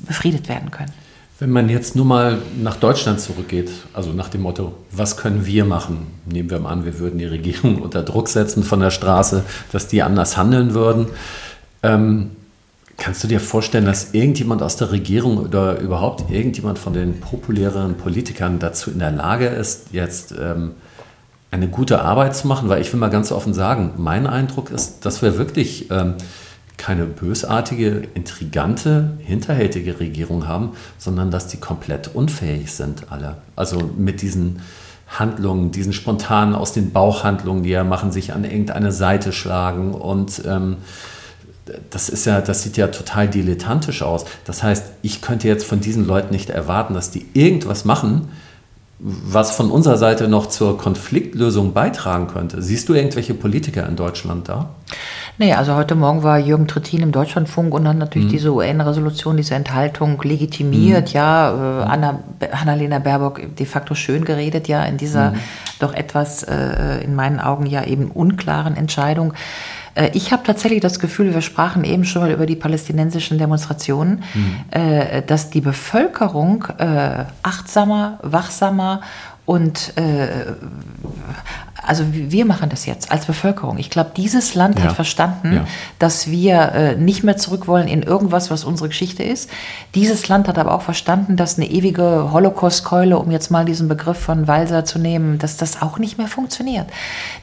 befriedet 0.08 0.50
werden 0.50 0.72
können. 0.72 0.92
Wenn 1.40 1.52
man 1.52 1.70
jetzt 1.70 1.96
nur 1.96 2.06
mal 2.06 2.40
nach 2.62 2.76
Deutschland 2.76 3.22
zurückgeht, 3.22 3.72
also 3.94 4.12
nach 4.12 4.28
dem 4.28 4.42
Motto, 4.42 4.74
was 4.92 5.16
können 5.16 5.46
wir 5.46 5.64
machen? 5.64 6.08
Nehmen 6.26 6.50
wir 6.50 6.60
mal 6.60 6.72
an, 6.72 6.86
wir 6.86 7.00
würden 7.00 7.18
die 7.18 7.26
Regierung 7.26 7.82
unter 7.82 8.04
Druck 8.04 8.28
setzen 8.28 8.64
von 8.64 8.82
der 8.82 8.92
Straße, 8.92 9.44
dass 9.72 9.88
die 9.88 10.04
anders 10.04 10.36
handeln 10.36 10.74
würden. 10.74 11.08
Ähm, 11.82 12.32
Kannst 13.00 13.24
du 13.24 13.30
dir 13.30 13.40
vorstellen, 13.40 13.86
dass 13.86 14.14
irgendjemand 14.14 14.62
aus 14.62 14.76
der 14.76 14.92
Regierung 14.92 15.38
oder 15.38 15.80
überhaupt 15.80 16.30
irgendjemand 16.30 16.78
von 16.78 16.92
den 16.92 17.22
populären 17.22 17.96
Politikern 17.96 18.60
dazu 18.60 18.92
in 18.92 19.00
der 19.00 19.12
Lage 19.12 19.48
ist, 19.48 19.88
jetzt 19.94 20.34
ähm, 20.38 20.72
eine 21.52 21.68
gute 21.68 22.02
Arbeit 22.02 22.36
zu 22.36 22.48
machen? 22.48 22.70
Weil 22.70 22.82
ich 22.82 22.92
will 22.94 23.00
mal 23.00 23.10
ganz 23.10 23.32
offen 23.32 23.54
sagen, 23.54 23.94
mein 23.98 24.28
Eindruck 24.28 24.72
ist, 24.72 25.06
dass 25.06 25.22
wir 25.22 25.38
wirklich 25.38 25.90
ähm, 25.92 26.16
keine 26.78 27.06
bösartige, 27.06 28.08
intrigante, 28.14 29.18
hinterhältige 29.20 30.00
Regierung 30.00 30.48
haben, 30.48 30.72
sondern 30.98 31.30
dass 31.30 31.48
die 31.48 31.58
komplett 31.58 32.16
unfähig 32.16 32.74
sind, 32.74 33.12
alle. 33.12 33.38
Also 33.56 33.92
mit 33.98 34.22
diesen 34.22 34.62
Handlungen, 35.08 35.72
diesen 35.72 35.92
spontanen 35.92 36.56
aus 36.56 36.72
den 36.72 36.92
Bauchhandlungen, 36.92 37.64
die 37.64 37.70
ja 37.70 37.84
machen, 37.84 38.12
sich 38.12 38.34
an 38.34 38.44
irgendeine 38.44 38.92
Seite 38.92 39.34
schlagen 39.34 39.94
und 39.94 40.42
ähm, 40.48 40.78
das 41.90 42.10
ist 42.10 42.26
ja, 42.26 42.42
das 42.42 42.64
sieht 42.64 42.78
ja 42.78 42.88
total 42.88 43.28
dilettantisch 43.28 44.02
aus. 44.02 44.26
Das 44.46 44.64
heißt, 44.64 44.86
ich 45.02 45.22
könnte 45.22 45.48
jetzt 45.48 45.66
von 45.66 45.82
diesen 45.82 46.06
Leuten 46.08 46.34
nicht 46.34 46.50
erwarten, 46.50 46.94
dass 46.94 47.12
die 47.12 47.26
irgendwas 47.34 47.86
machen, 47.86 48.30
was 49.02 49.52
von 49.52 49.72
unserer 49.72 49.98
Seite 49.98 50.28
noch 50.28 50.48
zur 50.48 50.78
Konfliktlösung 50.78 51.72
beitragen 51.72 52.28
könnte. 52.28 52.62
Siehst 52.62 52.90
du 52.90 52.94
irgendwelche 52.94 53.34
Politiker 53.34 53.88
in 53.88 53.96
Deutschland 53.96 54.50
da? 54.50 54.72
Nee, 55.38 55.54
also 55.54 55.76
heute 55.76 55.96
Morgen 55.96 56.22
war 56.22 56.38
Jürgen 56.38 56.68
Trittin 56.68 57.02
im 57.02 57.14
Deutschlandfunk 57.14 57.74
und 57.74 57.88
hat 57.88 57.98
natürlich 57.98 58.28
mhm. 58.28 58.32
diese 58.32 58.52
UN-Resolution, 58.52 59.38
diese 59.38 59.56
Enthaltung 59.56 60.22
legitimiert. 60.22 61.10
Mhm. 61.10 61.14
Ja, 61.14 61.82
äh, 61.82 61.84
Anna, 61.86 62.20
Annalena 62.52 63.00
Baerbock 63.00 63.56
de 63.56 63.66
facto 63.66 63.96
schön 63.96 64.26
geredet, 64.26 64.68
ja, 64.68 64.84
in 64.84 64.98
dieser 64.98 65.32
mhm. 65.32 65.40
doch 65.80 65.94
etwas 65.94 66.44
äh, 66.44 67.02
in 67.02 67.16
meinen 67.16 67.40
Augen 67.40 67.68
ja 67.68 67.86
eben 67.86 68.12
unklaren 68.12 68.76
Entscheidung. 68.76 69.34
Äh, 70.00 70.12
ich 70.14 70.32
habe 70.32 70.44
tatsächlich 70.44 70.82
das 70.82 71.00
Gefühl, 71.00 71.34
wir 71.34 71.42
sprachen 71.42 71.84
eben 71.84 72.06
schon 72.06 72.22
mal 72.24 72.32
über 72.32 72.46
die 72.46 72.56
palästinensischen 72.56 73.38
Demonstrationen, 73.38 74.24
mhm. 74.34 74.56
Äh, 74.72 75.22
dass 75.24 75.50
die 75.50 75.62
Bevölkerung 75.62 76.66
äh, 76.78 77.26
achtsamer, 77.44 78.20
wachsamer 78.22 79.02
und 79.46 79.94
also 81.86 82.06
wir 82.12 82.46
machen 82.46 82.70
das 82.70 82.86
jetzt 82.86 83.12
als 83.12 83.26
Bevölkerung. 83.26 83.78
Ich 83.78 83.90
glaube, 83.90 84.12
dieses 84.16 84.56
Land 84.56 84.80
ja. 84.80 84.86
hat 84.86 84.94
verstanden, 84.94 85.54
ja. 85.54 85.66
dass 85.98 86.30
wir 86.30 86.72
äh, 86.74 86.96
nicht 86.96 87.24
mehr 87.24 87.38
zurück 87.38 87.68
wollen 87.68 87.88
in 87.88 88.04
irgendwas, 88.04 88.52
was 88.52 88.64
unsere 88.64 88.90
Geschichte 88.90 89.24
ist. 89.24 89.50
Dieses 89.96 90.28
Land 90.28 90.48
hat 90.48 90.58
aber 90.58 90.74
auch 90.74 90.82
verstanden, 90.82 91.36
dass 91.36 91.58
eine 91.58 91.70
ewige 91.70 92.32
Holocaust-Keule, 92.32 93.18
um 93.18 93.32
jetzt 93.32 93.52
mal 93.52 93.66
diesen 93.66 93.88
Begriff 93.88 94.18
von 94.18 94.48
Walser 94.48 94.86
zu 94.86 95.00
nehmen, 95.00 95.40
dass 95.40 95.58
das 95.58 95.82
auch 95.82 96.00
nicht 96.00 96.18
mehr 96.18 96.28
funktioniert. 96.28 96.88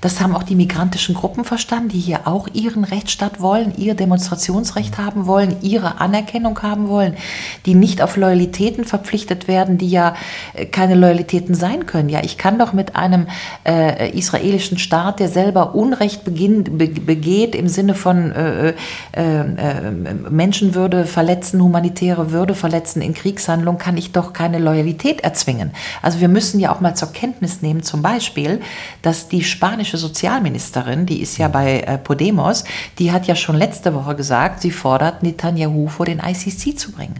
Das 0.00 0.20
haben 0.20 0.34
auch 0.34 0.42
die 0.42 0.54
migrantischen 0.54 1.14
Gruppen 1.14 1.44
verstanden, 1.44 1.88
die 1.88 1.98
hier 1.98 2.26
auch 2.26 2.48
ihren 2.52 2.84
Rechtsstaat 2.84 3.40
wollen, 3.40 3.74
ihr 3.76 3.94
Demonstrationsrecht 3.94 4.98
haben 4.98 5.26
wollen, 5.26 5.56
ihre 5.62 6.00
Anerkennung 6.00 6.60
haben 6.62 6.88
wollen, 6.88 7.16
die 7.64 7.74
nicht 7.74 8.02
auf 8.02 8.16
Loyalitäten 8.16 8.84
verpflichtet 8.84 9.48
werden, 9.48 9.78
die 9.78 9.88
ja 9.88 10.14
äh, 10.54 10.66
keine 10.66 10.94
Loyalitäten 10.94 11.54
sein 11.54 11.86
können. 11.86 12.08
Ja, 12.08 12.22
ich 12.22 12.38
kann 12.38 12.58
doch 12.58 12.72
mit 12.72 12.96
einem 12.96 13.26
äh, 13.64 14.10
israelischen 14.26 14.78
Staat, 14.78 15.20
der 15.20 15.28
selber 15.28 15.76
Unrecht 15.76 16.24
beginnt, 16.24 16.76
begeht 16.76 17.54
im 17.54 17.68
Sinne 17.68 17.94
von 17.94 18.32
äh, 18.32 18.70
äh, 18.70 18.72
äh, 19.14 19.90
Menschenwürde 20.28 21.04
verletzen, 21.04 21.62
humanitäre 21.62 22.32
Würde 22.32 22.54
verletzen 22.54 23.02
in 23.02 23.14
Kriegshandlungen, 23.14 23.78
kann 23.78 23.96
ich 23.96 24.10
doch 24.10 24.32
keine 24.32 24.58
Loyalität 24.58 25.20
erzwingen. 25.20 25.70
Also 26.02 26.20
wir 26.20 26.28
müssen 26.28 26.58
ja 26.58 26.74
auch 26.74 26.80
mal 26.80 26.96
zur 26.96 27.12
Kenntnis 27.12 27.62
nehmen, 27.62 27.84
zum 27.84 28.02
Beispiel, 28.02 28.60
dass 29.02 29.28
die 29.28 29.44
spanische 29.44 29.96
Sozialministerin, 29.96 31.06
die 31.06 31.22
ist 31.22 31.38
ja 31.38 31.46
bei 31.46 31.80
äh, 31.80 31.98
Podemos, 31.98 32.64
die 32.98 33.12
hat 33.12 33.28
ja 33.28 33.36
schon 33.36 33.56
letzte 33.56 33.94
Woche 33.94 34.16
gesagt, 34.16 34.60
sie 34.60 34.72
fordert 34.72 35.22
Netanyahu 35.22 35.86
vor 35.86 36.06
den 36.06 36.18
ICC 36.18 36.76
zu 36.76 36.90
bringen. 36.90 37.14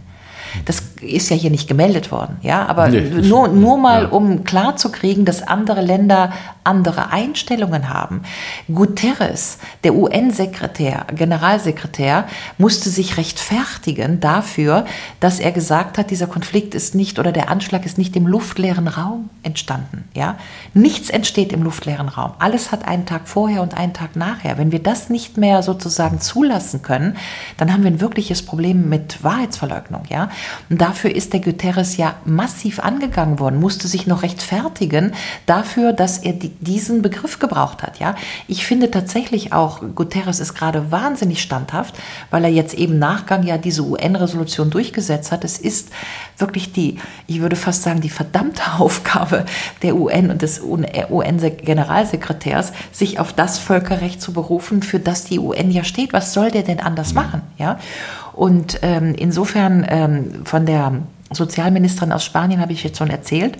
Das 0.65 0.81
ist 1.01 1.29
ja 1.29 1.35
hier 1.35 1.51
nicht 1.51 1.67
gemeldet 1.67 2.11
worden, 2.11 2.37
ja, 2.41 2.65
aber 2.65 2.87
nee. 2.87 3.01
nur, 3.01 3.47
nur 3.47 3.77
mal, 3.77 4.03
ja. 4.03 4.09
um 4.09 4.43
klarzukriegen, 4.43 5.25
dass 5.25 5.43
andere 5.43 5.81
Länder 5.81 6.31
andere 6.67 7.11
Einstellungen 7.11 7.89
haben. 7.89 8.21
Guterres, 8.71 9.57
der 9.83 9.95
UN-Sekretär, 9.95 11.07
Generalsekretär, 11.15 12.27
musste 12.57 12.89
sich 12.89 13.17
rechtfertigen 13.17 14.19
dafür, 14.19 14.85
dass 15.21 15.39
er 15.39 15.53
gesagt 15.53 15.97
hat, 15.97 16.11
dieser 16.11 16.27
Konflikt 16.27 16.75
ist 16.75 16.93
nicht 16.93 17.19
oder 17.19 17.31
der 17.31 17.49
Anschlag 17.49 17.85
ist 17.85 17.97
nicht 17.97 18.15
im 18.17 18.27
luftleeren 18.27 18.89
Raum 18.89 19.29
entstanden. 19.43 20.09
Ja? 20.13 20.35
Nichts 20.73 21.09
entsteht 21.09 21.53
im 21.53 21.63
luftleeren 21.63 22.09
Raum. 22.09 22.33
Alles 22.39 22.71
hat 22.71 22.85
einen 22.85 23.05
Tag 23.05 23.29
vorher 23.29 23.61
und 23.61 23.75
einen 23.75 23.93
Tag 23.93 24.17
nachher. 24.17 24.57
Wenn 24.57 24.73
wir 24.73 24.83
das 24.83 25.09
nicht 25.09 25.37
mehr 25.37 25.63
sozusagen 25.63 26.19
zulassen 26.19 26.81
können, 26.81 27.15
dann 27.55 27.71
haben 27.71 27.83
wir 27.83 27.91
ein 27.91 28.01
wirkliches 28.01 28.45
Problem 28.45 28.89
mit 28.89 29.23
Wahrheitsverleugnung. 29.23 30.03
Ja? 30.09 30.29
Und 30.69 30.81
dafür 30.81 31.15
ist 31.15 31.33
der 31.33 31.39
Guterres 31.39 31.97
ja 31.97 32.15
massiv 32.25 32.79
angegangen 32.79 33.39
worden, 33.39 33.59
musste 33.59 33.87
sich 33.87 34.07
noch 34.07 34.23
rechtfertigen 34.23 35.13
dafür, 35.45 35.93
dass 35.93 36.17
er 36.17 36.33
die, 36.33 36.49
diesen 36.49 37.01
Begriff 37.01 37.39
gebraucht 37.39 37.83
hat. 37.83 37.99
Ja? 37.99 38.15
Ich 38.47 38.65
finde 38.65 38.91
tatsächlich 38.91 39.53
auch, 39.53 39.81
Guterres 39.95 40.39
ist 40.39 40.53
gerade 40.53 40.91
wahnsinnig 40.91 41.41
standhaft, 41.41 41.95
weil 42.29 42.43
er 42.43 42.49
jetzt 42.49 42.73
eben 42.73 42.99
Nachgang 42.99 43.43
ja 43.43 43.57
diese 43.57 43.83
UN-Resolution 43.83 44.69
durchgesetzt 44.69 45.31
hat. 45.31 45.43
Es 45.43 45.57
ist 45.57 45.89
wirklich 46.37 46.71
die, 46.71 46.97
ich 47.27 47.41
würde 47.41 47.55
fast 47.55 47.83
sagen, 47.83 48.01
die 48.01 48.09
verdammte 48.09 48.61
Aufgabe 48.79 49.45
der 49.81 49.95
UN 49.95 50.31
und 50.31 50.41
des 50.41 50.61
UN-Generalsekretärs, 50.61 52.73
sich 52.91 53.19
auf 53.19 53.33
das 53.33 53.57
Völkerrecht 53.57 54.21
zu 54.21 54.33
berufen, 54.33 54.81
für 54.81 54.99
das 54.99 55.25
die 55.25 55.39
UN 55.39 55.71
ja 55.71 55.83
steht. 55.83 56.13
Was 56.13 56.33
soll 56.33 56.51
der 56.51 56.63
denn 56.63 56.79
anders 56.79 57.13
machen? 57.13 57.41
Ja? 57.57 57.79
Und 58.37 58.79
ähm, 58.83 59.15
insofern 59.17 59.83
ähm, 59.89 60.45
von 60.45 60.67
der 60.67 60.91
Sozialministerin 61.31 62.11
aus 62.11 62.23
Spanien 62.23 62.61
habe 62.61 62.71
ich 62.71 62.83
jetzt 62.83 62.99
schon 62.99 63.09
erzählt. 63.09 63.57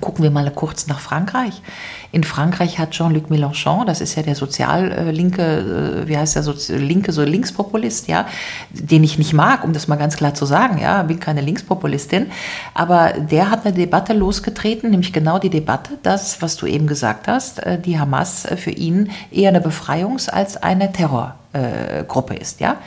Gucken 0.00 0.24
wir 0.24 0.32
mal 0.32 0.50
kurz 0.50 0.88
nach 0.88 0.98
Frankreich. 0.98 1.62
In 2.10 2.24
Frankreich 2.24 2.80
hat 2.80 2.90
Jean-Luc 2.90 3.30
Mélenchon, 3.30 3.84
das 3.84 4.00
ist 4.00 4.16
ja 4.16 4.24
der 4.24 4.34
soziallinke, 4.34 6.02
äh, 6.02 6.08
wie 6.08 6.18
heißt 6.18 6.34
der, 6.34 6.42
so, 6.42 6.52
linke, 6.74 7.12
so 7.12 7.22
Linkspopulist, 7.22 8.08
ja, 8.08 8.26
den 8.70 9.04
ich 9.04 9.18
nicht 9.18 9.34
mag, 9.34 9.62
um 9.62 9.72
das 9.72 9.86
mal 9.86 9.94
ganz 9.94 10.16
klar 10.16 10.34
zu 10.34 10.46
sagen, 10.46 10.78
ja, 10.78 11.04
bin 11.04 11.20
keine 11.20 11.40
Linkspopulistin, 11.40 12.26
aber 12.74 13.12
der 13.12 13.52
hat 13.52 13.64
eine 13.64 13.72
Debatte 13.72 14.14
losgetreten, 14.14 14.90
nämlich 14.90 15.12
genau 15.12 15.38
die 15.38 15.50
Debatte, 15.50 15.92
das, 16.02 16.42
was 16.42 16.56
du 16.56 16.66
eben 16.66 16.88
gesagt 16.88 17.28
hast, 17.28 17.60
äh, 17.60 17.78
die 17.78 18.00
Hamas 18.00 18.48
für 18.56 18.72
ihn 18.72 19.12
eher 19.30 19.50
eine 19.50 19.60
Befreiungs- 19.60 20.28
als 20.28 20.60
eine 20.60 20.90
Terrorgruppe 20.90 22.34
ist, 22.34 22.58
ja. 22.58 22.78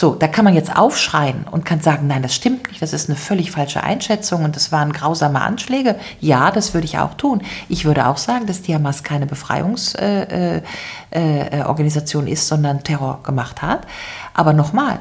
So, 0.00 0.14
da 0.14 0.28
kann 0.28 0.44
man 0.44 0.54
jetzt 0.54 0.76
aufschreien 0.76 1.44
und 1.50 1.64
kann 1.64 1.80
sagen, 1.80 2.06
nein, 2.06 2.22
das 2.22 2.32
stimmt 2.32 2.68
nicht, 2.68 2.80
das 2.80 2.92
ist 2.92 3.08
eine 3.08 3.16
völlig 3.16 3.50
falsche 3.50 3.82
Einschätzung 3.82 4.44
und 4.44 4.54
das 4.54 4.70
waren 4.70 4.92
grausame 4.92 5.40
Anschläge. 5.40 5.96
Ja, 6.20 6.52
das 6.52 6.72
würde 6.72 6.84
ich 6.84 7.00
auch 7.00 7.14
tun. 7.14 7.42
Ich 7.68 7.84
würde 7.84 8.06
auch 8.06 8.16
sagen, 8.16 8.46
dass 8.46 8.62
die 8.62 8.72
Hamas 8.72 9.02
keine 9.02 9.26
Befreiungsorganisation 9.26 12.26
äh, 12.26 12.28
äh, 12.28 12.28
äh 12.28 12.32
ist, 12.32 12.46
sondern 12.46 12.84
Terror 12.84 13.24
gemacht 13.24 13.60
hat. 13.60 13.88
Aber 14.34 14.52
nochmal, 14.52 15.00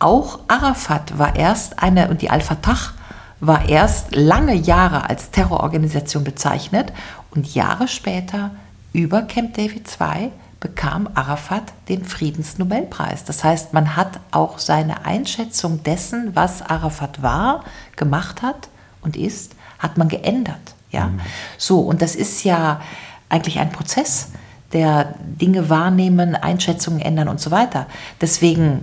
auch 0.00 0.40
Arafat 0.48 1.16
war 1.16 1.36
erst 1.36 1.80
eine, 1.80 2.08
und 2.08 2.20
die 2.20 2.30
Al-Fatah 2.30 2.90
war 3.38 3.68
erst 3.68 4.16
lange 4.16 4.54
Jahre 4.54 5.08
als 5.08 5.30
Terrororganisation 5.30 6.24
bezeichnet 6.24 6.92
und 7.30 7.54
Jahre 7.54 7.86
später 7.86 8.50
über 8.92 9.22
Camp 9.22 9.54
David 9.54 9.88
II 10.00 10.32
bekam 10.64 11.10
Arafat 11.14 11.74
den 11.90 12.06
Friedensnobelpreis. 12.06 13.24
Das 13.24 13.44
heißt, 13.44 13.74
man 13.74 13.96
hat 13.96 14.18
auch 14.30 14.58
seine 14.58 15.04
Einschätzung 15.04 15.82
dessen, 15.82 16.34
was 16.34 16.62
Arafat 16.62 17.22
war, 17.22 17.64
gemacht 17.96 18.40
hat 18.40 18.70
und 19.02 19.14
ist, 19.14 19.54
hat 19.78 19.98
man 19.98 20.08
geändert. 20.08 20.74
Ja? 20.90 21.08
Mhm. 21.08 21.20
So, 21.58 21.80
und 21.80 22.00
das 22.00 22.14
ist 22.14 22.44
ja 22.44 22.80
eigentlich 23.28 23.58
ein 23.58 23.72
Prozess, 23.72 24.28
der 24.72 25.14
Dinge 25.20 25.68
wahrnehmen, 25.68 26.34
Einschätzungen 26.34 27.00
ändern 27.00 27.28
und 27.28 27.40
so 27.40 27.50
weiter. 27.50 27.86
Deswegen 28.22 28.80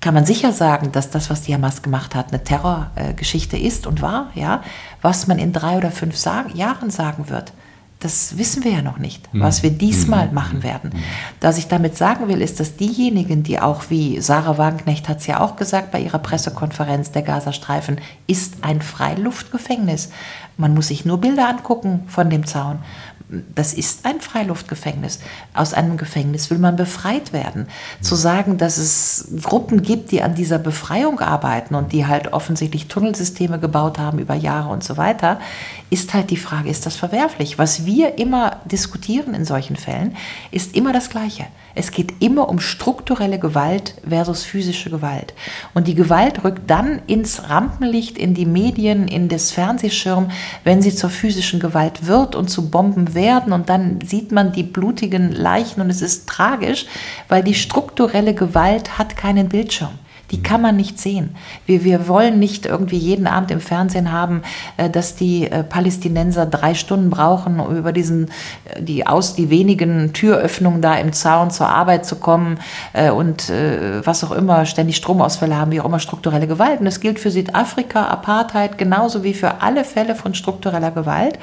kann 0.00 0.14
man 0.14 0.26
sicher 0.26 0.52
sagen, 0.52 0.92
dass 0.92 1.10
das, 1.10 1.28
was 1.28 1.42
die 1.42 1.52
Hamas 1.52 1.82
gemacht 1.82 2.14
hat, 2.14 2.28
eine 2.28 2.44
Terrorgeschichte 2.44 3.56
ist 3.56 3.88
und 3.88 4.00
war. 4.00 4.30
Ja? 4.36 4.62
Was 5.02 5.26
man 5.26 5.40
in 5.40 5.52
drei 5.52 5.76
oder 5.76 5.90
fünf 5.90 6.16
Jahren 6.54 6.90
sagen 6.90 7.28
wird, 7.30 7.52
das 8.00 8.36
wissen 8.36 8.62
wir 8.62 8.72
ja 8.72 8.82
noch 8.82 8.98
nicht, 8.98 9.32
mhm. 9.32 9.40
was 9.40 9.62
wir 9.62 9.70
diesmal 9.70 10.28
mhm. 10.28 10.34
machen 10.34 10.62
werden. 10.62 10.90
Mhm. 10.92 11.02
Was 11.40 11.58
ich 11.58 11.66
damit 11.66 11.96
sagen 11.96 12.28
will, 12.28 12.42
ist, 12.42 12.60
dass 12.60 12.76
diejenigen, 12.76 13.42
die 13.42 13.58
auch, 13.58 13.84
wie 13.88 14.20
Sarah 14.20 14.58
Wagenknecht 14.58 15.08
hat 15.08 15.18
es 15.20 15.26
ja 15.26 15.40
auch 15.40 15.56
gesagt 15.56 15.92
bei 15.92 16.00
ihrer 16.00 16.18
Pressekonferenz, 16.18 17.10
der 17.12 17.22
Gazastreifen 17.22 17.98
ist 18.26 18.56
ein 18.62 18.82
Freiluftgefängnis. 18.82 20.10
Man 20.58 20.74
muss 20.74 20.88
sich 20.88 21.04
nur 21.04 21.18
Bilder 21.18 21.48
angucken 21.48 22.02
von 22.06 22.28
dem 22.28 22.46
Zaun 22.46 22.80
das 23.28 23.74
ist 23.74 24.06
ein 24.06 24.20
Freiluftgefängnis. 24.20 25.18
Aus 25.52 25.74
einem 25.74 25.96
Gefängnis 25.96 26.50
will 26.50 26.58
man 26.58 26.76
befreit 26.76 27.32
werden. 27.32 27.66
Zu 28.00 28.14
sagen, 28.14 28.56
dass 28.56 28.78
es 28.78 29.28
Gruppen 29.42 29.82
gibt, 29.82 30.12
die 30.12 30.22
an 30.22 30.36
dieser 30.36 30.58
Befreiung 30.58 31.18
arbeiten 31.18 31.74
und 31.74 31.92
die 31.92 32.06
halt 32.06 32.32
offensichtlich 32.32 32.86
Tunnelsysteme 32.86 33.58
gebaut 33.58 33.98
haben 33.98 34.20
über 34.20 34.34
Jahre 34.34 34.68
und 34.68 34.84
so 34.84 34.96
weiter, 34.96 35.40
ist 35.88 36.14
halt 36.14 36.30
die 36.30 36.36
Frage, 36.36 36.68
ist 36.68 36.84
das 36.84 36.96
verwerflich? 36.96 37.58
Was 37.58 37.86
wir 37.86 38.18
immer 38.18 38.60
diskutieren 38.64 39.34
in 39.34 39.44
solchen 39.44 39.76
Fällen, 39.76 40.16
ist 40.50 40.76
immer 40.76 40.92
das 40.92 41.10
Gleiche. 41.10 41.46
Es 41.76 41.92
geht 41.92 42.14
immer 42.20 42.48
um 42.48 42.58
strukturelle 42.58 43.38
Gewalt 43.38 43.94
versus 44.08 44.42
physische 44.42 44.90
Gewalt. 44.90 45.34
Und 45.74 45.86
die 45.86 45.94
Gewalt 45.94 46.42
rückt 46.42 46.68
dann 46.68 47.02
ins 47.06 47.48
Rampenlicht, 47.48 48.18
in 48.18 48.34
die 48.34 48.46
Medien, 48.46 49.06
in 49.06 49.28
das 49.28 49.52
Fernsehschirm, 49.52 50.30
wenn 50.64 50.82
sie 50.82 50.94
zur 50.94 51.10
physischen 51.10 51.60
Gewalt 51.60 52.06
wird 52.06 52.34
und 52.34 52.48
zu 52.48 52.70
Bomben 52.70 53.14
werden. 53.14 53.52
Und 53.52 53.68
dann 53.68 54.00
sieht 54.00 54.32
man 54.32 54.52
die 54.52 54.64
blutigen 54.64 55.30
Leichen 55.30 55.80
und 55.80 55.90
es 55.90 56.02
ist 56.02 56.28
tragisch, 56.28 56.86
weil 57.28 57.44
die 57.44 57.54
strukturelle 57.54 58.34
Gewalt 58.34 58.98
hat 58.98 59.16
keinen 59.16 59.48
Bildschirm. 59.48 59.98
Die 60.30 60.42
kann 60.42 60.60
man 60.60 60.76
nicht 60.76 60.98
sehen. 60.98 61.36
Wir, 61.66 61.84
wir 61.84 62.08
wollen 62.08 62.38
nicht 62.38 62.66
irgendwie 62.66 62.96
jeden 62.96 63.26
Abend 63.26 63.50
im 63.50 63.60
Fernsehen 63.60 64.10
haben, 64.10 64.42
äh, 64.76 64.90
dass 64.90 65.14
die 65.14 65.50
äh, 65.50 65.62
Palästinenser 65.62 66.46
drei 66.46 66.74
Stunden 66.74 67.10
brauchen, 67.10 67.60
um 67.60 67.76
über 67.76 67.92
diesen, 67.92 68.28
äh, 68.64 68.82
die 68.82 69.06
aus 69.06 69.34
die 69.34 69.50
wenigen 69.50 70.12
Türöffnungen 70.12 70.82
da 70.82 70.94
im 70.96 71.12
Zaun 71.12 71.50
zur 71.50 71.68
Arbeit 71.68 72.06
zu 72.06 72.16
kommen 72.16 72.58
und 73.14 73.50
was 74.04 74.24
auch 74.24 74.32
immer, 74.32 74.66
ständig 74.66 74.96
Stromausfälle 74.96 75.56
haben, 75.56 75.70
wie 75.70 75.80
auch 75.80 75.84
immer 75.84 75.98
strukturelle 75.98 76.46
Gewalt. 76.46 76.80
Und 76.80 76.86
das 76.86 77.00
gilt 77.00 77.18
für 77.18 77.30
Südafrika, 77.30 78.06
Apartheid, 78.06 78.78
genauso 78.78 79.22
wie 79.22 79.34
für 79.34 79.60
alle 79.60 79.84
Fälle 79.84 80.14
von 80.14 80.34
struktureller 80.34 80.90
Gewalt, 80.90 81.38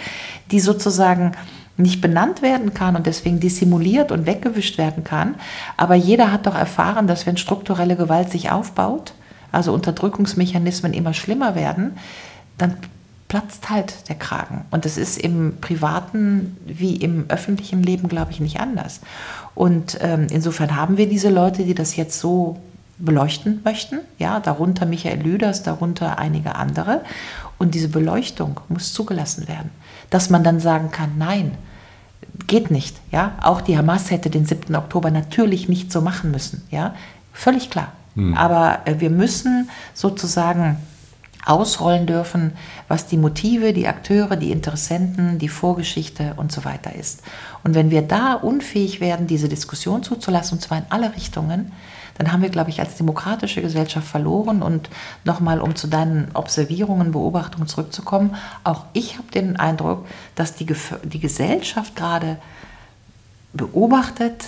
die 0.52 0.60
sozusagen 0.60 1.34
nicht 1.78 2.02
benannt 2.02 2.42
werden 2.42 2.74
kann 2.74 2.96
und 2.96 3.08
deswegen 3.08 3.40
dissimuliert 3.40 4.12
und 4.12 4.26
weggewischt 4.26 4.78
werden 4.78 5.04
kann. 5.04 5.36
Aber 5.76 5.96
jeder 5.96 6.32
hat 6.32 6.46
doch 6.46 6.56
erfahren, 6.56 7.08
dass 7.08 7.26
wenn 7.26 7.38
strukturelle 7.38 7.96
Gewalt 7.96 8.30
sich 8.30 8.52
aufbaut, 8.52 9.14
also 9.52 9.74
Unterdrückungsmechanismen 9.74 10.94
immer 10.94 11.14
schlimmer 11.14 11.56
werden, 11.56 11.98
dann 12.58 12.78
platzt 13.28 13.72
halt 13.72 14.10
der 14.10 14.16
Kragen. 14.16 14.66
Und 14.70 14.86
das 14.86 14.98
ist 14.98 15.18
im 15.18 15.58
privaten 15.60 16.58
wie 16.68 16.96
im 16.98 17.26
öffentlichen 17.30 17.82
Leben, 17.82 18.08
glaube 18.08 18.32
ich, 18.32 18.40
nicht 18.40 18.60
anders. 18.60 19.02
Und 19.56 19.98
ähm, 20.02 20.28
insofern 20.30 20.76
haben 20.76 20.98
wir 20.98 21.10
diese 21.10 21.30
Leute, 21.30 21.64
die 21.64 21.74
das 21.74 21.96
jetzt 21.96 22.20
so 22.20 22.58
beleuchten 23.00 23.62
möchten, 23.64 24.00
ja, 24.20 24.40
darunter 24.40 24.86
Michael 24.86 25.22
Lüders, 25.22 25.64
darunter 25.64 26.20
einige 26.20 26.54
andere. 26.56 27.02
Und 27.58 27.74
diese 27.74 27.90
Beleuchtung 27.90 28.60
muss 28.70 28.94
zugelassen 28.94 29.48
werden 29.48 29.72
dass 30.14 30.30
man 30.30 30.44
dann 30.44 30.60
sagen 30.60 30.92
kann, 30.92 31.18
nein, 31.18 31.58
geht 32.46 32.70
nicht. 32.70 32.96
Ja? 33.12 33.34
Auch 33.42 33.62
die 33.62 33.78
Hamas 33.78 34.12
hätte 34.12 34.30
den 34.30 34.46
7. 34.46 34.76
Oktober 34.76 35.10
natürlich 35.10 35.70
nicht 35.70 35.92
so 35.92 36.02
machen 36.02 36.30
müssen. 36.30 36.64
Ja? 36.70 36.94
Völlig 37.32 37.70
klar. 37.72 37.94
Hm. 38.16 38.36
Aber 38.36 38.82
äh, 38.86 39.00
wir 39.00 39.10
müssen 39.10 39.70
sozusagen 39.96 40.78
ausrollen 41.46 42.06
dürfen, 42.06 42.54
was 42.88 43.08
die 43.08 43.18
Motive, 43.18 43.74
die 43.74 43.88
Akteure, 43.88 44.36
die 44.36 44.52
Interessenten, 44.52 45.40
die 45.40 45.50
Vorgeschichte 45.50 46.36
und 46.38 46.52
so 46.52 46.64
weiter 46.64 46.96
ist. 46.96 47.22
Und 47.64 47.76
wenn 47.76 47.90
wir 47.92 48.04
da 48.04 48.36
unfähig 48.36 49.02
werden, 49.02 49.28
diese 49.28 49.50
Diskussion 49.50 50.04
zuzulassen, 50.04 50.58
und 50.58 50.62
zwar 50.62 50.78
in 50.78 50.86
alle 50.90 51.16
Richtungen, 51.16 51.72
dann 52.18 52.32
haben 52.32 52.42
wir, 52.42 52.50
glaube 52.50 52.70
ich, 52.70 52.80
als 52.80 52.96
demokratische 52.96 53.62
Gesellschaft 53.62 54.08
verloren. 54.08 54.62
Und 54.62 54.90
nochmal, 55.24 55.60
um 55.60 55.76
zu 55.76 55.88
deinen 55.88 56.30
Observierungen, 56.34 57.12
Beobachtungen 57.12 57.68
zurückzukommen, 57.68 58.36
auch 58.64 58.86
ich 58.94 59.18
habe 59.18 59.32
den 59.32 59.58
Eindruck, 59.58 60.06
dass 60.36 60.56
die, 60.56 60.68
die 61.04 61.20
Gesellschaft 61.20 61.96
gerade 61.96 62.38
beobachtet, 63.54 64.46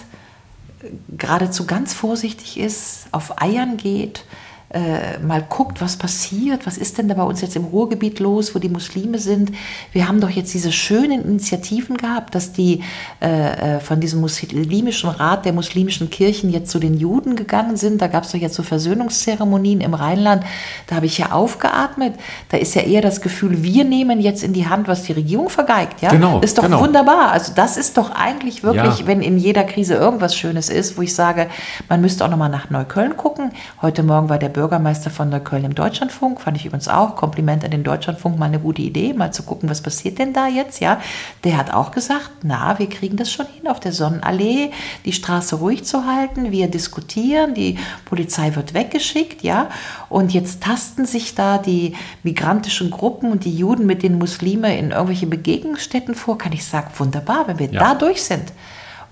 geradezu 1.18 1.66
ganz 1.66 1.94
vorsichtig 1.94 2.60
ist, 2.60 3.08
auf 3.12 3.42
Eiern 3.42 3.78
geht, 3.78 4.26
äh, 4.70 5.20
mal 5.20 5.44
guckt, 5.48 5.82
was 5.82 5.96
passiert, 5.96 6.66
was 6.66 6.78
ist 6.78 6.98
denn 6.98 7.08
da 7.08 7.14
bei 7.14 7.24
uns 7.24 7.42
jetzt 7.42 7.56
im 7.56 7.66
Ruhrgebiet 7.66 8.20
los, 8.20 8.56
wo 8.56 8.60
die 8.60 8.70
Muslime 8.70 9.20
sind. 9.20 9.52
Wir 9.92 10.08
haben 10.08 10.20
doch 10.20 10.30
jetzt 10.30 10.54
diese 10.54 10.72
schönen 10.72 11.24
Initiativen 11.24 11.98
gehabt, 11.98 12.36
dass 12.36 12.52
die 12.52 12.82
äh, 13.22 13.76
äh 13.76 13.80
von 13.80 14.00
diesem 14.00 14.22
muslimischen 14.22 15.10
Rat 15.10 15.46
der 15.46 15.54
muslimischen 15.54 16.10
Kirchen 16.10 16.50
jetzt 16.50 16.72
zu 16.72 16.80
den 16.80 16.96
Juden 16.96 17.36
gegangen 17.36 17.78
sind. 17.78 18.02
Da 18.02 18.08
gab 18.08 18.24
es 18.24 18.32
doch 18.32 18.40
jetzt 18.40 18.56
so 18.56 18.64
Versöhnungszeremonien 18.64 19.82
im 19.82 19.94
Rheinland. 19.94 20.44
Da 20.88 20.96
habe 20.96 21.06
ich 21.06 21.18
ja 21.18 21.32
aufgeatmet. 21.32 22.16
Da 22.50 22.58
ist 22.58 22.74
ja 22.76 22.82
eher 22.82 23.02
das 23.02 23.22
Gefühl, 23.22 23.64
wir 23.64 23.84
nehmen 23.84 24.20
jetzt 24.20 24.44
in 24.44 24.54
die 24.54 24.68
Hand, 24.68 24.88
was 24.88 25.04
die 25.04 25.14
Regierung 25.14 25.50
vergeigt. 25.50 26.02
Ja? 26.02 26.10
Genau. 26.10 26.40
Ist 26.40 26.58
doch 26.58 26.64
genau. 26.64 26.82
wunderbar. 26.82 27.32
Also 27.32 27.52
das 27.56 27.78
ist 27.78 27.98
doch 27.98 28.12
eigentlich 28.12 28.64
wirklich, 28.64 29.00
ja. 29.00 29.08
wenn 29.08 29.22
in 29.22 29.38
jeder 29.38 29.64
Krise 29.64 29.94
irgendwas 29.94 30.36
Schönes 30.36 30.70
ist, 30.70 30.98
wo 30.98 31.02
ich 31.02 31.14
sage, 31.14 31.48
man 31.88 32.02
müsste 32.02 32.26
auch 32.26 32.30
nochmal 32.30 32.50
nach 32.50 32.70
Neukölln 32.70 33.16
gucken. 33.16 33.52
Heute 33.82 34.02
Morgen 34.04 34.30
war 34.30 34.40
der 34.40 34.50
Bürgermeister 34.56 35.10
von 35.10 35.28
Neukölln 35.28 35.66
im 35.66 35.76
Deutschlandfunk, 35.76 36.40
fand 36.40 36.56
ich 36.56 36.66
übrigens 36.66 36.88
auch, 36.88 37.18
Kompliment 37.18 37.66
an 37.66 37.72
den 37.72 37.84
Deutschlandfunk, 37.84 38.40
mal 38.40 38.46
eine 38.46 38.60
gute 38.60 38.82
Idee, 38.82 39.12
mal 39.12 39.34
zu 39.34 39.44
gucken, 39.44 39.70
was 39.70 39.82
passiert 39.82 40.18
denn 40.18 40.32
da 40.32 40.48
jetzt, 40.48 40.80
ja. 40.80 41.02
Der 41.44 41.58
hat 41.58 41.74
auch 41.74 41.92
gesagt, 41.92 42.32
na, 42.44 42.80
wir 42.80 42.88
kriegen 42.88 43.18
das 43.18 43.30
schon 43.30 43.48
hin, 43.48 43.68
auf 43.68 43.82
der 43.82 43.92
Sonnenallee 43.92 44.72
die 45.04 45.12
Straße 45.12 45.58
ruhig 45.58 45.84
zu 45.84 46.06
halten, 46.06 46.52
wir 46.54 46.70
diskutieren, 46.70 47.54
die 47.54 47.78
Polizei 48.06 48.56
wird 48.56 48.74
weggeschickt, 48.74 49.44
ja, 49.44 49.68
und 50.08 50.34
jetzt 50.34 50.64
tasten 50.64 51.06
sich 51.06 51.36
da 51.36 51.58
die 51.58 51.94
migrantischen 52.24 52.92
Gruppen 52.92 53.34
und 53.34 53.44
die 53.44 53.56
Juden 53.56 53.86
mit 53.86 54.04
den 54.04 54.18
Muslimen 54.18 54.72
in 54.72 54.92
irgendwelche 54.92 55.28
Begegnungsstätten 55.28 56.16
vor, 56.16 56.38
kann 56.38 56.54
ich 56.54 56.64
sagen, 56.64 56.92
wunderbar, 56.98 57.48
wenn 57.48 57.60
wir 57.60 57.70
ja. 57.72 57.82
da 57.82 57.96
durch 57.96 58.24
sind 58.24 58.54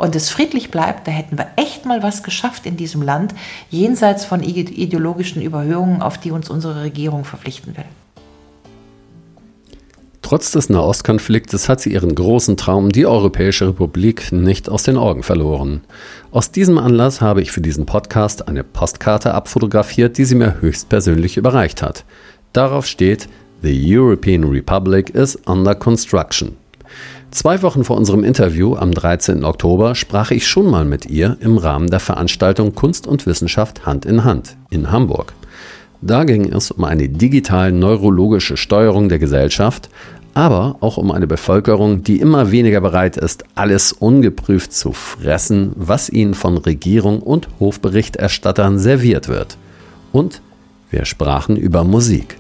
und 0.04 0.18
es 0.18 0.30
friedlich 0.30 0.70
bleibt, 0.70 1.08
da 1.08 1.12
hätten 1.12 1.38
wir 1.38 1.48
echt 1.56 1.86
mal 1.86 2.04
was 2.04 2.24
geschafft 2.24 2.66
in 2.66 2.76
diesem 2.76 3.02
Land, 3.02 3.34
jenseits 3.70 4.26
von 4.26 4.44
ideologischen 4.44 5.42
Überhöhungen, 5.42 6.02
auf 6.02 6.18
die 6.18 6.32
uns 6.32 6.50
unsere 6.50 6.84
Regierung 6.84 7.24
verpflichten 7.24 7.78
will. 7.78 7.86
Trotz 10.22 10.52
des 10.52 10.70
Nahostkonfliktes 10.70 11.70
hat 11.70 11.80
sie 11.80 11.94
ihren 11.94 12.16
großen 12.16 12.58
Traum, 12.58 12.92
die 12.92 13.06
Europäische 13.06 13.70
Republik, 13.70 14.34
nicht 14.34 14.68
aus 14.68 14.84
den 14.84 14.98
Augen 14.98 15.24
verloren. 15.24 15.82
Aus 16.32 16.52
diesem 16.52 16.78
Anlass 16.80 17.22
habe 17.22 17.42
ich 17.42 17.54
für 17.54 17.62
diesen 17.62 17.86
Podcast 17.86 18.50
eine 18.50 18.66
Postkarte 18.66 19.34
abfotografiert, 19.34 20.18
die 20.18 20.26
sie 20.26 20.36
mir 20.36 20.60
höchstpersönlich 20.60 21.38
überreicht 21.38 21.82
hat. 21.82 22.04
Darauf 22.52 22.88
steht 22.88 23.30
The 23.62 23.98
European 23.98 24.44
Republic 24.44 25.12
is 25.12 25.38
under 25.46 25.76
construction. 25.76 26.58
Zwei 27.34 27.64
Wochen 27.64 27.84
vor 27.84 27.98
unserem 27.98 28.24
Interview 28.24 28.76
am 28.76 28.92
13. 28.92 29.44
Oktober 29.44 29.96
sprach 29.96 30.30
ich 30.30 30.48
schon 30.48 30.70
mal 30.70 30.86
mit 30.86 31.08
ihr 31.08 31.36
im 31.40 31.58
Rahmen 31.58 31.90
der 31.90 32.00
Veranstaltung 32.00 32.76
Kunst 32.76 33.08
und 33.08 33.26
Wissenschaft 33.26 33.88
Hand 33.88 34.06
in 34.06 34.24
Hand 34.24 34.56
in 34.70 34.92
Hamburg. 34.92 35.34
Da 36.00 36.26
ging 36.26 36.54
es 36.54 36.70
um 36.70 36.84
eine 36.84 37.10
digital-neurologische 37.10 38.56
Steuerung 38.56 39.10
der 39.10 39.18
Gesellschaft, 39.18 39.90
aber 40.36 40.76
auch 40.80 40.98
um 40.98 41.10
eine 41.10 41.26
Bevölkerung, 41.26 42.04
die 42.04 42.20
immer 42.20 42.52
weniger 42.52 42.82
bereit 42.82 43.18
ist, 43.18 43.46
alles 43.56 43.94
ungeprüft 43.94 44.72
zu 44.72 44.92
fressen, 44.94 45.72
was 45.76 46.12
ihnen 46.12 46.36
von 46.36 46.60
Regierung 46.60 47.20
und 47.20 47.48
Hofberichterstattern 47.60 48.78
serviert 48.78 49.28
wird. 49.28 49.58
Und 50.12 50.44
wir 50.92 51.06
sprachen 51.06 51.58
über 51.58 51.84
Musik. 51.84 52.38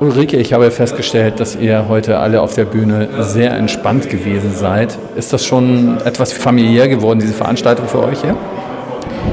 Ulrike, 0.00 0.36
ich 0.36 0.52
habe 0.52 0.70
festgestellt, 0.70 1.40
dass 1.40 1.56
ihr 1.56 1.88
heute 1.88 2.20
alle 2.20 2.40
auf 2.40 2.54
der 2.54 2.66
Bühne 2.66 3.08
sehr 3.18 3.52
entspannt 3.54 4.08
gewesen 4.08 4.54
seid. 4.54 4.96
Ist 5.16 5.32
das 5.32 5.44
schon 5.44 5.98
etwas 6.04 6.32
familiär 6.32 6.86
geworden, 6.86 7.18
diese 7.18 7.34
Veranstaltung 7.34 7.88
für 7.88 8.04
euch? 8.04 8.22
Ja? 8.22 8.36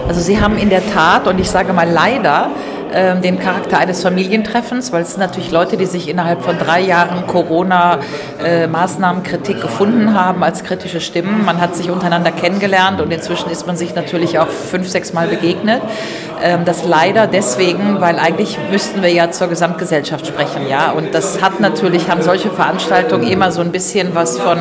Also 0.07 0.21
Sie 0.21 0.41
haben 0.41 0.57
in 0.57 0.71
der 0.71 0.81
Tat, 0.91 1.27
und 1.27 1.39
ich 1.39 1.51
sage 1.51 1.71
mal 1.71 1.87
leider, 1.87 2.49
ähm, 2.95 3.21
den 3.21 3.39
Charakter 3.39 3.77
eines 3.77 4.01
Familientreffens, 4.01 4.91
weil 4.91 5.03
es 5.03 5.11
sind 5.11 5.19
natürlich 5.19 5.51
Leute, 5.51 5.77
die 5.77 5.85
sich 5.85 6.07
innerhalb 6.07 6.41
von 6.41 6.57
drei 6.57 6.81
Jahren 6.81 7.27
Corona-Maßnahmenkritik 7.27 9.61
gefunden 9.61 10.19
haben 10.19 10.43
als 10.43 10.63
kritische 10.63 11.01
Stimmen. 11.01 11.45
Man 11.45 11.61
hat 11.61 11.75
sich 11.75 11.91
untereinander 11.91 12.31
kennengelernt 12.31 13.01
und 13.01 13.11
inzwischen 13.11 13.51
ist 13.51 13.67
man 13.67 13.75
sich 13.75 13.93
natürlich 13.93 14.39
auch 14.39 14.47
fünf, 14.47 14.87
sechs 14.87 15.13
Mal 15.13 15.27
begegnet. 15.27 15.83
Ähm, 16.41 16.65
das 16.65 16.85
leider 16.85 17.27
deswegen, 17.27 18.01
weil 18.01 18.19
eigentlich 18.19 18.57
müssten 18.71 19.01
wir 19.01 19.11
ja 19.11 19.31
zur 19.31 19.47
Gesamtgesellschaft 19.47 20.27
sprechen, 20.27 20.67
ja. 20.69 20.91
Und 20.91 21.13
das 21.13 21.41
hat 21.41 21.59
natürlich, 21.59 22.09
haben 22.09 22.21
solche 22.21 22.49
Veranstaltungen 22.49 23.27
immer 23.27 23.51
so 23.51 23.61
ein 23.61 23.71
bisschen 23.71 24.15
was 24.15 24.37
von 24.39 24.57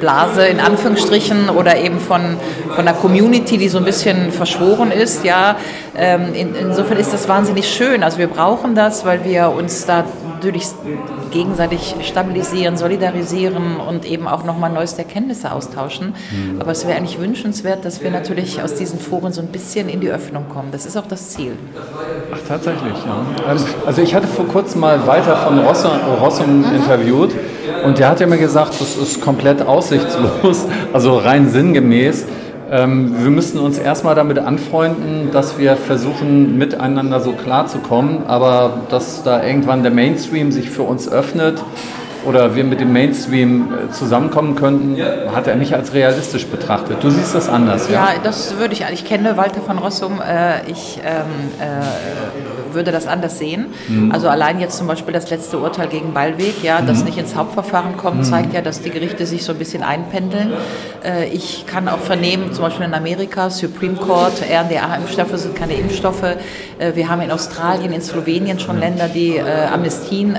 Blase 0.00 0.46
in 0.46 0.60
Anführungsstrichen 0.60 1.50
oder 1.50 1.76
eben 1.76 1.98
von, 1.98 2.36
von 2.74 2.84
der 2.84 2.94
Community, 2.94 3.58
die 3.58 3.68
so 3.68 3.78
ein 3.78 3.84
bisschen 3.84 4.30
verschworen 4.32 4.90
ist, 4.90 5.24
ja. 5.24 5.56
Ähm, 5.96 6.34
in, 6.34 6.54
insofern 6.54 6.98
ist 6.98 7.12
das 7.12 7.28
wahnsinnig 7.28 7.68
schön. 7.68 8.02
Also 8.02 8.18
wir 8.18 8.28
brauchen 8.28 8.74
das, 8.74 9.04
weil 9.04 9.24
wir 9.24 9.50
uns 9.50 9.86
da 9.86 10.04
natürlich 10.38 10.68
gegenseitig 11.32 11.96
stabilisieren, 12.02 12.76
solidarisieren 12.76 13.76
und 13.76 14.04
eben 14.04 14.28
auch 14.28 14.44
nochmal 14.44 14.70
neueste 14.70 14.98
Erkenntnisse 14.98 15.50
austauschen. 15.52 16.14
Mhm. 16.30 16.60
Aber 16.60 16.70
es 16.70 16.86
wäre 16.86 16.96
eigentlich 16.96 17.20
wünschenswert, 17.20 17.84
dass 17.84 18.02
wir 18.02 18.10
natürlich 18.10 18.62
aus 18.62 18.74
diesen 18.74 19.00
Foren 19.00 19.32
so 19.32 19.40
ein 19.40 19.48
bisschen 19.48 19.88
in 19.88 20.00
die 20.00 20.10
Öffnung 20.10 20.48
kommen. 20.48 20.68
Das 20.70 20.86
ist 20.86 20.96
auch 20.96 21.06
das 21.06 21.30
Ziel. 21.30 21.52
Ach, 22.32 22.38
tatsächlich, 22.46 22.94
ja. 23.04 23.52
Ähm, 23.52 23.58
also 23.84 24.02
ich 24.02 24.14
hatte 24.14 24.28
vor 24.28 24.46
kurzem 24.46 24.80
mal 24.80 25.06
weiter 25.06 25.36
von 25.38 25.58
Rossum, 25.58 25.90
Rossum 26.20 26.58
mhm. 26.60 26.76
interviewt 26.76 27.34
und 27.84 27.98
der 27.98 28.10
hat 28.10 28.20
ja 28.20 28.26
mir 28.26 28.38
gesagt, 28.38 28.80
das 28.80 28.96
ist 28.96 29.20
komplett 29.20 29.62
aussichtslos, 29.62 30.66
also 30.92 31.18
rein 31.18 31.48
sinngemäß 31.48 32.26
Ähm, 32.70 33.14
wir 33.22 33.30
müssen 33.30 33.58
uns 33.58 33.78
erstmal 33.78 34.14
damit 34.14 34.38
anfreunden, 34.38 35.30
dass 35.32 35.58
wir 35.58 35.76
versuchen, 35.76 36.58
miteinander 36.58 37.20
so 37.20 37.32
klarzukommen, 37.32 38.26
aber 38.26 38.82
dass 38.90 39.22
da 39.22 39.42
irgendwann 39.42 39.82
der 39.82 39.92
Mainstream 39.92 40.52
sich 40.52 40.68
für 40.68 40.82
uns 40.82 41.10
öffnet 41.10 41.62
oder 42.26 42.54
wir 42.56 42.64
mit 42.64 42.80
dem 42.80 42.92
Mainstream 42.92 43.72
äh, 43.72 43.90
zusammenkommen 43.90 44.54
könnten, 44.54 44.98
hat 45.34 45.46
er 45.46 45.56
nicht 45.56 45.72
als 45.74 45.94
realistisch 45.94 46.46
betrachtet. 46.46 46.98
Du 47.02 47.10
siehst 47.10 47.34
das 47.34 47.48
anders, 47.48 47.88
ja? 47.88 47.94
Ja, 47.94 48.08
das 48.22 48.58
würde 48.58 48.74
ich, 48.74 48.84
ich 48.92 49.04
kenne 49.04 49.36
Walter 49.36 49.62
von 49.62 49.78
Rossum, 49.78 50.20
äh, 50.20 50.70
ich 50.70 51.00
ähm, 51.04 51.24
äh, 51.60 52.47
würde 52.74 52.92
das 52.92 53.06
anders 53.06 53.38
sehen. 53.38 53.66
Mhm. 53.88 54.12
Also 54.12 54.28
allein 54.28 54.60
jetzt 54.60 54.78
zum 54.78 54.86
Beispiel 54.86 55.12
das 55.12 55.30
letzte 55.30 55.58
Urteil 55.58 55.88
gegen 55.88 56.12
Ballweg, 56.12 56.62
ja, 56.62 56.80
das 56.80 56.98
mhm. 57.00 57.04
nicht 57.06 57.18
ins 57.18 57.34
Hauptverfahren 57.34 57.96
kommt, 57.96 58.18
mhm. 58.18 58.24
zeigt 58.24 58.54
ja, 58.54 58.60
dass 58.60 58.80
die 58.80 58.90
Gerichte 58.90 59.26
sich 59.26 59.44
so 59.44 59.52
ein 59.52 59.58
bisschen 59.58 59.82
einpendeln. 59.82 60.52
Äh, 61.04 61.28
ich 61.28 61.66
kann 61.66 61.88
auch 61.88 61.98
vernehmen, 61.98 62.52
zum 62.52 62.64
Beispiel 62.64 62.86
in 62.86 62.94
Amerika, 62.94 63.50
Supreme 63.50 63.96
Court, 63.96 64.42
RNDA-Impfstoffe 64.42 65.36
sind 65.36 65.54
keine 65.54 65.74
Impfstoffe. 65.74 66.22
Äh, 66.22 66.94
wir 66.94 67.08
haben 67.08 67.22
in 67.22 67.30
Australien, 67.30 67.92
in 67.92 68.02
Slowenien 68.02 68.58
schon 68.58 68.78
Länder, 68.78 69.08
die 69.08 69.36
äh, 69.36 69.42
Amnestien 69.72 70.36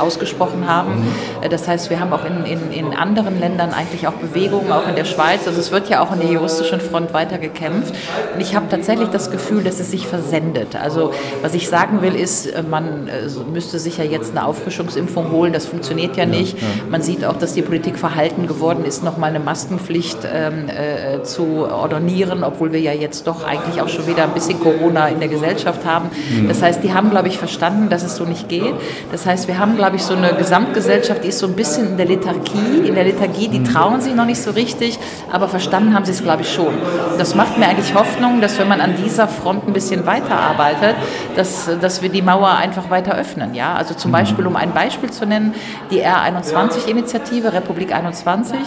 ausgesprochen 0.00 0.68
haben. 0.68 1.00
Mhm. 1.00 1.50
Das 1.50 1.68
heißt, 1.68 1.90
wir 1.90 2.00
haben 2.00 2.12
auch 2.12 2.24
in, 2.24 2.44
in, 2.44 2.72
in 2.72 2.94
anderen 2.94 3.38
Ländern 3.40 3.72
eigentlich 3.72 4.06
auch 4.06 4.14
Bewegungen, 4.14 4.70
auch 4.72 4.88
in 4.88 4.94
der 4.94 5.04
Schweiz. 5.04 5.46
Also 5.46 5.60
es 5.60 5.70
wird 5.70 5.88
ja 5.88 6.02
auch 6.02 6.12
in 6.12 6.20
der 6.20 6.30
juristischen 6.30 6.80
Front 6.80 7.12
weiter 7.12 7.38
gekämpft. 7.38 7.94
Und 8.34 8.40
ich 8.40 8.54
habe 8.54 8.66
tatsächlich 8.68 9.08
das 9.08 9.30
Gefühl, 9.30 9.64
dass 9.64 9.80
es 9.80 9.90
sich 9.90 10.06
versendet. 10.06 10.76
Also 10.76 11.12
was 11.42 11.54
ich 11.54 11.68
sagen 11.68 12.02
will, 12.02 12.14
ist, 12.14 12.48
man 12.68 13.08
müsste 13.52 13.78
sich 13.78 13.98
ja 13.98 14.04
jetzt 14.04 14.30
eine 14.32 14.46
Auffrischungsimpfung 14.46 15.30
holen. 15.30 15.52
Das 15.52 15.66
funktioniert 15.66 16.16
ja 16.16 16.26
nicht. 16.26 16.56
Man 16.90 17.02
sieht 17.02 17.24
auch, 17.24 17.36
dass 17.36 17.54
die 17.54 17.62
Politik 17.62 17.98
verhalten 17.98 18.46
geworden 18.46 18.84
ist, 18.84 19.04
nochmal 19.04 19.30
eine 19.30 19.40
Maskenpflicht 19.40 20.18
ähm, 20.32 20.68
äh, 20.68 21.22
zu 21.22 21.66
ordonieren, 21.70 22.44
obwohl 22.44 22.72
wir 22.72 22.80
ja 22.80 22.92
jetzt 22.92 23.26
doch 23.26 23.46
eigentlich 23.46 23.80
auch 23.80 23.88
schon 23.88 24.06
wieder 24.06 24.24
ein 24.24 24.32
bisschen 24.32 24.60
Corona 24.60 25.08
in 25.08 25.20
der 25.20 25.28
Gesellschaft 25.28 25.84
haben. 25.84 26.10
Mhm. 26.30 26.48
Das 26.48 26.62
heißt, 26.62 26.82
die 26.82 26.92
haben, 26.92 27.10
glaube 27.10 27.28
ich, 27.28 27.38
verstanden, 27.38 27.88
dass 27.88 28.02
es 28.02 28.16
so 28.16 28.24
nicht 28.24 28.48
geht. 28.48 28.74
Das 29.12 29.26
heißt, 29.26 29.48
wir 29.48 29.58
haben, 29.58 29.76
glaube 29.76 29.96
ich, 29.96 30.02
so 30.02 30.14
eine 30.14 30.34
Gesamtgesellschaft, 30.34 31.24
die 31.24 31.28
ist 31.28 31.38
so 31.38 31.46
ein 31.46 31.54
bisschen 31.54 31.88
in 31.88 31.96
der 31.96 32.06
Lethargie. 32.06 32.86
In 32.86 32.94
der 32.94 33.04
Lethargie, 33.04 33.48
die 33.48 33.60
mhm. 33.60 33.64
trauen 33.64 34.00
sich 34.00 34.14
noch 34.14 34.26
nicht 34.26 34.40
so 34.40 34.50
richtig, 34.50 34.98
aber 35.30 35.48
verstanden 35.48 35.94
haben 35.94 36.04
sie 36.04 36.12
es, 36.12 36.22
glaube 36.22 36.42
ich, 36.42 36.52
schon. 36.52 36.74
Das 37.18 37.34
macht 37.34 37.58
mir 37.58 37.66
eigentlich 37.66 37.94
Hoffnung, 37.94 38.40
dass 38.40 38.58
wenn 38.58 38.68
man 38.68 38.80
an 38.80 38.94
dieser 39.02 39.28
Front 39.28 39.66
ein 39.66 39.72
bisschen 39.72 40.06
weiterarbeitet, 40.06 40.96
dass, 41.34 41.68
dass 41.80 42.02
wir 42.02 42.08
die 42.08 42.22
Mauer 42.22 42.50
einfach 42.50 42.90
weiter 42.90 43.14
öffnen. 43.14 43.54
Ja? 43.54 43.74
Also 43.74 43.94
zum 43.94 44.10
mhm. 44.10 44.16
Beispiel, 44.16 44.46
um 44.46 44.56
ein 44.56 44.72
Beispiel 44.72 45.10
zu 45.10 45.26
nennen, 45.26 45.54
die 45.90 46.02
R21-Initiative, 46.02 47.52
Republik 47.52 47.94
21, 47.94 48.58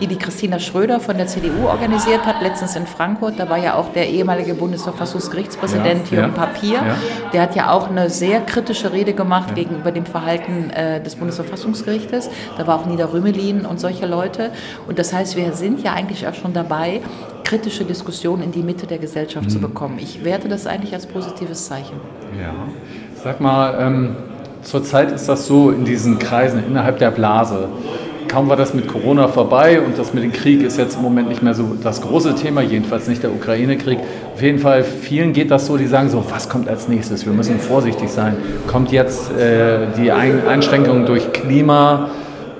die 0.00 0.06
die 0.06 0.16
Christina 0.16 0.58
Schröder 0.58 1.00
von 1.00 1.16
der 1.16 1.26
CDU 1.26 1.66
organisiert 1.66 2.26
hat, 2.26 2.42
letztens 2.42 2.76
in 2.76 2.86
Frankfurt. 2.86 3.38
Da 3.38 3.48
war 3.48 3.58
ja 3.58 3.74
auch 3.74 3.92
der 3.92 4.08
ehemalige 4.08 4.54
Bundesverfassungsgerichtspräsident 4.54 6.10
ja, 6.10 6.18
Jürgen 6.18 6.34
ja, 6.34 6.46
Papier. 6.46 6.74
Ja. 6.74 6.96
Der 7.32 7.42
hat 7.42 7.56
ja 7.56 7.70
auch 7.70 7.88
eine 7.88 8.10
sehr 8.10 8.40
kritische 8.40 8.92
Rede 8.92 9.12
gemacht 9.12 9.54
gegenüber 9.54 9.92
dem 9.92 10.06
Verhalten 10.06 10.70
äh, 10.70 11.02
des 11.02 11.16
Bundesverfassungsgerichtes. 11.16 12.30
Da 12.56 12.66
war 12.66 12.80
auch 12.80 12.86
Nieder 12.86 13.12
Rümelin 13.12 13.66
und 13.66 13.80
solche 13.80 14.06
Leute. 14.06 14.50
Und 14.86 14.98
das 14.98 15.12
heißt, 15.12 15.36
wir 15.36 15.52
sind 15.52 15.82
ja 15.82 15.92
eigentlich 15.92 16.26
auch 16.26 16.34
schon 16.34 16.52
dabei, 16.52 17.00
kritische 17.48 17.84
Diskussionen 17.84 18.42
in 18.42 18.52
die 18.52 18.62
Mitte 18.62 18.86
der 18.86 18.98
Gesellschaft 18.98 19.46
mhm. 19.46 19.50
zu 19.50 19.58
bekommen. 19.58 19.98
Ich 19.98 20.24
werte 20.24 20.48
das 20.48 20.66
eigentlich 20.66 20.92
als 20.92 21.06
positives 21.06 21.66
Zeichen. 21.66 21.96
Ja, 22.38 22.52
sag 23.24 23.40
mal, 23.40 23.78
ähm, 23.80 24.16
zurzeit 24.62 25.10
ist 25.12 25.28
das 25.28 25.46
so 25.46 25.70
in 25.70 25.84
diesen 25.84 26.18
Kreisen 26.18 26.62
innerhalb 26.66 26.98
der 26.98 27.10
Blase 27.10 27.68
kaum 28.28 28.48
war 28.48 28.56
das 28.56 28.74
mit 28.74 28.86
Corona 28.86 29.26
vorbei 29.26 29.80
und 29.80 29.98
das 29.98 30.14
mit 30.14 30.22
dem 30.22 30.32
Krieg 30.32 30.62
ist 30.62 30.78
jetzt 30.78 30.96
im 30.96 31.02
Moment 31.02 31.28
nicht 31.28 31.42
mehr 31.42 31.54
so 31.54 31.76
das 31.82 32.02
große 32.02 32.34
Thema, 32.34 32.60
jedenfalls 32.60 33.08
nicht 33.08 33.22
der 33.22 33.32
Ukraine-Krieg. 33.32 33.98
Auf 34.34 34.42
jeden 34.42 34.58
Fall, 34.58 34.84
vielen 34.84 35.32
geht 35.32 35.50
das 35.50 35.66
so, 35.66 35.76
die 35.76 35.86
sagen 35.86 36.10
so, 36.10 36.24
was 36.30 36.48
kommt 36.48 36.68
als 36.68 36.88
nächstes? 36.88 37.24
Wir 37.24 37.32
müssen 37.32 37.58
vorsichtig 37.58 38.10
sein. 38.10 38.36
Kommt 38.66 38.92
jetzt 38.92 39.32
äh, 39.32 39.86
die 39.96 40.12
Ein 40.12 40.46
Einschränkung 40.46 41.06
durch 41.06 41.32
Klima 41.32 42.10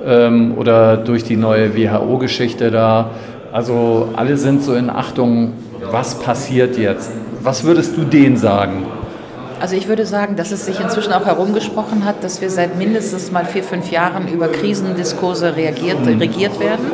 ähm, 0.05 0.55
oder 0.57 0.97
durch 0.97 1.23
die 1.25 1.37
neue 1.37 1.77
WHO-Geschichte 1.77 2.71
da? 2.71 3.11
Also 3.53 4.11
alle 4.15 4.37
sind 4.37 4.63
so 4.63 4.75
in 4.75 4.91
Achtung, 4.91 5.55
was 5.91 6.19
passiert 6.19 6.77
jetzt? 6.77 7.11
Was 7.43 7.65
würdest 7.65 7.97
du 7.97 8.05
denen 8.05 8.37
sagen? 8.37 8.87
Also 9.61 9.75
ich 9.75 9.89
würde 9.89 10.07
sagen, 10.07 10.37
dass 10.37 10.53
es 10.53 10.67
sich 10.67 10.79
inzwischen 10.81 11.13
auch 11.13 11.25
herumgesprochen 11.25 12.05
hat, 12.05 12.23
dass 12.23 12.41
wir 12.41 12.51
seit 12.51 12.77
mindestens 12.77 13.33
mal 13.33 13.45
vier, 13.45 13.65
fünf 13.65 13.91
Jahren 13.91 14.29
über 14.29 14.49
Krisendiskurse 14.49 15.57
reagiert, 15.57 16.07
regiert 16.07 16.61
werden 16.61 16.87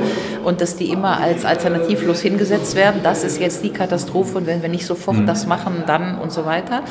und 0.45 0.61
dass 0.61 0.77
die 0.77 0.91
immer 0.91 1.19
als 1.19 1.45
alternativlos 1.45 2.21
hingesetzt 2.21 2.77
werden. 2.77 3.01
Das 3.03 3.25
ist 3.25 3.41
jetzt 3.41 3.65
die 3.65 3.71
Katastrophe 3.71 4.39
und 4.39 4.47
wenn 4.47 4.63
wir 4.63 4.69
nicht 4.69 4.87
sofort 4.87 5.19
mhm. 5.19 5.27
das 5.27 5.47
machen, 5.47 5.85
dann 5.87 6.19
und 6.19 6.33
so 6.33 6.45
weiter. 6.45 6.83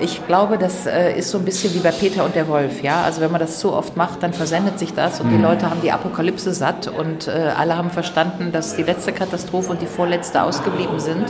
Ich 0.00 0.26
glaube, 0.26 0.58
das 0.58 0.86
äh, 0.86 1.18
ist 1.18 1.30
so 1.30 1.38
ein 1.38 1.44
bisschen 1.44 1.74
wie 1.74 1.80
bei 1.80 1.90
Peter 1.90 2.24
und 2.24 2.34
der 2.34 2.48
Wolf. 2.48 2.82
Ja? 2.82 3.02
Also 3.02 3.20
wenn 3.20 3.30
man 3.30 3.40
das 3.40 3.58
zu 3.58 3.72
oft 3.72 3.96
macht, 3.96 4.22
dann 4.22 4.32
versendet 4.32 4.78
sich 4.78 4.94
das 4.94 5.20
und 5.20 5.30
mhm. 5.30 5.36
die 5.36 5.42
Leute 5.42 5.70
haben 5.70 5.80
die 5.82 5.92
Apokalypse 5.92 6.52
satt 6.54 6.88
und 6.88 7.28
äh, 7.28 7.50
alle 7.56 7.76
haben 7.76 7.90
verstanden, 7.90 8.52
dass 8.52 8.76
die 8.76 8.82
letzte 8.82 9.12
Katastrophe 9.12 9.70
und 9.70 9.82
die 9.82 9.86
vorletzte 9.86 10.42
ausgeblieben 10.42 10.98
sind. 10.98 11.26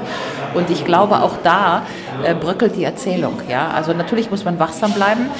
Und 0.54 0.70
ich 0.70 0.84
glaube, 0.84 1.22
auch 1.22 1.34
da 1.42 1.82
äh, 2.24 2.34
bröckelt 2.34 2.76
die 2.76 2.84
Erzählung. 2.84 3.40
Ja? 3.48 3.70
Also 3.70 3.92
natürlich 3.92 4.30
muss 4.30 4.44
man 4.44 4.58
wachsam 4.58 4.92
bleiben. 4.92 5.30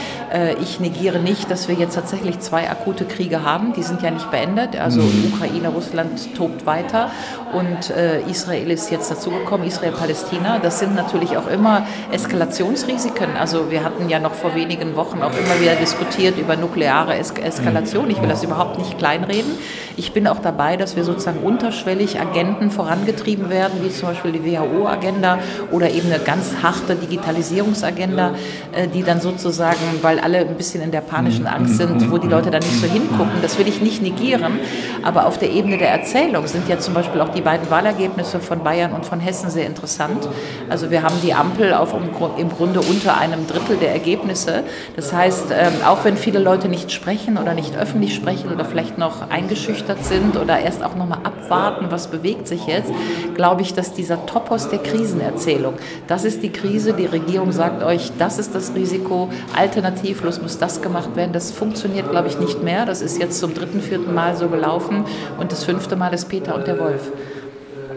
Ich 0.62 0.80
negiere 0.80 1.18
nicht, 1.18 1.51
dass 1.51 1.68
wir 1.68 1.74
jetzt 1.74 1.95
tatsächlich 1.95 2.40
zwei 2.40 2.70
akute 2.70 3.05
Kriege 3.05 3.45
haben. 3.45 3.74
Die 3.74 3.82
sind 3.82 4.01
ja 4.01 4.11
nicht 4.11 4.30
beendet. 4.30 4.76
Also 4.76 5.01
mhm. 5.03 5.32
Ukraine, 5.34 5.68
Russland, 5.68 6.32
tobt 6.35 6.66
weiter 6.66 7.11
und 7.53 7.91
äh, 7.91 8.20
Israel 8.22 8.70
ist 8.70 8.91
jetzt 8.91 9.11
dazugekommen, 9.11 9.66
Israel-Palästina. 9.66 10.59
Das 10.59 10.78
sind 10.78 10.95
natürlich 10.95 11.37
auch 11.37 11.47
immer 11.47 11.87
Eskalationsrisiken. 12.11 13.37
Also 13.39 13.70
wir 13.70 13.85
hatten 13.85 14.09
ja 14.09 14.18
noch 14.18 14.33
vor 14.33 14.55
wenigen 14.55 14.97
Wochen 14.97 15.22
auch 15.22 15.33
immer 15.33 15.61
wieder 15.61 15.74
diskutiert 15.74 16.39
über 16.39 16.57
nukleare 16.57 17.16
es 17.18 17.30
Eskalation. 17.30 18.11
Ich 18.11 18.20
will 18.22 18.28
das 18.28 18.43
überhaupt 18.43 18.78
nicht 18.78 18.97
kleinreden. 18.97 19.53
Ich 19.97 20.12
bin 20.12 20.26
auch 20.26 20.39
dabei, 20.39 20.78
dass 20.78 20.97
wir 20.97 21.05
sozusagen 21.05 21.41
unterschwellig 21.41 22.18
Agenten 22.18 22.70
vorangetrieben 22.70 23.51
werden, 23.51 23.80
wie 23.83 23.91
zum 23.91 24.09
Beispiel 24.09 24.33
die 24.33 24.45
WHO-Agenda 24.45 25.39
oder 25.70 25.91
eben 25.91 26.11
eine 26.11 26.22
ganz 26.22 26.55
harte 26.62 26.95
Digitalisierungsagenda, 26.95 28.35
äh, 28.72 28.89
die 28.89 29.03
dann 29.03 29.20
sozusagen, 29.20 29.78
weil 30.01 30.20
alle 30.20 30.39
ein 30.39 30.57
bisschen 30.57 30.83
in 30.83 30.91
der 30.91 31.03
panischen 31.03 31.47
Angst 31.47 31.76
sind, 31.76 32.11
wo 32.11 32.16
die 32.16 32.28
Leute 32.28 32.51
dann 32.51 32.62
nicht 32.62 32.80
so 32.80 32.87
hingucken, 32.87 33.43
das 33.43 33.59
will 33.59 33.68
ich 33.68 33.83
nicht 33.83 34.01
negieren, 34.01 34.59
aber 35.03 35.26
auf 35.26 35.39
der 35.39 35.51
Ebene 35.51 35.76
der 35.76 35.91
Erzählung 35.91 36.22
sind 36.47 36.68
ja 36.68 36.79
zum 36.79 36.95
Beispiel 36.95 37.20
auch 37.20 37.31
die 37.31 37.41
beiden 37.41 37.68
Wahlergebnisse 37.70 38.41
von 38.41 38.62
Bayern 38.62 38.93
und 38.93 39.05
von 39.05 39.20
Hessen 39.20 39.51
sehr 39.51 39.66
interessant. 39.66 40.29
Also 40.68 40.91
wir 40.91 41.03
haben 41.03 41.16
die 41.23 41.35
Ampel 41.35 41.75
auf 41.75 41.95
im 41.95 42.49
Grunde 42.51 42.81
unter 42.81 43.18
einem 43.18 43.47
Drittel 43.47 43.77
der 43.77 43.93
Ergebnisse. 43.93 44.62
Das 44.97 45.12
heißt, 45.12 45.47
ähm, 45.51 45.73
auch 45.85 46.05
wenn 46.05 46.16
viele 46.16 46.39
Leute 46.39 46.68
nicht 46.68 46.93
sprechen 46.93 47.39
oder 47.39 47.55
nicht 47.55 47.77
öffentlich 47.77 48.14
sprechen 48.14 48.53
oder 48.53 48.64
vielleicht 48.64 48.99
noch 48.99 49.31
eingeschüchtert 49.31 50.05
sind 50.05 50.37
oder 50.37 50.61
erst 50.61 50.85
auch 50.85 50.95
nochmal 50.95 51.18
abwarten, 51.25 51.87
was 51.91 52.09
bewegt 52.09 52.47
sich 52.47 52.66
jetzt, 52.66 52.93
glaube 53.35 53.62
ich, 53.62 53.75
dass 53.75 53.93
dieser 53.93 54.25
Topos 54.27 54.68
der 54.68 54.79
Krisenerzählung, 54.79 55.75
das 56.07 56.25
ist 56.25 56.43
die 56.43 56.51
Krise, 56.51 56.93
die 56.93 57.07
Regierung 57.07 57.53
sagt 57.53 57.83
euch, 57.83 58.12
das 58.18 58.39
ist 58.39 58.55
das 58.55 58.75
Risiko, 58.75 59.29
alternativlos 59.57 60.41
muss 60.41 60.59
das 60.59 60.83
gemacht 60.83 61.16
werden. 61.16 61.33
Das 61.33 61.51
funktioniert, 61.51 62.11
glaube 62.11 62.29
ich, 62.29 62.39
nicht 62.39 62.62
mehr. 62.62 62.87
Das 62.87 63.03
ist 63.03 63.18
jetzt 63.18 63.39
zum 63.39 63.55
dritten, 63.55 63.81
vierten 63.81 64.14
Mal 64.14 64.37
so 64.37 64.49
gelaufen 64.49 65.05
und 65.39 65.53
das 65.53 65.64
fünfte 65.64 65.97
Mal 65.97 66.12
ist 66.13 66.29
Peter 66.29 66.55
und 66.55 66.67
der 66.67 66.79
Wolf. 66.79 67.11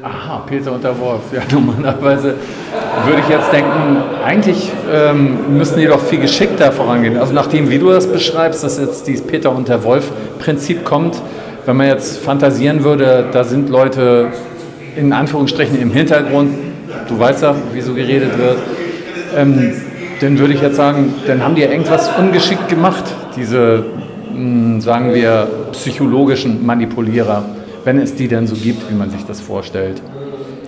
Aha, 0.02 0.44
Peter 0.48 0.72
und 0.72 0.84
der 0.84 0.98
Wolf. 1.00 1.22
Ja, 1.34 1.42
normalerweise 1.52 2.36
würde 3.06 3.22
ich 3.22 3.28
jetzt 3.28 3.52
denken, 3.52 3.98
eigentlich 4.24 4.72
ähm, 4.94 5.58
müssen 5.58 5.80
die 5.80 5.88
doch 5.88 6.00
viel 6.00 6.20
geschickter 6.20 6.72
vorangehen. 6.72 7.18
Also 7.18 7.34
nachdem, 7.34 7.70
wie 7.70 7.80
du 7.80 7.90
das 7.90 8.08
beschreibst, 8.08 8.64
dass 8.64 8.80
jetzt 8.80 9.08
dieses 9.08 9.26
Peter 9.26 9.52
und 9.52 9.68
der 9.68 9.84
Wolf-Prinzip 9.84 10.86
kommt, 10.86 11.22
wenn 11.66 11.76
man 11.76 11.88
jetzt 11.88 12.20
fantasieren 12.20 12.84
würde, 12.84 13.26
da 13.32 13.44
sind 13.44 13.70
Leute 13.70 14.28
in 14.96 15.12
Anführungsstrichen 15.12 15.82
im 15.82 15.92
Hintergrund, 15.92 16.52
du 17.10 17.20
weißt 17.20 17.42
ja, 17.42 17.56
wie 17.74 17.82
so 17.82 17.96
geredet 17.96 18.38
wird, 18.38 18.60
ähm, 19.36 19.74
dann 20.22 20.38
würde 20.38 20.54
ich 20.54 20.62
jetzt 20.62 20.76
sagen, 20.76 21.16
dann 21.28 21.44
haben 21.44 21.56
die 21.56 21.64
irgendwas 21.64 22.10
ungeschickt 22.18 22.70
gemacht, 22.70 23.04
diese, 23.36 23.84
mh, 24.32 24.36
hm, 24.36 24.82
sagen 24.82 25.14
wir, 25.14 25.48
psychologischen 25.72 26.66
Manipulierer 26.66 27.44
wenn 27.86 28.00
es 28.00 28.16
die 28.16 28.28
denn 28.28 28.48
so 28.48 28.56
gibt, 28.56 28.90
wie 28.90 28.96
man 28.96 29.10
sich 29.10 29.24
das 29.26 29.40
vorstellt. 29.40 30.02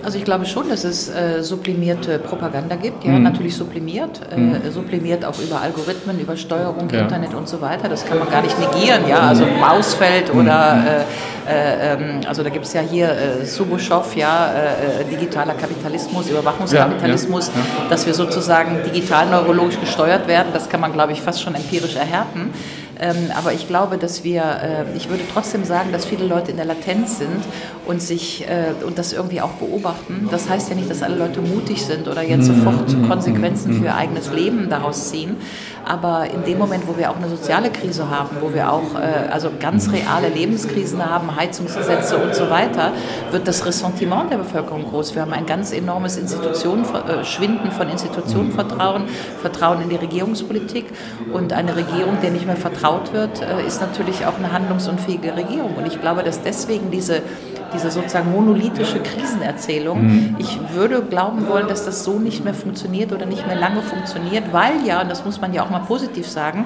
Also 0.02 0.16
ich 0.16 0.24
glaube 0.24 0.46
schon, 0.46 0.70
dass 0.70 0.84
es 0.84 1.10
äh, 1.10 1.42
sublimierte 1.42 2.18
Propaganda 2.18 2.76
gibt, 2.76 3.04
ja, 3.04 3.10
mhm. 3.10 3.24
natürlich 3.24 3.56
sublimiert, 3.56 4.20
äh, 4.30 4.38
mhm. 4.38 4.72
sublimiert 4.72 5.24
auch 5.24 5.38
über 5.38 5.60
Algorithmen, 5.60 6.18
über 6.18 6.36
Steuerung, 6.36 6.88
ja. 6.90 7.00
Internet 7.00 7.34
und 7.34 7.46
so 7.48 7.60
weiter. 7.60 7.88
Das 7.88 8.06
kann 8.06 8.18
man 8.18 8.30
gar 8.30 8.40
nicht 8.40 8.58
negieren, 8.58 9.02
ja, 9.06 9.20
also 9.20 9.44
Mausfeld 9.44 10.32
mhm. 10.32 10.40
oder 10.40 10.74
mhm. 10.76 10.86
äh, 10.86 11.00
äh, 11.48 11.94
ähm, 11.94 12.20
also 12.26 12.42
da 12.42 12.50
gibt 12.50 12.66
es 12.66 12.72
ja 12.74 12.80
hier 12.80 13.10
äh, 13.10 13.44
Subuschow, 13.44 14.14
ja, 14.16 14.52
äh, 14.52 15.04
digitaler 15.04 15.54
Kapitalismus, 15.54 16.28
Überwachungskapitalismus, 16.28 17.48
ja, 17.48 17.54
ja, 17.54 17.88
dass 17.88 18.06
wir 18.06 18.14
sozusagen 18.14 18.78
digital 18.84 19.28
neurologisch 19.28 19.80
gesteuert 19.80 20.28
werden, 20.28 20.48
das 20.52 20.68
kann 20.68 20.80
man, 20.80 20.92
glaube 20.92 21.12
ich, 21.12 21.22
fast 21.22 21.42
schon 21.42 21.54
empirisch 21.54 21.96
erhärten. 21.96 22.50
Ähm, 23.00 23.30
aber 23.36 23.52
ich 23.52 23.68
glaube, 23.68 23.96
dass 23.96 24.24
wir, 24.24 24.42
äh, 24.42 24.96
ich 24.96 25.08
würde 25.08 25.22
trotzdem 25.32 25.64
sagen, 25.64 25.92
dass 25.92 26.04
viele 26.04 26.26
Leute 26.26 26.50
in 26.50 26.56
der 26.56 26.66
Latenz 26.66 27.18
sind 27.18 27.44
und 27.86 28.02
sich 28.02 28.46
äh, 28.48 28.84
und 28.84 28.98
das 28.98 29.12
irgendwie 29.12 29.40
auch 29.40 29.52
beobachten. 29.52 30.28
Das 30.30 30.48
heißt 30.48 30.68
ja 30.70 30.74
nicht, 30.74 30.90
dass 30.90 31.02
alle 31.02 31.16
Leute 31.16 31.40
mutig 31.40 31.84
sind 31.84 32.08
oder 32.08 32.22
jetzt 32.22 32.46
sofort 32.46 32.94
Konsequenzen 33.08 33.74
für 33.74 33.86
ihr 33.86 33.94
eigenes 33.94 34.32
Leben 34.32 34.68
daraus 34.68 35.10
ziehen. 35.10 35.36
Aber 35.84 36.26
in 36.30 36.44
dem 36.44 36.58
Moment, 36.58 36.86
wo 36.86 36.98
wir 36.98 37.10
auch 37.10 37.16
eine 37.16 37.28
soziale 37.28 37.70
Krise 37.70 38.10
haben, 38.10 38.36
wo 38.40 38.52
wir 38.52 38.72
auch 38.72 38.94
äh, 38.94 39.30
also 39.30 39.50
ganz 39.58 39.90
reale 39.92 40.28
Lebenskrisen 40.28 41.04
haben, 41.08 41.34
Heizungsgesetze 41.36 42.18
und 42.18 42.34
so 42.34 42.50
weiter, 42.50 42.92
wird 43.30 43.46
das 43.48 43.64
Ressentiment 43.64 44.30
der 44.30 44.38
Bevölkerung 44.38 44.84
groß. 44.84 45.14
Wir 45.14 45.22
haben 45.22 45.32
ein 45.32 45.46
ganz 45.46 45.72
enormes 45.72 46.16
Institutionen, 46.16 46.84
äh, 46.84 47.24
Schwinden 47.24 47.70
von 47.70 47.88
Institutionenvertrauen, 47.88 49.04
Vertrauen 49.40 49.82
in 49.82 49.88
die 49.88 49.96
Regierungspolitik 49.96 50.86
und 51.32 51.52
eine 51.52 51.76
Regierung, 51.76 52.18
der 52.20 52.32
nicht 52.32 52.46
mehr 52.46 52.56
vertraut 52.56 52.87
wird, 53.12 53.42
äh, 53.42 53.66
ist 53.66 53.80
natürlich 53.80 54.24
auch 54.26 54.36
eine 54.38 54.52
handlungsunfähige 54.52 55.36
Regierung. 55.36 55.76
Und 55.76 55.86
ich 55.86 56.00
glaube, 56.00 56.22
dass 56.22 56.42
deswegen 56.42 56.90
diese 56.90 57.22
diese 57.72 57.90
sozusagen 57.90 58.30
monolithische 58.32 59.00
Krisenerzählung. 59.00 60.02
Mhm. 60.02 60.36
Ich 60.38 60.58
würde 60.72 61.02
glauben 61.02 61.48
wollen, 61.48 61.68
dass 61.68 61.84
das 61.84 62.04
so 62.04 62.18
nicht 62.18 62.44
mehr 62.44 62.54
funktioniert 62.54 63.12
oder 63.12 63.26
nicht 63.26 63.46
mehr 63.46 63.56
lange 63.56 63.82
funktioniert, 63.82 64.44
weil 64.52 64.72
ja, 64.84 65.02
und 65.02 65.10
das 65.10 65.24
muss 65.24 65.40
man 65.40 65.52
ja 65.52 65.62
auch 65.64 65.70
mal 65.70 65.80
positiv 65.80 66.28
sagen, 66.28 66.64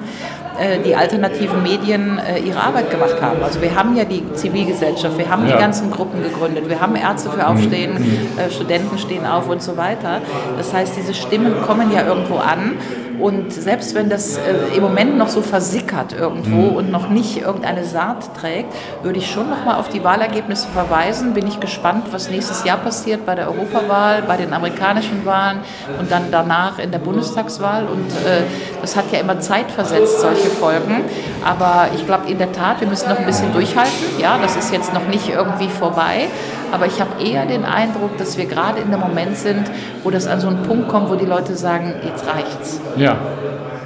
äh, 0.59 0.79
die 0.79 0.95
alternativen 0.95 1.61
Medien 1.63 2.19
äh, 2.19 2.39
ihre 2.39 2.61
Arbeit 2.61 2.89
gemacht 2.89 3.21
haben. 3.21 3.43
Also 3.43 3.61
wir 3.61 3.75
haben 3.75 3.95
ja 3.95 4.05
die 4.05 4.23
Zivilgesellschaft, 4.33 5.17
wir 5.17 5.29
haben 5.29 5.47
ja. 5.47 5.55
die 5.55 5.61
ganzen 5.61 5.91
Gruppen 5.91 6.23
gegründet, 6.23 6.69
wir 6.69 6.79
haben 6.79 6.95
Ärzte 6.95 7.29
für 7.29 7.47
Aufstehen, 7.47 7.93
mhm. 7.93 8.13
Äh, 8.37 8.51
Studenten 8.51 8.97
stehen 8.97 9.25
auf 9.25 9.49
und 9.49 9.61
so 9.61 9.77
weiter. 9.77 10.21
Das 10.57 10.73
heißt, 10.73 10.95
diese 10.97 11.13
Stimmen 11.13 11.61
kommen 11.65 11.91
ja 11.91 12.05
irgendwo 12.05 12.37
an 12.37 12.73
und 13.19 13.53
selbst 13.53 13.95
wenn 13.95 14.09
das 14.09 14.37
äh, 14.37 14.75
im 14.75 14.83
Moment 14.83 15.17
noch 15.17 15.29
so 15.29 15.41
versickert 15.41 16.13
irgendwo 16.13 16.71
mhm. 16.71 16.75
und 16.75 16.91
noch 16.91 17.09
nicht 17.09 17.41
irgendeine 17.41 17.85
Saat 17.85 18.35
trägt, 18.35 18.73
würde 19.03 19.19
ich 19.19 19.31
schon 19.31 19.49
noch 19.49 19.65
mal 19.65 19.77
auf 19.77 19.89
die 19.89 20.03
Wahlergebnisse 20.03 20.67
verweisen. 20.69 20.92
Bin 21.33 21.47
ich 21.47 21.59
gespannt, 21.59 22.05
was 22.11 22.29
nächstes 22.29 22.63
Jahr 22.65 22.77
passiert 22.77 23.25
bei 23.25 23.33
der 23.33 23.47
Europawahl, 23.47 24.21
bei 24.27 24.37
den 24.37 24.53
amerikanischen 24.53 25.25
Wahlen 25.25 25.61
und 25.99 26.11
dann 26.11 26.25
danach 26.29 26.77
in 26.77 26.91
der 26.91 26.99
Bundestagswahl. 26.99 27.85
Und 27.85 28.11
äh, 28.11 28.43
das 28.79 28.95
hat 28.95 29.05
ja 29.11 29.19
immer 29.19 29.39
zeitversetzt, 29.39 30.21
solche 30.21 30.49
Folgen. 30.49 31.03
Aber 31.43 31.87
ich 31.95 32.05
glaube 32.05 32.29
in 32.29 32.37
der 32.37 32.51
Tat, 32.51 32.79
wir 32.79 32.87
müssen 32.87 33.09
noch 33.09 33.17
ein 33.17 33.25
bisschen 33.25 33.51
durchhalten. 33.51 34.19
Ja, 34.19 34.37
das 34.39 34.55
ist 34.55 34.71
jetzt 34.71 34.93
noch 34.93 35.07
nicht 35.07 35.29
irgendwie 35.29 35.67
vorbei. 35.67 36.27
Aber 36.71 36.85
ich 36.85 37.01
habe 37.01 37.23
eher 37.23 37.47
den 37.47 37.65
Eindruck, 37.65 38.15
dass 38.19 38.37
wir 38.37 38.45
gerade 38.45 38.79
in 38.79 38.91
dem 38.91 38.99
Moment 38.99 39.35
sind, 39.35 39.71
wo 40.03 40.11
das 40.11 40.27
an 40.27 40.39
so 40.39 40.47
einen 40.47 40.61
Punkt 40.61 40.89
kommt, 40.89 41.09
wo 41.09 41.15
die 41.15 41.25
Leute 41.25 41.55
sagen, 41.55 41.95
jetzt 42.03 42.27
reicht's. 42.27 42.79
Ja, 42.97 43.17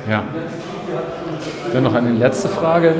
ja. 0.10 0.24
Dann 1.72 1.84
noch 1.84 1.94
eine 1.94 2.12
letzte 2.12 2.50
Frage. 2.50 2.96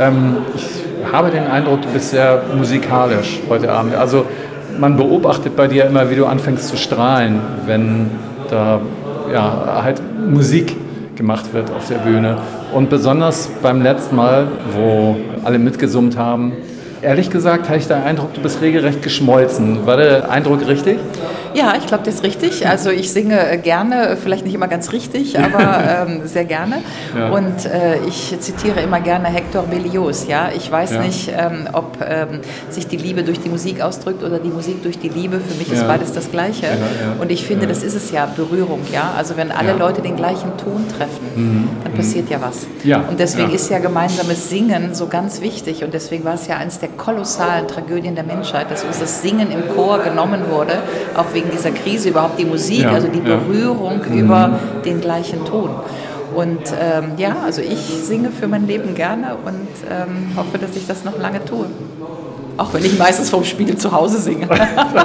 Ähm, 0.00 0.38
ich 0.56 1.12
habe 1.12 1.30
den 1.30 1.46
Eindruck, 1.46 1.82
du 1.82 1.88
bist 1.88 2.10
sehr 2.10 2.42
musikalisch 2.56 3.40
heute 3.48 3.70
Abend. 3.70 3.94
Also 3.94 4.24
man 4.78 4.96
beobachtet 4.96 5.56
bei 5.56 5.66
dir 5.66 5.84
immer, 5.84 6.10
wie 6.10 6.16
du 6.16 6.24
anfängst 6.24 6.68
zu 6.68 6.76
strahlen, 6.76 7.40
wenn 7.66 8.10
da 8.48 8.80
ja, 9.32 9.82
halt 9.82 10.00
Musik 10.26 10.74
gemacht 11.16 11.52
wird 11.52 11.70
auf 11.70 11.86
der 11.88 11.98
Bühne. 11.98 12.38
Und 12.72 12.88
besonders 12.88 13.48
beim 13.62 13.82
letzten 13.82 14.16
Mal, 14.16 14.48
wo 14.74 15.16
alle 15.44 15.58
mitgesummt 15.58 16.16
haben, 16.16 16.52
Ehrlich 17.02 17.30
gesagt 17.30 17.68
habe 17.68 17.78
ich 17.78 17.86
den 17.86 18.02
Eindruck, 18.02 18.34
du 18.34 18.42
bist 18.42 18.60
regelrecht 18.60 19.02
geschmolzen. 19.02 19.86
War 19.86 19.96
der 19.96 20.30
Eindruck 20.30 20.66
richtig? 20.68 20.98
Ja, 21.54 21.74
ich 21.76 21.86
glaube, 21.86 22.04
das 22.04 22.16
ist 22.16 22.24
richtig. 22.24 22.66
Also 22.66 22.90
ich 22.90 23.12
singe 23.12 23.58
gerne, 23.62 24.16
vielleicht 24.22 24.44
nicht 24.44 24.54
immer 24.54 24.68
ganz 24.68 24.92
richtig, 24.92 25.38
aber 25.42 26.06
ähm, 26.08 26.22
sehr 26.26 26.44
gerne. 26.44 26.76
Ja. 27.16 27.30
Und 27.30 27.66
äh, 27.66 27.98
ich 28.06 28.36
zitiere 28.40 28.80
immer 28.80 29.00
gerne 29.00 29.28
Hector 29.28 29.62
Berlioz. 29.64 30.26
Ja, 30.28 30.50
ich 30.54 30.70
weiß 30.70 30.92
ja. 30.92 31.02
nicht, 31.02 31.30
ähm, 31.36 31.68
ob 31.72 31.98
ähm, 32.00 32.40
sich 32.68 32.86
die 32.86 32.96
Liebe 32.96 33.22
durch 33.22 33.40
die 33.40 33.48
Musik 33.48 33.80
ausdrückt 33.80 34.22
oder 34.22 34.38
die 34.38 34.48
Musik 34.48 34.82
durch 34.82 34.98
die 34.98 35.08
Liebe. 35.08 35.40
Für 35.40 35.54
mich 35.56 35.68
ja. 35.68 35.74
ist 35.74 35.86
beides 35.86 36.12
das 36.12 36.30
Gleiche. 36.30 36.66
Und 37.20 37.30
ich 37.30 37.44
finde, 37.44 37.66
das 37.66 37.82
ist 37.82 37.94
es 37.94 38.10
ja 38.10 38.26
Berührung. 38.26 38.80
Ja, 38.92 39.12
also 39.16 39.36
wenn 39.36 39.50
alle 39.50 39.72
Leute 39.72 40.02
den 40.02 40.16
gleichen 40.16 40.56
Ton 40.56 40.84
treffen, 40.88 41.26
mhm. 41.36 41.68
dann 41.84 41.92
passiert 41.94 42.30
ja 42.30 42.40
was. 42.40 42.66
Und 43.08 43.18
deswegen 43.18 43.50
ist 43.50 43.70
ja 43.70 43.78
gemeinsames 43.78 44.48
Singen 44.48 44.94
so 44.94 45.06
ganz 45.06 45.40
wichtig. 45.40 45.84
Und 45.84 45.94
deswegen 45.94 46.24
war 46.24 46.34
es 46.34 46.46
ja 46.46 46.56
eines 46.56 46.78
der 46.78 46.88
kolossalen 46.90 47.68
Tragödien 47.68 48.14
der 48.14 48.24
Menschheit, 48.24 48.70
dass 48.70 48.84
uns 48.84 48.98
das 48.98 49.22
Singen 49.22 49.50
im 49.50 49.74
Chor 49.74 49.98
genommen 50.00 50.42
wurde, 50.50 50.74
auch 51.16 51.32
wegen 51.32 51.39
dieser 51.52 51.70
Krise, 51.70 52.10
überhaupt 52.10 52.38
die 52.38 52.44
Musik, 52.44 52.82
ja, 52.82 52.90
also 52.90 53.08
die 53.08 53.20
Berührung 53.20 54.00
ja. 54.08 54.14
über 54.14 54.48
mhm. 54.48 54.82
den 54.84 55.00
gleichen 55.00 55.44
Ton. 55.44 55.70
Und 56.34 56.72
ähm, 56.80 57.12
ja, 57.16 57.36
also 57.44 57.60
ich 57.60 57.80
singe 57.80 58.30
für 58.30 58.46
mein 58.46 58.66
Leben 58.66 58.94
gerne 58.94 59.36
und 59.44 59.68
ähm, 59.90 60.36
hoffe, 60.36 60.58
dass 60.58 60.76
ich 60.76 60.86
das 60.86 61.04
noch 61.04 61.18
lange 61.18 61.44
tue. 61.44 61.66
Auch 62.60 62.74
wenn 62.74 62.84
ich 62.84 62.98
meistens 62.98 63.30
vom 63.30 63.42
Spiel 63.42 63.74
zu 63.78 63.90
Hause 63.90 64.20
singe. 64.20 64.46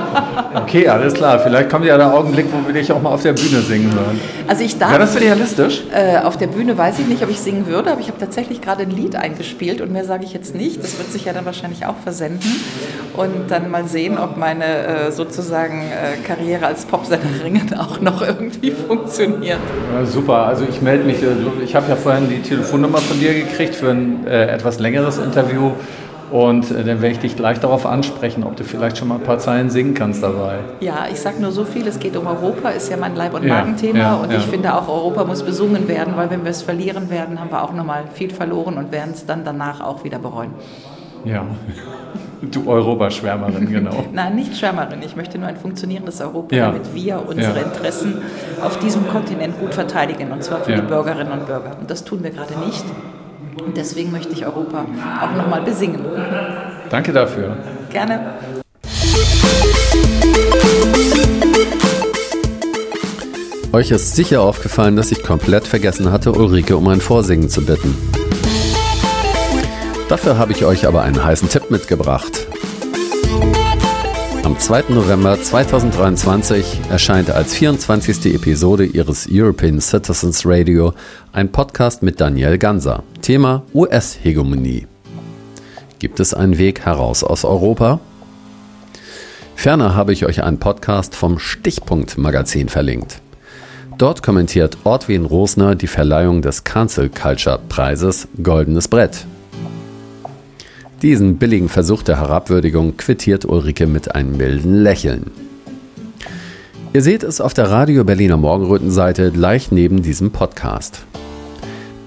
okay, 0.56 0.90
alles 0.90 1.14
klar. 1.14 1.40
Vielleicht 1.40 1.70
kommt 1.70 1.86
ja 1.86 1.98
der 1.98 2.14
Augenblick, 2.14 2.48
wo 2.52 2.68
wir 2.68 2.74
dich 2.74 2.92
auch 2.92 3.02
mal 3.02 3.12
auf 3.12 3.22
der 3.22 3.32
Bühne 3.32 3.62
singen 3.62 3.94
hören. 3.94 4.20
Also 4.46 4.66
ich 4.66 4.78
darf. 4.78 4.92
Wäre 4.92 5.00
das 5.00 5.18
realistisch? 5.18 5.84
Äh, 5.90 6.18
auf 6.18 6.36
der 6.36 6.48
Bühne 6.48 6.78
weiß 6.78 7.00
ich 7.00 7.08
nicht, 7.08 7.24
ob 7.24 7.30
ich 7.30 7.40
singen 7.40 7.66
würde, 7.66 7.94
aber 7.94 8.02
ich 8.02 8.10
habe 8.10 8.20
tatsächlich 8.20 8.60
gerade 8.60 8.82
ein 8.82 8.92
Lied 8.92 9.16
eingespielt 9.16 9.80
und 9.80 9.94
mehr 9.94 10.04
sage 10.04 10.26
ich 10.26 10.34
jetzt 10.34 10.54
nicht. 10.54 10.84
Das 10.84 10.98
wird 10.98 11.10
sich 11.14 11.24
ja 11.24 11.32
dann 11.32 11.46
wahrscheinlich 11.46 11.86
auch 11.86 11.96
versenden. 12.04 12.52
Und 13.16 13.50
dann 13.50 13.72
mal 13.72 13.88
sehen, 13.88 14.18
ob 14.18 14.36
meine 14.36 14.66
äh, 14.66 15.12
sozusagen 15.14 15.84
äh, 15.84 16.28
Karriere 16.28 16.66
als 16.66 16.84
Popsängerin 16.84 17.74
auch 17.80 18.02
noch 18.02 18.22
irgendwie 18.22 18.72
funktioniert. 18.72 19.60
Ja, 19.94 20.06
super. 20.06 20.46
Also 20.46 20.66
ich 20.70 20.82
melde 20.82 21.06
mich. 21.06 21.24
Äh, 21.24 21.28
ich 21.64 21.74
habe 21.74 21.88
ja 21.88 21.96
vorhin 21.96 22.28
die 22.28 22.42
Telefonnummer 22.42 22.98
von 22.98 23.18
dir 23.18 23.34
gekriegt 23.34 23.76
für 23.76 23.92
ein 23.92 24.28
äh, 24.28 24.48
etwas 24.48 24.80
längeres 24.80 25.20
Interview. 25.20 25.72
Und 26.36 26.70
äh, 26.70 26.84
dann 26.84 27.02
werde 27.02 27.12
ich 27.12 27.20
dich 27.20 27.38
gleich 27.38 27.62
darauf 27.62 27.86
ansprechen, 27.86 28.44
ob 28.44 28.58
du 28.58 28.66
vielleicht 28.66 28.98
schon 28.98 29.08
mal 29.08 29.16
ein 29.16 29.24
paar 29.24 29.40
Zeilen 29.40 29.70
singen 29.70 29.94
kannst 29.94 30.22
dabei. 30.22 30.60
Ja, 30.82 31.06
ich 31.10 31.18
sage 31.18 31.42
nur 31.42 31.54
so 31.54 31.64
viel, 31.64 31.88
es 31.88 31.98
geht 31.98 32.18
um 32.18 32.28
Europa, 32.28 32.72
ist 32.72 32.92
ja 32.92 32.98
mein 32.98 33.16
Leib- 33.16 33.36
und 33.36 33.48
Magenthema. 33.48 33.98
Ja, 33.98 34.04
ja, 34.04 34.16
und 34.16 34.34
ich 34.34 34.44
finde 34.44 34.76
auch, 34.76 34.90
Europa 34.90 35.24
muss 35.24 35.44
besungen 35.44 35.88
werden, 35.88 36.18
weil 36.18 36.30
wenn 36.30 36.44
wir 36.44 36.52
es 36.52 36.62
verlieren 36.62 37.10
werden, 37.10 37.40
haben 37.40 37.52
wir 37.52 37.64
auch 37.64 37.72
nochmal 37.72 38.04
viel 38.14 38.32
verloren 38.32 38.78
und 38.78 38.92
werden 38.92 39.12
es 39.14 39.26
dann 39.26 39.46
danach 39.46 39.80
auch 39.80 40.04
wieder 40.04 40.20
bereuen. 40.20 40.52
Ja, 41.24 41.46
du 42.42 42.70
Europaschwärmerin, 42.70 43.72
genau. 43.72 44.04
Nein, 44.12 44.36
nicht 44.36 44.58
Schwärmerin. 44.58 45.02
Ich 45.04 45.16
möchte 45.16 45.40
nur 45.40 45.48
ein 45.48 45.56
funktionierendes 45.56 46.20
Europa, 46.20 46.54
ja. 46.54 46.66
damit 46.68 46.94
wir 46.94 47.24
unsere 47.26 47.62
ja. 47.62 47.66
Interessen 47.66 48.22
auf 48.62 48.78
diesem 48.80 49.08
Kontinent 49.08 49.58
gut 49.58 49.74
verteidigen, 49.74 50.34
und 50.34 50.44
zwar 50.44 50.60
für 50.60 50.72
ja. 50.72 50.82
die 50.82 50.86
Bürgerinnen 50.86 51.32
und 51.32 51.46
Bürger. 51.46 51.78
Und 51.80 51.90
das 51.90 52.04
tun 52.04 52.24
wir 52.24 52.32
gerade 52.32 52.60
nicht. 52.60 52.84
Und 53.58 53.78
deswegen 53.78 54.12
möchte 54.12 54.34
ich 54.34 54.46
Europa 54.46 54.86
auch 55.22 55.36
nochmal 55.36 55.62
besingen. 55.62 56.04
Danke 56.90 57.14
dafür. 57.14 57.58
Gerne. 57.90 58.34
Euch 63.72 63.92
ist 63.92 64.16
sicher 64.16 64.42
aufgefallen, 64.42 64.96
dass 64.96 65.12
ich 65.12 65.22
komplett 65.24 65.68
vergessen 65.68 66.12
hatte, 66.12 66.32
Ulrike 66.32 66.78
um 66.78 66.88
ein 66.88 67.02
Vorsingen 67.02 67.50
zu 67.50 67.66
bitten. 67.66 67.96
Dafür 70.08 70.38
habe 70.38 70.52
ich 70.54 70.64
euch 70.66 70.88
aber 70.88 71.02
einen 71.02 71.24
heißen 71.24 71.50
Tipp 71.50 71.72
mitgebracht. 71.72 72.48
Am 74.44 74.58
2. 74.60 74.86
November 74.90 75.42
2023 75.42 76.82
erscheint 76.90 77.32
als 77.32 77.56
24. 77.56 78.34
Episode 78.36 78.86
ihres 78.86 79.28
European 79.30 79.82
Citizens 79.82 80.44
Radio 80.46 80.94
ein 81.34 81.52
Podcast 81.52 82.04
mit 82.04 82.22
Daniel 82.22 82.58
Ganser. 82.58 83.04
Thema 83.26 83.64
US-Hegemonie. 83.74 84.86
Gibt 85.98 86.20
es 86.20 86.36
einen 86.36 86.60
Weg 86.60 86.86
heraus 86.86 87.24
aus 87.24 87.44
Europa? 87.44 88.00
Ferner 89.56 89.96
habe 89.96 90.14
ich 90.14 90.26
euch 90.26 90.44
einen 90.44 90.60
Podcast 90.60 91.16
vom 91.16 91.40
Stichpunkt 91.40 92.20
Magazin 92.20 92.70
verlinkt. 92.70 93.22
Dort 93.98 94.22
kommentiert 94.22 94.78
Ortwin 94.84 95.26
Rosner 95.26 95.74
die 95.74 95.88
Verleihung 95.88 96.44
des 96.44 96.64
Cancel 96.64 97.10
Culture 97.10 97.60
Preises 97.68 98.28
Goldenes 98.44 98.88
Brett 98.88 99.26
diesen 101.02 101.38
billigen 101.38 101.70
Versuch 101.70 102.04
der 102.04 102.20
Herabwürdigung 102.20 102.98
quittiert 102.98 103.46
Ulrike 103.46 103.86
mit 103.86 104.16
einem 104.16 104.38
milden 104.38 104.82
Lächeln. 104.82 105.30
Ihr 106.94 107.02
seht 107.02 107.22
es 107.22 107.42
auf 107.42 107.54
der 107.54 107.70
Radio 107.70 108.04
Berliner 108.04 108.38
Morgenrötenseite 108.38 109.32
gleich 109.32 109.72
neben 109.72 110.02
diesem 110.02 110.32
Podcast. 110.32 111.06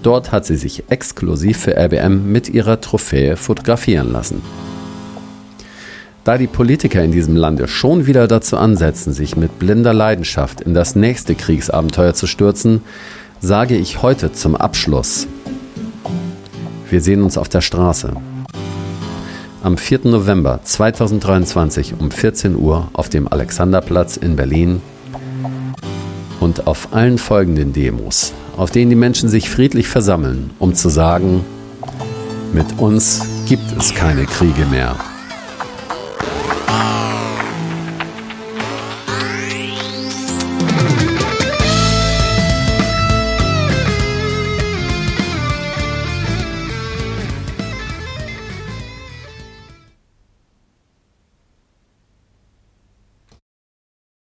Dort 0.08 0.32
hat 0.32 0.46
sie 0.46 0.56
sich 0.56 0.84
exklusiv 0.88 1.58
für 1.58 1.76
RBM 1.76 2.32
mit 2.32 2.48
ihrer 2.48 2.80
Trophäe 2.80 3.36
fotografieren 3.36 4.10
lassen. 4.10 4.40
Da 6.24 6.38
die 6.38 6.46
Politiker 6.46 7.04
in 7.04 7.12
diesem 7.12 7.36
Lande 7.36 7.68
schon 7.68 8.06
wieder 8.06 8.26
dazu 8.26 8.56
ansetzen, 8.56 9.12
sich 9.12 9.36
mit 9.36 9.58
blinder 9.58 9.92
Leidenschaft 9.92 10.62
in 10.62 10.72
das 10.72 10.96
nächste 10.96 11.34
Kriegsabenteuer 11.34 12.14
zu 12.14 12.26
stürzen, 12.26 12.80
sage 13.40 13.76
ich 13.76 14.00
heute 14.00 14.32
zum 14.32 14.56
Abschluss. 14.56 15.26
Wir 16.88 17.02
sehen 17.02 17.22
uns 17.22 17.36
auf 17.36 17.50
der 17.50 17.60
Straße 17.60 18.14
am 19.62 19.76
4. 19.76 20.00
November 20.04 20.60
2023 20.64 21.96
um 22.00 22.10
14 22.10 22.56
Uhr 22.56 22.88
auf 22.94 23.10
dem 23.10 23.30
Alexanderplatz 23.30 24.16
in 24.16 24.36
Berlin 24.36 24.80
und 26.40 26.66
auf 26.66 26.94
allen 26.94 27.18
folgenden 27.18 27.74
Demos, 27.74 28.32
auf 28.58 28.72
denen 28.72 28.90
die 28.90 28.96
Menschen 28.96 29.28
sich 29.28 29.48
friedlich 29.48 29.86
versammeln, 29.86 30.50
um 30.58 30.74
zu 30.74 30.88
sagen, 30.88 31.44
mit 32.52 32.66
uns 32.78 33.24
gibt 33.46 33.64
es 33.78 33.94
keine 33.94 34.26
Kriege 34.26 34.66
mehr. 34.66 34.96